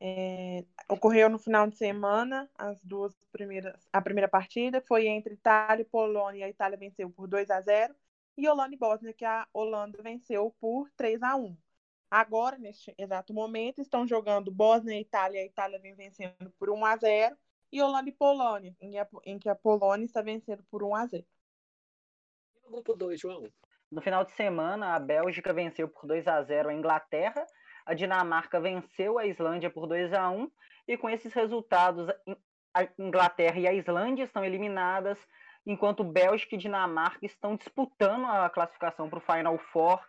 [0.00, 3.88] é, ocorreu no final de semana as duas primeiras.
[3.92, 6.46] A primeira partida foi entre Itália e Polônia.
[6.46, 7.94] A Itália venceu por 2 a 0
[8.36, 11.56] e Holanda e Bósnia, que a Holanda venceu por 3 a 1.
[12.10, 15.40] Agora, neste exato momento, estão jogando Bósnia e Itália.
[15.40, 17.36] A Itália vem vencendo por 1 a 0
[17.72, 18.94] e Holanda e Polônia, em,
[19.24, 21.24] em que a Polônia está vencendo por 1 a 0.
[22.64, 23.50] no grupo 2, João?
[23.90, 27.46] No final de semana, a Bélgica venceu por 2 a 0 a Inglaterra
[27.86, 30.50] a Dinamarca venceu a Islândia por 2 a 1
[30.88, 32.08] e com esses resultados
[32.74, 35.18] a Inglaterra e a Islândia estão eliminadas
[35.66, 40.00] enquanto Bélgica e Dinamarca estão disputando a classificação para o Final Four.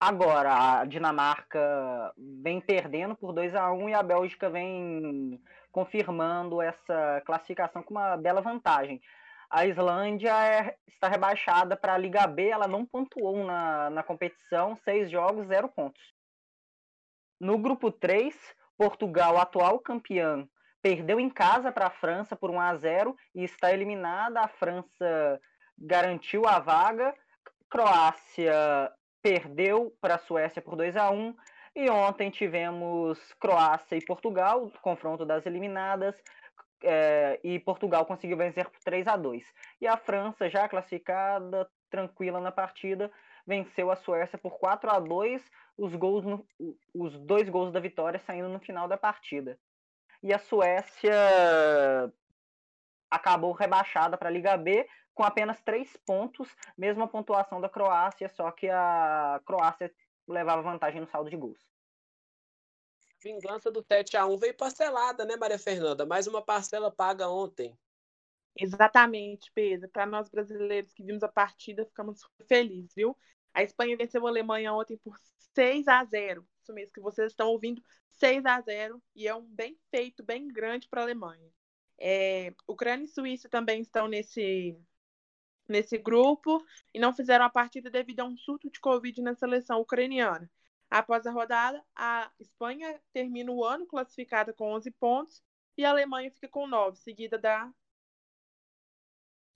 [0.00, 5.40] Agora, a Dinamarca vem perdendo por 2 a 1 e a Bélgica vem
[5.70, 9.00] confirmando essa classificação com uma bela vantagem.
[9.50, 14.74] A Islândia é, está rebaixada para a Liga B, ela não pontuou na, na competição,
[14.76, 16.02] seis jogos, zero pontos.
[17.42, 18.32] No grupo 3,
[18.78, 20.48] Portugal, atual campeão,
[20.80, 24.38] perdeu em casa para a França por 1 a 0 e está eliminada.
[24.42, 25.40] A França
[25.76, 27.12] garantiu a vaga.
[27.68, 31.34] Croácia perdeu para a Suécia por 2 a 1
[31.74, 36.14] e ontem tivemos Croácia e Portugal, confronto das eliminadas,
[36.84, 39.44] é, e Portugal conseguiu vencer por 3 a 2
[39.80, 43.10] E a França, já classificada, tranquila na partida,
[43.46, 45.42] venceu a Suécia por 4 a 2
[45.76, 46.46] os, gols no,
[46.94, 49.58] os dois gols da vitória saindo no final da partida
[50.22, 51.12] e a Suécia
[53.10, 58.50] acabou rebaixada para a Liga B com apenas três pontos, mesma pontuação da Croácia, só
[58.50, 59.92] que a Croácia
[60.26, 61.60] levava vantagem no saldo de gols.
[63.22, 66.06] Vingança do 7 a 1 veio parcelada, né, Maria Fernanda?
[66.06, 67.76] Mais uma parcela paga ontem.
[68.56, 69.88] Exatamente, Pedro.
[69.88, 73.16] Para nós brasileiros que vimos a partida, ficamos felizes, viu?
[73.54, 75.16] A Espanha venceu a Alemanha ontem por
[75.54, 76.46] 6 a 0.
[76.62, 80.48] Isso mesmo que vocês estão ouvindo, 6 a 0 e é um bem feito, bem
[80.48, 81.50] grande para a Alemanha.
[81.98, 84.76] É, Ucrânia e Suíça também estão nesse,
[85.68, 89.80] nesse grupo e não fizeram a partida devido a um surto de Covid na seleção
[89.80, 90.50] ucraniana.
[90.90, 95.42] Após a rodada, a Espanha termina o ano classificada com 11 pontos
[95.76, 97.72] e a Alemanha fica com 9, seguida da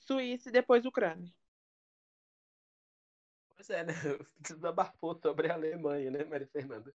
[0.07, 1.33] Suíça e depois Ucrânia.
[3.55, 3.93] Pois é, né?
[4.39, 6.95] Desabafou sobre a Alemanha, né, Maria Fernanda?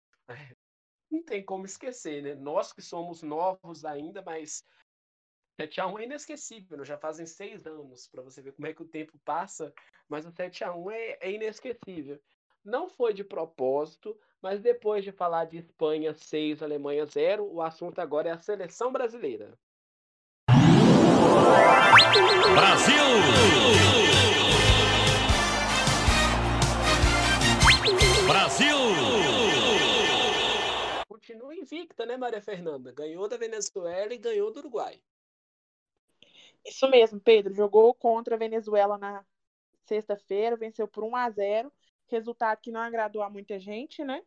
[1.09, 2.35] não tem como esquecer, né?
[2.35, 4.63] Nós que somos novos ainda, mas
[5.59, 6.85] 7x1 é inesquecível, né?
[6.85, 9.73] já fazem seis anos, para você ver como é que o tempo passa,
[10.07, 12.21] mas o 7x1 é, é inesquecível.
[12.63, 17.99] Não foi de propósito, mas depois de falar de Espanha 6, Alemanha 0, o assunto
[17.99, 19.57] agora é a seleção brasileira.
[22.55, 23.09] Brasil!
[31.29, 32.91] continua invicta, né, Maria Fernanda?
[32.91, 34.99] Ganhou da Venezuela e ganhou do Uruguai.
[36.65, 37.53] Isso mesmo, Pedro.
[37.53, 39.23] Jogou contra a Venezuela na
[39.85, 41.71] sexta-feira, venceu por 1 a 0
[42.07, 44.23] Resultado que não agradou a muita gente, né?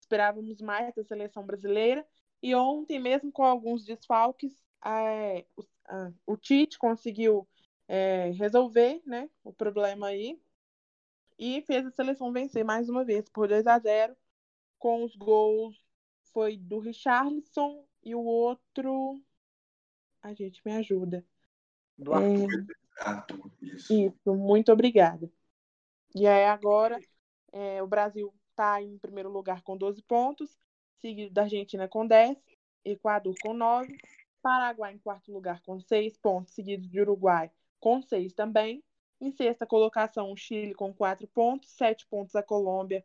[0.00, 2.06] Esperávamos mais da seleção brasileira.
[2.40, 4.54] E ontem, mesmo com alguns desfalques,
[4.84, 7.48] é, o, a, o, Tite conseguiu
[7.88, 10.40] é, resolver né, o problema aí
[11.38, 14.16] e fez a seleção vencer mais uma vez por 2 a 0
[14.78, 15.84] com os gols
[16.32, 19.22] foi do Richarlison e o outro.
[20.20, 21.24] A gente me ajuda.
[21.96, 22.66] Do Arthur.
[22.98, 23.08] É...
[23.08, 23.92] Arthur isso.
[23.92, 25.30] isso, muito obrigada.
[26.14, 26.98] E aí agora
[27.52, 30.56] é, o Brasil está em primeiro lugar com 12 pontos,
[31.00, 32.36] seguido da Argentina com 10,
[32.84, 33.96] Equador com 9,
[34.44, 37.50] Paraguai em quarto lugar com 6 pontos, seguido de Uruguai
[37.80, 38.84] com 6 também.
[39.18, 43.04] Em sexta colocação, o Chile com 4 pontos, 7 pontos a Colômbia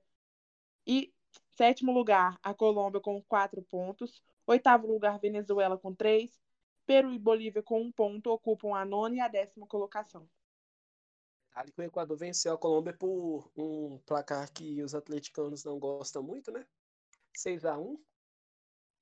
[0.86, 1.14] e
[1.60, 4.24] Sétimo lugar, a Colômbia com quatro pontos.
[4.48, 6.40] Oitavo lugar, Venezuela com três.
[6.86, 10.28] Peru e Bolívia com um ponto ocupam a nona e a décima colocação.
[11.54, 16.24] Ali que o Equador venceu a Colômbia por um placar que os atleticanos não gostam
[16.24, 16.66] muito, né?
[17.36, 18.00] 6 a 1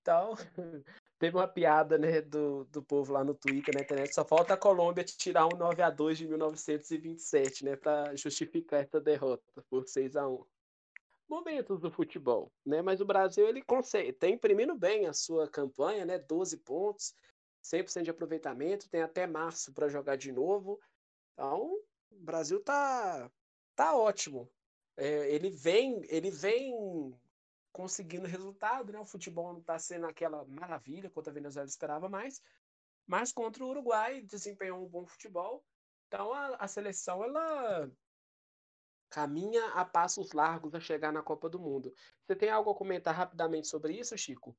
[0.07, 0.35] Então,
[1.19, 4.15] teve uma piada, né, do, do povo lá no Twitter, na internet.
[4.15, 9.01] Só falta a Colômbia tirar um 9 a 2 de 1927, né, para justificar essa
[9.01, 10.45] derrota por 6 a 1
[11.27, 12.81] momentos do futebol, né?
[12.81, 16.17] Mas o Brasil ele consegue, tem imprimindo bem a sua campanha, né?
[16.17, 17.13] 12 pontos,
[17.61, 20.79] 100% de aproveitamento, tem até março para jogar de novo.
[21.33, 23.29] Então, o Brasil tá
[23.75, 24.49] tá ótimo.
[24.95, 27.13] É, ele vem, ele vem
[27.77, 28.99] conseguindo resultado, né?
[28.99, 32.41] O futebol não está sendo aquela maravilha quanto a Venezuela esperava mais,
[33.05, 35.63] mas contra o Uruguai desempenhou um bom futebol.
[36.07, 37.87] Então a, a seleção ela
[39.11, 41.93] caminha a passos largos a chegar na Copa do Mundo.
[42.25, 44.57] Você tem algo a comentar rapidamente sobre isso, Chico?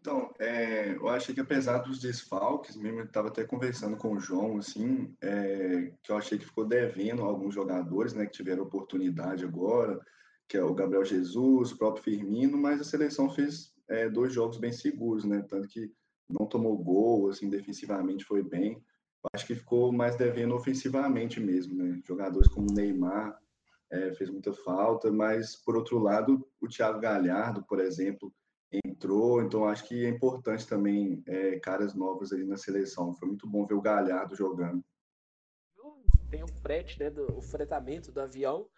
[0.00, 4.20] Então, é, eu achei que apesar dos desfalques, mesmo eu estava até conversando com o
[4.20, 9.44] João, assim, é, que eu achei que ficou devendo alguns jogadores, né, que tiveram oportunidade
[9.44, 10.00] agora,
[10.48, 14.58] que é o Gabriel Jesus, o próprio Firmino, mas a seleção fez é, dois jogos
[14.58, 15.92] bem seguros, né, tanto que
[16.28, 18.82] não tomou gol, assim, defensivamente foi bem
[19.32, 22.00] acho que ficou mais devendo ofensivamente mesmo, né?
[22.06, 23.38] Jogadores como Neymar
[23.90, 28.32] é, fez muita falta, mas por outro lado, o Thiago Galhardo, por exemplo,
[28.84, 33.14] entrou, então acho que é importante também é, caras novos ali na seleção.
[33.14, 34.84] Foi muito bom ver o Galhardo jogando.
[36.30, 38.68] Tem o frete, né, do, o fretamento do avião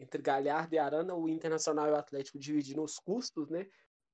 [0.00, 3.66] entre Galhardo e Arana, o Internacional e o Atlético dividindo os custos, né,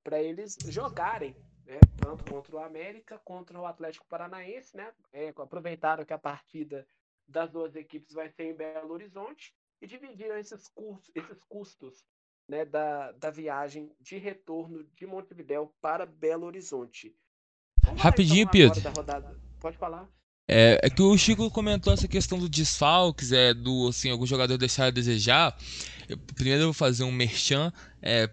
[0.02, 6.04] para eles jogarem, né, tanto contra o América contra o Atlético Paranaense, né, é, aproveitaram
[6.04, 6.86] que a partida
[7.26, 12.04] das duas equipes vai ser em Belo Horizonte e dividiram esses custos, esses custos
[12.48, 17.16] né, da, da viagem de retorno de Montevidéu para Belo Horizonte.
[17.84, 18.80] Vamos Rapidinho, então, Pedro.
[19.60, 20.08] Pode falar.
[20.48, 24.56] É, é, que o Chico comentou essa questão do desfalques, é, do assim, algum jogador
[24.56, 25.56] deixar a desejar.
[26.08, 27.72] Eu, primeiro eu vou fazer um merchan.
[28.00, 28.30] É,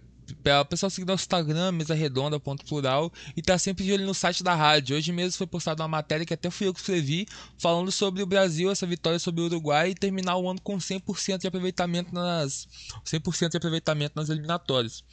[0.62, 4.14] o pessoal seguir nosso Instagram, mesa redonda, ponto plural, e tá sempre de olho no
[4.14, 4.96] site da rádio.
[4.96, 7.28] Hoje mesmo foi postada uma matéria que até fui eu que escrevi,
[7.58, 11.40] falando sobre o Brasil, essa vitória sobre o Uruguai e terminar o ano com 100%
[11.40, 12.68] de aproveitamento nas
[13.06, 15.04] 100% de aproveitamento nas eliminatórias.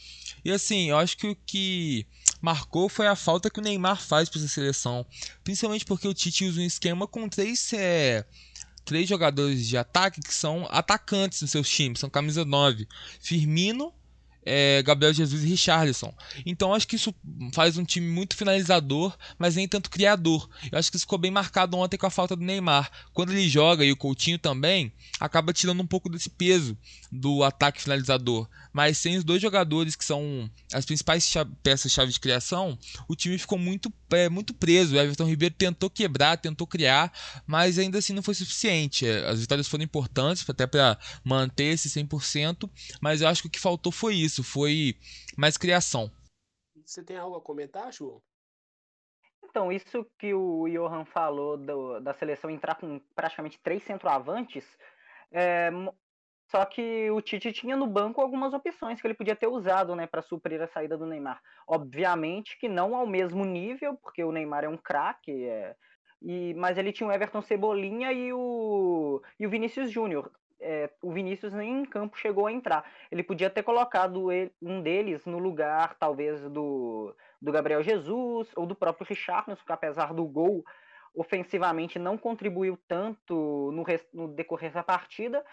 [0.44, 2.06] E assim, eu acho que o que
[2.40, 5.06] marcou foi a falta que o Neymar faz para essa seleção,
[5.44, 8.24] principalmente porque o Tite usa um esquema com três é,
[8.84, 12.88] três jogadores de ataque que são atacantes nos seus times, são camisa 9.
[13.20, 13.92] Firmino,
[14.44, 16.12] é, Gabriel Jesus e Richarlison.
[16.44, 17.14] Então acho que isso
[17.52, 20.48] faz um time muito finalizador, mas nem tanto criador.
[20.70, 22.90] Eu acho que isso ficou bem marcado ontem com a falta do Neymar.
[23.12, 26.76] Quando ele joga e o Coutinho também, acaba tirando um pouco desse peso
[27.12, 28.48] do ataque finalizador.
[28.72, 31.32] Mas sem os dois jogadores que são as principais
[31.62, 32.78] peças-chave de criação,
[33.08, 34.94] o time ficou muito, é, muito preso.
[34.94, 37.12] O Everton Ribeiro tentou quebrar, tentou criar,
[37.46, 39.06] mas ainda assim não foi suficiente.
[39.06, 42.70] As vitórias foram importantes até para manter esse 100%,
[43.00, 44.96] mas eu acho que o que faltou foi isso, foi
[45.36, 46.10] mais criação.
[46.84, 48.20] Você tem algo a comentar, João?
[49.44, 54.64] Então, isso que o Johan falou do, da seleção entrar com praticamente três centroavantes,
[55.32, 55.70] é,
[56.50, 60.06] só que o Tite tinha no banco algumas opções que ele podia ter usado, né,
[60.06, 61.40] para suprir a saída do Neymar.
[61.66, 65.76] Obviamente que não ao mesmo nível, porque o Neymar é um craque, é,
[66.20, 70.30] e, mas ele tinha o Everton Cebolinha e o, e o Vinícius Júnior.
[70.62, 72.84] É, o Vinícius nem em campo chegou a entrar.
[73.12, 78.66] Ele podia ter colocado ele, um deles no lugar, talvez, do, do Gabriel Jesus ou
[78.66, 80.64] do próprio Richarlison, que apesar do gol
[81.14, 85.44] ofensivamente não contribuiu tanto no, no decorrer da partida,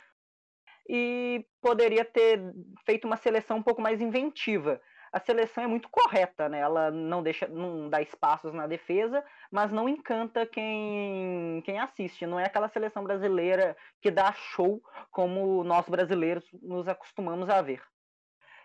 [0.88, 2.42] e poderia ter
[2.86, 4.82] feito uma seleção um pouco mais inventiva.
[5.12, 6.60] A seleção é muito correta, né?
[6.60, 12.26] Ela não deixa, não dá espaços na defesa, mas não encanta quem, quem assiste.
[12.26, 14.82] Não é aquela seleção brasileira que dá show
[15.12, 17.82] como nós brasileiros nos acostumamos a ver.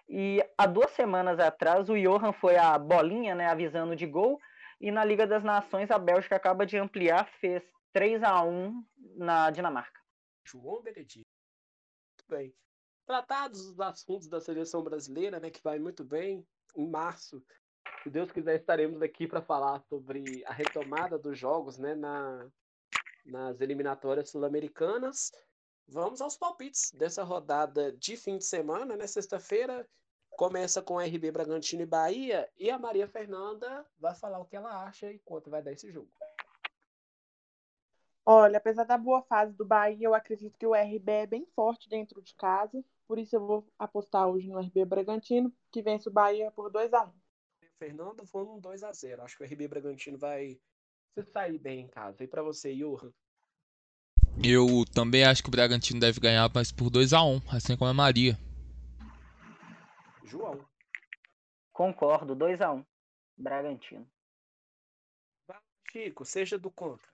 [0.08, 4.38] E há duas semanas atrás o Johan foi a bolinha, né, avisando de gol,
[4.80, 7.62] e na Liga das Nações a Bélgica acaba de ampliar, fez
[7.92, 8.84] 3 a 1
[9.16, 10.00] na Dinamarca.
[10.44, 11.21] João Benedito
[12.28, 12.54] bem.
[13.06, 16.46] Tratados os assuntos da seleção brasileira, né, que vai muito bem,
[16.76, 17.42] em março,
[18.02, 22.50] se Deus quiser, estaremos aqui para falar sobre a retomada dos jogos né, na,
[23.24, 25.30] nas eliminatórias sul-americanas.
[25.86, 29.06] Vamos aos palpites dessa rodada de fim de semana, né?
[29.06, 29.86] Sexta-feira
[30.30, 34.84] começa com RB Bragantino e Bahia e a Maria Fernanda vai falar o que ela
[34.84, 36.10] acha e quanto vai dar esse jogo.
[38.24, 41.88] Olha, apesar da boa fase do Bahia, eu acredito que o RB é bem forte
[41.88, 42.82] dentro de casa.
[43.06, 46.92] Por isso eu vou apostar hoje no RB Bragantino, que vence o Bahia por 2
[46.94, 47.12] a 1
[47.78, 50.56] Fernando foi um 2 a 0 Acho que o RB Bragantino vai
[51.14, 52.22] se sair bem em casa.
[52.22, 53.12] E para você, Johan?
[54.42, 57.90] Eu também acho que o Bragantino deve ganhar, mas por 2 a 1 assim como
[57.90, 58.38] a Maria.
[60.22, 60.64] João.
[61.72, 62.84] Concordo, 2 a 1
[63.36, 64.08] Bragantino.
[65.90, 67.11] Chico, seja do contra.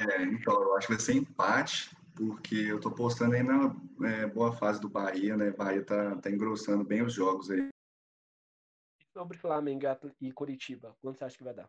[0.00, 3.76] É, então, eu acho que vai ser empate, porque eu estou postando aí na
[4.08, 5.50] é, boa fase do Bahia, né?
[5.50, 7.68] Bahia tá, tá engrossando bem os jogos aí.
[9.12, 9.84] Sobre Flamengo
[10.18, 11.68] e Curitiba, quanto você acha que vai dar?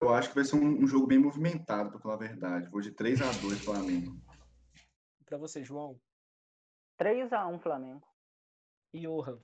[0.00, 2.70] Eu acho que vai ser um, um jogo bem movimentado, para falar a verdade.
[2.70, 4.16] Vou de 3 a 2 Flamengo.
[5.26, 6.00] Para você, João?
[6.96, 8.06] 3 a 1 Flamengo.
[9.00, 9.38] Johan.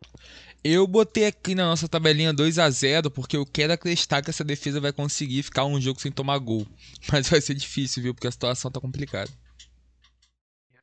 [0.62, 4.44] Eu botei aqui na nossa tabelinha 2 a 0 porque eu quero acreditar que essa
[4.44, 6.66] defesa vai conseguir ficar um jogo sem tomar gol.
[7.12, 8.14] Mas vai ser difícil, viu?
[8.14, 9.30] Porque a situação tá complicada.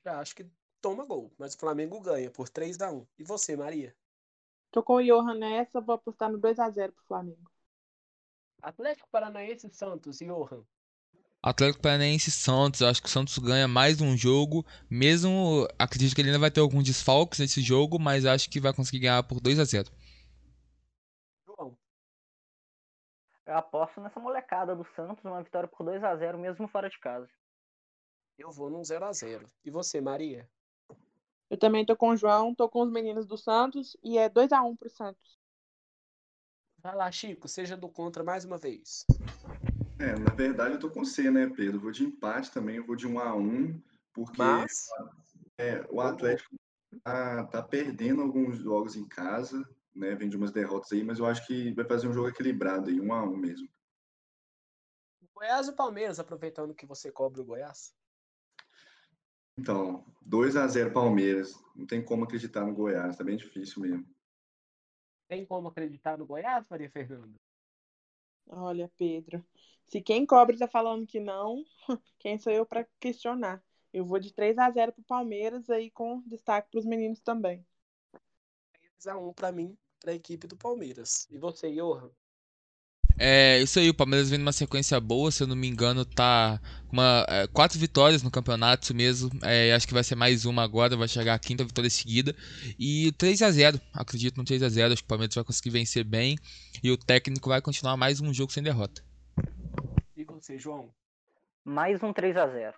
[0.03, 0.45] Eu acho que
[0.81, 3.93] toma gol, mas o Flamengo ganha por 3 a 1 E você, Maria?
[4.71, 7.51] Tô com o Johan nessa, vou apostar no 2 a 0 pro Flamengo.
[8.61, 10.63] Atlético Paranaense Santos, Johan.
[11.47, 16.19] Atlético Paranaense e Santos, acho que o Santos ganha mais um jogo, mesmo acredito que
[16.19, 19.39] ele ainda vai ter alguns desfalques nesse jogo, mas acho que vai conseguir ganhar por
[19.39, 19.89] 2 a 0.
[21.45, 21.77] João.
[23.45, 26.99] Eu aposto nessa molecada do Santos, uma vitória por 2 a 0 mesmo fora de
[26.99, 27.29] casa.
[28.37, 29.49] Eu vou num 0 a 0.
[29.63, 30.49] E você, Maria?
[31.49, 34.51] Eu também tô com o João, tô com os meninos do Santos e é 2
[34.51, 35.39] a 1 pro Santos.
[36.79, 39.05] Vai lá, Chico, seja do contra mais uma vez.
[39.99, 41.79] É, na verdade eu tô com C, né, Pedro?
[41.79, 43.81] Vou de empate também, eu vou de 1 a 1
[44.13, 44.87] porque Mas,
[45.57, 46.55] é, o Atlético
[47.03, 50.15] tá, tá perdendo alguns jogos em casa, né?
[50.15, 52.99] Vem de umas derrotas aí, mas eu acho que vai fazer um jogo equilibrado aí,
[52.99, 53.67] 1 a 1 mesmo.
[55.35, 57.93] Goiás e Palmeiras, aproveitando que você cobre o Goiás.
[59.59, 61.53] Então, 2 a 0 Palmeiras.
[61.75, 64.07] Não tem como acreditar no Goiás, tá bem difícil mesmo.
[65.27, 67.35] Tem como acreditar no Goiás, Maria Fernanda?
[68.49, 69.45] Olha, Pedro,
[69.87, 71.63] se quem cobre tá falando que não,
[72.19, 73.63] quem sou eu para questionar?
[73.93, 77.65] Eu vou de 3 a 0 pro Palmeiras aí com destaque pros meninos também.
[78.99, 81.27] 3x1 pra mim, pra equipe do Palmeiras.
[81.29, 82.11] E você, Johan?
[83.19, 86.61] É, isso aí, o Palmeiras vem numa sequência boa, se eu não me engano, tá
[86.87, 89.31] com uma, é, quatro vitórias no campeonato, isso mesmo.
[89.43, 92.35] É, acho que vai ser mais uma agora, vai chegar a quinta vitória seguida.
[92.77, 95.71] E 3 a 0 acredito no 3 a 0 acho que o Palmeiras vai conseguir
[95.71, 96.37] vencer bem.
[96.83, 99.03] E o técnico vai continuar mais um jogo sem derrota.
[100.15, 100.93] E você, João?
[101.65, 102.77] Mais um 3 a 0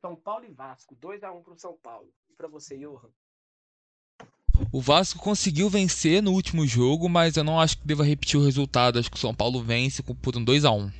[0.00, 2.12] São Paulo e Vasco, 2x1 pro São Paulo.
[2.30, 3.10] E pra você, Johan?
[4.72, 8.44] O Vasco conseguiu vencer no último jogo, mas eu não acho que deva repetir o
[8.44, 8.98] resultado.
[8.98, 10.90] Acho que o São Paulo vence com- por um 2 a 1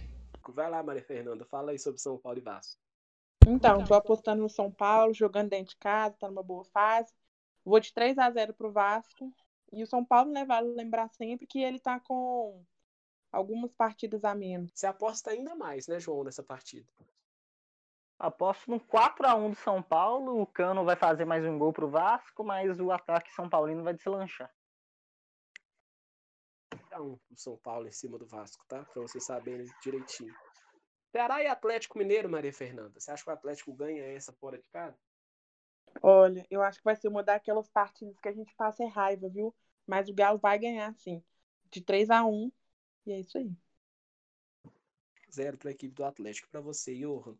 [0.48, 2.80] Vai lá, Maria Fernanda, fala aí sobre São Paulo e Vasco.
[3.46, 7.12] Então, tô apostando no São Paulo, jogando dentro de casa, tá numa boa fase.
[7.64, 9.32] Vou de 3 a 0 pro Vasco.
[9.72, 12.62] E o São Paulo, né, vale lembrar sempre que ele tá com
[13.30, 14.70] algumas partidas a menos.
[14.74, 16.86] Você aposta ainda mais, né, João, nessa partida?
[18.18, 20.40] Aposto no 4 a 1 do São Paulo.
[20.40, 23.94] O Cano vai fazer mais um gol pro Vasco, mas o ataque São Paulino vai
[23.94, 24.51] deslanchar.
[26.97, 28.84] 3x1 pro São Paulo em cima do Vasco, tá?
[28.84, 30.34] Pra vocês saberem direitinho.
[31.12, 32.98] Ceará e Atlético Mineiro, Maria Fernanda.
[32.98, 34.98] Você acha que o Atlético ganha essa fora de casa?
[36.02, 39.28] Olha, eu acho que vai ser uma daquelas partidas que a gente passa é raiva,
[39.28, 39.55] viu?
[39.86, 41.22] Mas o Galo vai ganhar, sim.
[41.70, 42.52] De 3 a 1
[43.06, 43.56] E é isso aí.
[45.32, 46.48] Zero pra equipe do Atlético.
[46.48, 47.36] Pra você, Johan.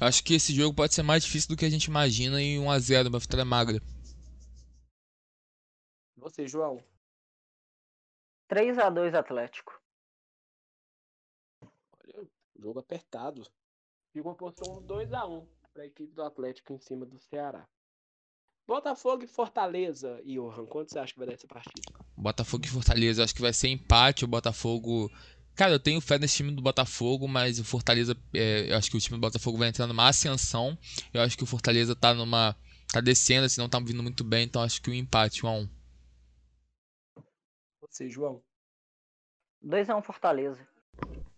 [0.00, 2.70] Acho que esse jogo pode ser mais difícil do que a gente imagina em 1
[2.70, 3.82] a 0 uma vitória magra.
[6.16, 6.82] Você, João.
[8.48, 9.80] 3 a 2 Atlético.
[11.62, 12.26] Olha,
[12.58, 13.46] jogo apertado.
[14.12, 17.68] Ficou posição 2x1 para a equipe do Atlético em cima do Ceará.
[18.66, 20.66] Botafogo e Fortaleza, Johan.
[20.66, 21.82] Quanto você acha que vai dar essa partida?
[22.16, 24.24] Botafogo e Fortaleza, acho que vai ser empate.
[24.24, 25.10] O Botafogo.
[25.56, 28.16] Cara, eu tenho fé nesse time do Botafogo, mas o Fortaleza.
[28.32, 30.78] é, eu acho que o time do Botafogo vai entrar numa ascensão.
[31.12, 32.56] Eu acho que o Fortaleza tá numa.
[32.92, 35.52] tá descendo, assim, não tá vindo muito bem, então acho que o empate, 1 a
[35.52, 35.68] 1
[37.82, 38.42] Você, João.
[39.60, 40.66] 2 a 1 Fortaleza.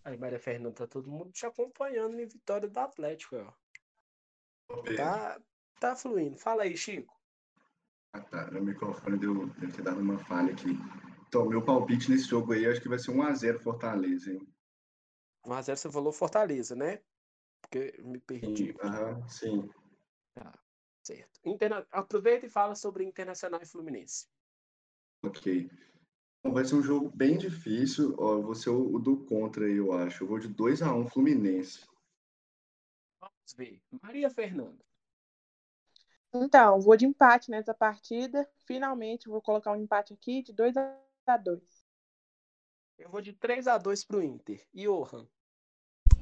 [0.05, 4.83] Aí, Maria Fernanda, tá todo mundo te acompanhando em vitória do Atlético, ó.
[4.95, 5.39] Tá,
[5.79, 6.37] tá fluindo.
[6.37, 7.13] Fala aí, Chico.
[8.13, 8.49] Ah, tá.
[8.51, 10.77] O microfone deu, deve ter dado uma falha aqui.
[11.33, 14.47] Então, meu palpite nesse jogo aí, eu acho que vai ser 1x0 Fortaleza, hein?
[15.43, 17.01] 1x0 você falou Fortaleza, né?
[17.59, 18.75] Porque eu me perdi.
[18.79, 19.67] Aham, sim.
[21.01, 21.39] Certo.
[21.43, 21.87] Interna...
[21.91, 24.27] Aproveita e fala sobre Internacional e Fluminense.
[25.23, 25.71] Ok.
[26.43, 28.15] Bom, vai ser um jogo bem difícil.
[28.19, 30.23] Ó, eu vou ser o, o do contra aí, eu acho.
[30.23, 31.83] Eu vou de 2x1 Fluminense.
[33.19, 33.81] Vamos ver.
[34.03, 34.85] Maria Fernanda.
[36.31, 38.47] Então, vou de empate nessa partida.
[38.67, 41.61] Finalmente, vou colocar um empate aqui de 2 a 2
[42.97, 44.61] Eu vou de 3x2 pro Inter.
[44.73, 45.25] E Johan.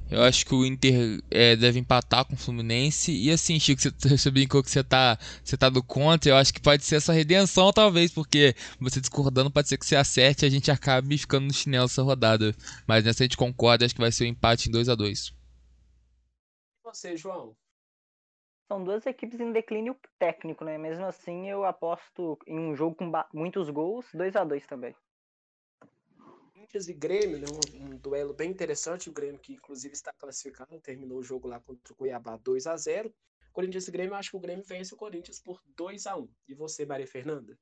[0.10, 3.14] Eu acho que o Inter é, deve empatar com o Fluminense.
[3.14, 6.30] E assim, Chico, você, você brincou que você tá, você tá do contra.
[6.30, 9.96] Eu acho que pode ser essa redenção, talvez, porque você discordando, pode ser que você
[9.96, 12.54] acerte e a gente acabe ficando no chinelo essa rodada.
[12.86, 15.28] Mas nessa a gente concorda, acho que vai ser um empate em 2 a 2
[15.30, 17.56] E você, João?
[18.72, 20.78] São duas equipes em declínio técnico, né?
[20.78, 24.96] Mesmo assim, eu aposto em um jogo com muitos gols, 2 a 2 também.
[26.54, 27.48] Corinthians e Grêmio, né?
[27.52, 29.10] Um, um duelo bem interessante.
[29.10, 32.78] O Grêmio, que inclusive está classificado, terminou o jogo lá contra o Cuiabá 2 a
[32.78, 33.14] 0
[33.52, 36.30] Corinthians e Grêmio, eu acho que o Grêmio vence o Corinthians por 2 a 1
[36.48, 37.60] E você, Maria Fernanda?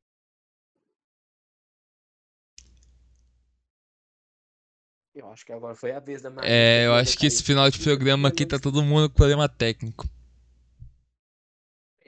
[5.15, 6.47] Eu acho que agora foi a vez da Maria.
[6.47, 7.29] É, eu acho que cair.
[7.29, 10.07] esse final de programa aqui tá todo mundo com problema técnico.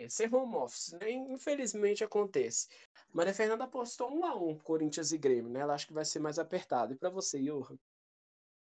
[0.02, 1.12] É, ser home office, né?
[1.12, 2.68] Infelizmente acontece.
[3.14, 5.60] Maria Fernanda apostou 1 a 1 Corinthians e Grêmio, né?
[5.60, 6.94] Ela acha que vai ser mais apertado.
[6.94, 7.78] E pra você, Johan?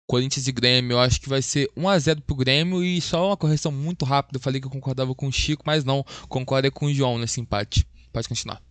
[0.07, 3.27] Corinthians e Grêmio, eu acho que vai ser 1 a 0 pro Grêmio e só
[3.27, 4.37] uma correção muito rápida.
[4.37, 7.17] Eu falei que eu concordava com o Chico, mas não, concordo é com o João
[7.17, 7.85] nesse empate.
[8.13, 8.63] Pode continuar.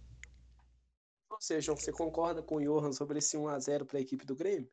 [1.28, 4.24] Você, João, você concorda com o Johan sobre esse 1 a 0 para a equipe
[4.24, 4.66] do Grêmio?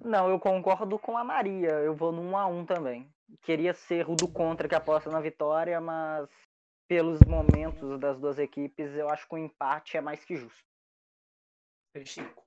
[0.00, 1.70] Não, eu concordo com a Maria.
[1.70, 3.13] Eu vou no 1 a 1 também.
[3.42, 6.28] Queria ser o do contra que aposta na vitória, mas
[6.88, 10.64] pelos momentos das duas equipes, eu acho que o empate é mais que justo.
[12.04, 12.44] Chico.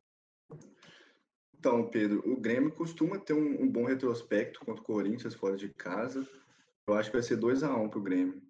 [1.58, 5.70] Então, Pedro, o Grêmio costuma ter um, um bom retrospecto contra o Corinthians fora de
[5.74, 6.28] casa.
[6.86, 8.42] Eu acho que vai ser 2 a 1 um para o Grêmio.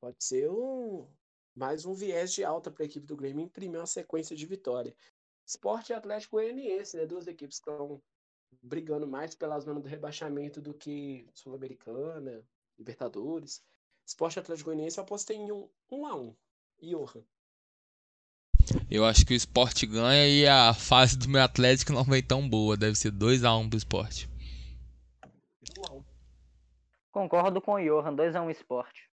[0.00, 1.10] Pode ser um,
[1.54, 4.94] mais um viés de alta para a equipe do Grêmio imprimir uma sequência de vitória.
[5.44, 7.06] Esporte e Atlético Goianiense, né?
[7.06, 8.02] Duas equipes que estão
[8.62, 12.42] brigando mais pela zona do rebaixamento do que Sul-Americana,
[12.78, 13.62] Libertadores.
[14.04, 16.34] Esporte Atlético Goianiense eu apostei em um, um a um.
[16.80, 17.22] Johan.
[18.90, 22.48] Eu acho que o esporte ganha e a fase do meu Atlético não vem tão
[22.48, 22.76] boa.
[22.76, 24.28] Deve ser 2x1 um pro esporte.
[27.10, 29.10] Concordo com o Johan, 2x1 um esporte.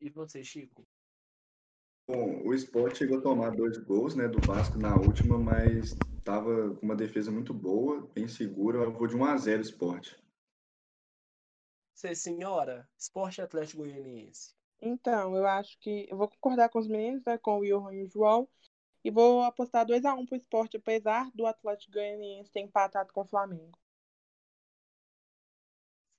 [0.00, 0.86] E você, Chico?
[2.08, 6.74] Bom, o esporte chegou a tomar dois gols né, do Vasco na última, mas estava
[6.74, 8.78] com uma defesa muito boa, bem segura.
[8.78, 10.16] Eu vou de 1 a 0 esporte.
[11.94, 14.54] Você, senhora, esporte Atlético Goianiense.
[14.80, 18.04] Então, eu acho que eu vou concordar com os meninos, né, com o Johan e
[18.04, 18.48] o João,
[19.04, 23.22] e vou apostar 2 a 1 pro esporte, apesar do Atlético Goianiense ter empatado com
[23.22, 23.78] o Flamengo.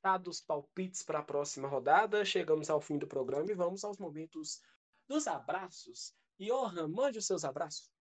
[0.03, 4.61] Dados palpites para a próxima rodada, chegamos ao fim do programa e vamos aos momentos
[5.07, 6.13] dos abraços.
[6.39, 8.00] Johan, mande os seus abraços.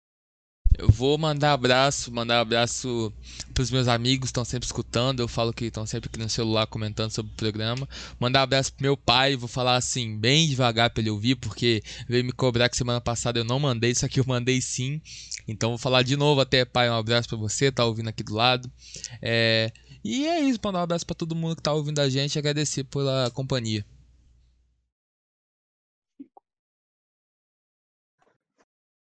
[0.78, 3.12] Eu vou mandar abraço, mandar abraço
[3.52, 5.20] pros meus amigos que estão sempre escutando.
[5.20, 7.88] Eu falo que estão sempre aqui no celular comentando sobre o programa.
[8.18, 12.24] Mandar abraço pro meu pai, vou falar assim, bem devagar para ele ouvir, porque veio
[12.24, 15.00] me cobrar que semana passada eu não mandei, isso aqui eu mandei sim.
[15.46, 18.34] Então vou falar de novo até, pai, um abraço para você, tá ouvindo aqui do
[18.34, 18.70] lado.
[19.20, 19.70] É...
[20.02, 22.38] E é isso, mandar um abraço para todo mundo que tá ouvindo a gente e
[22.38, 23.84] agradecer pela companhia.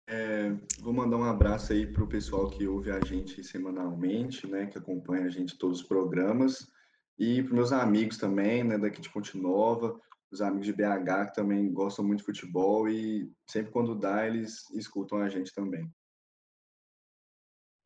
[0.10, 4.66] É, vou mandar um abraço aí para o pessoal que ouve a gente semanalmente, né,
[4.66, 6.72] que acompanha a gente todos os programas,
[7.20, 10.00] e para meus amigos também, né, daqui de Ponte Nova,
[10.32, 14.70] os amigos de BH que também gostam muito de futebol e sempre quando dá eles
[14.72, 15.92] escutam a gente também.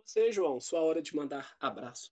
[0.03, 2.11] Você, João, sua hora de mandar abraço.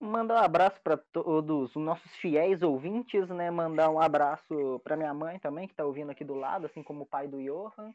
[0.00, 3.50] Mandar um abraço para todos os nossos fiéis ouvintes, né?
[3.50, 7.04] Mandar um abraço para minha mãe também, que está ouvindo aqui do lado, assim como
[7.04, 7.94] o pai do Johan.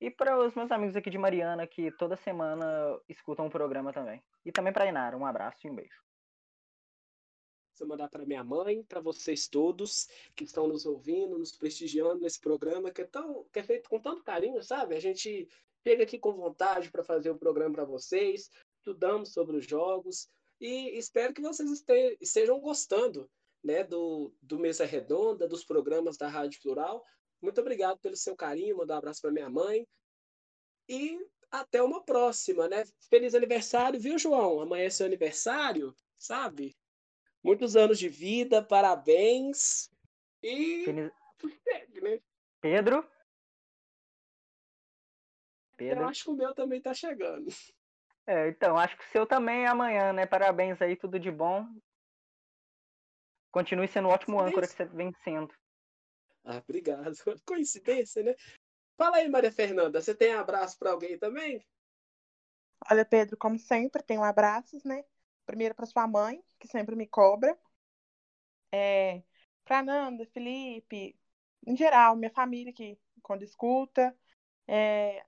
[0.00, 2.66] E para os meus amigos aqui de Mariana, que toda semana
[3.08, 4.22] escutam o programa também.
[4.44, 6.02] E também para Inara, um abraço e um beijo.
[7.78, 12.40] Vou mandar para minha mãe, para vocês todos que estão nos ouvindo, nos prestigiando nesse
[12.40, 14.94] programa que é, tão, que é feito com tanto carinho, sabe?
[14.94, 15.48] A gente
[15.86, 20.28] chega aqui com vontade para fazer o programa para vocês, estudamos sobre os jogos
[20.60, 21.84] e espero que vocês
[22.20, 23.28] estejam gostando
[23.62, 27.04] né, do, do Mesa Redonda, dos programas da Rádio Plural.
[27.44, 29.86] Muito obrigado pelo seu carinho, mandar um abraço para minha mãe.
[30.88, 31.18] E
[31.50, 32.84] até uma próxima, né?
[33.10, 34.60] Feliz aniversário, viu, João?
[34.60, 36.74] Amanhã é seu aniversário, sabe?
[37.42, 39.90] Muitos anos de vida, parabéns.
[40.42, 40.84] E.
[40.86, 41.12] Feliz...
[42.02, 42.20] né?
[42.62, 43.06] Pedro?
[45.76, 46.00] Pedro?
[46.00, 47.50] Eu acho que o meu também tá chegando.
[48.26, 50.24] É, então, acho que o seu também é amanhã, né?
[50.24, 51.66] Parabéns aí, tudo de bom.
[53.50, 55.54] Continue sendo um ótimo âncora que você vem sendo.
[56.44, 57.14] Ah, obrigado.
[57.46, 58.34] Coincidência, né?
[58.96, 61.64] Fala aí, Maria Fernanda, você tem abraço para alguém também?
[62.90, 65.04] Olha, Pedro, como sempre, tenho abraços, né?
[65.46, 67.58] Primeiro para sua mãe, que sempre me cobra.
[68.72, 69.22] É,
[69.64, 71.16] para Nanda, Felipe,
[71.66, 74.14] em geral, minha família que quando escuta.
[74.68, 75.24] É,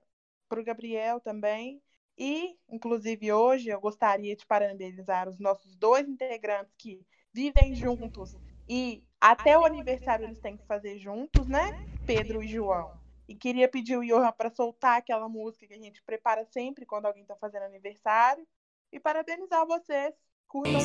[0.47, 1.81] para o Gabriel também.
[2.17, 8.35] E, inclusive, hoje eu gostaria de parabenizar os nossos dois integrantes que vivem juntos
[8.67, 11.85] e até o aniversário eles têm que fazer juntos, né?
[12.05, 12.91] Pedro e João.
[13.27, 17.07] E queria pedir o Johan para soltar aquela música que a gente prepara sempre quando
[17.07, 18.47] alguém está fazendo aniversário.
[18.91, 20.13] E parabenizar vocês.
[20.47, 20.79] Curtam.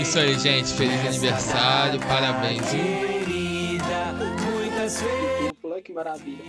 [0.00, 0.72] Isso aí, gente.
[0.72, 2.00] Feliz aniversário.
[2.00, 2.62] Parabéns.
[5.80, 6.44] Que maravilha.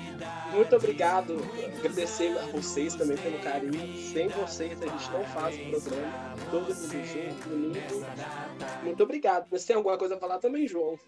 [0.51, 1.37] Muito obrigado.
[1.77, 3.95] Agradecer a vocês também pelo carinho.
[4.11, 6.35] Sem vocês a gente não faz o programa.
[6.49, 8.83] Todo mundo junto, unido.
[8.83, 9.49] Muito obrigado.
[9.49, 10.99] Você tem alguma coisa a falar também, João?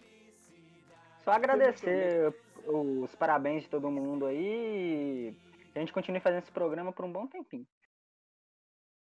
[1.23, 2.33] Só agradecer
[2.67, 5.35] os parabéns de todo mundo aí.
[5.75, 7.67] A gente continue fazendo esse programa por um bom tempinho.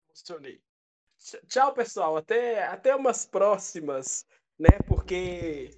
[0.08, 0.60] Emocionei.
[1.46, 2.16] Tchau, pessoal.
[2.16, 4.26] Até, até umas próximas,
[4.58, 4.78] né?
[4.86, 5.70] Porque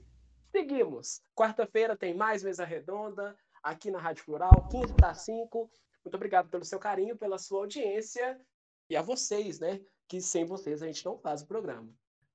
[0.56, 1.20] seguimos.
[1.34, 5.70] Quarta-feira tem mais mesa redonda aqui na Rádio Plural, 15 para 5.
[6.02, 8.40] Muito obrigado pelo seu carinho, pela sua audiência
[8.88, 9.82] e a vocês, né?
[10.08, 11.86] Que sem vocês a gente não faz o programa.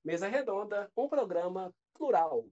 [0.04, 2.46] Mesa Redonda, um programa plural.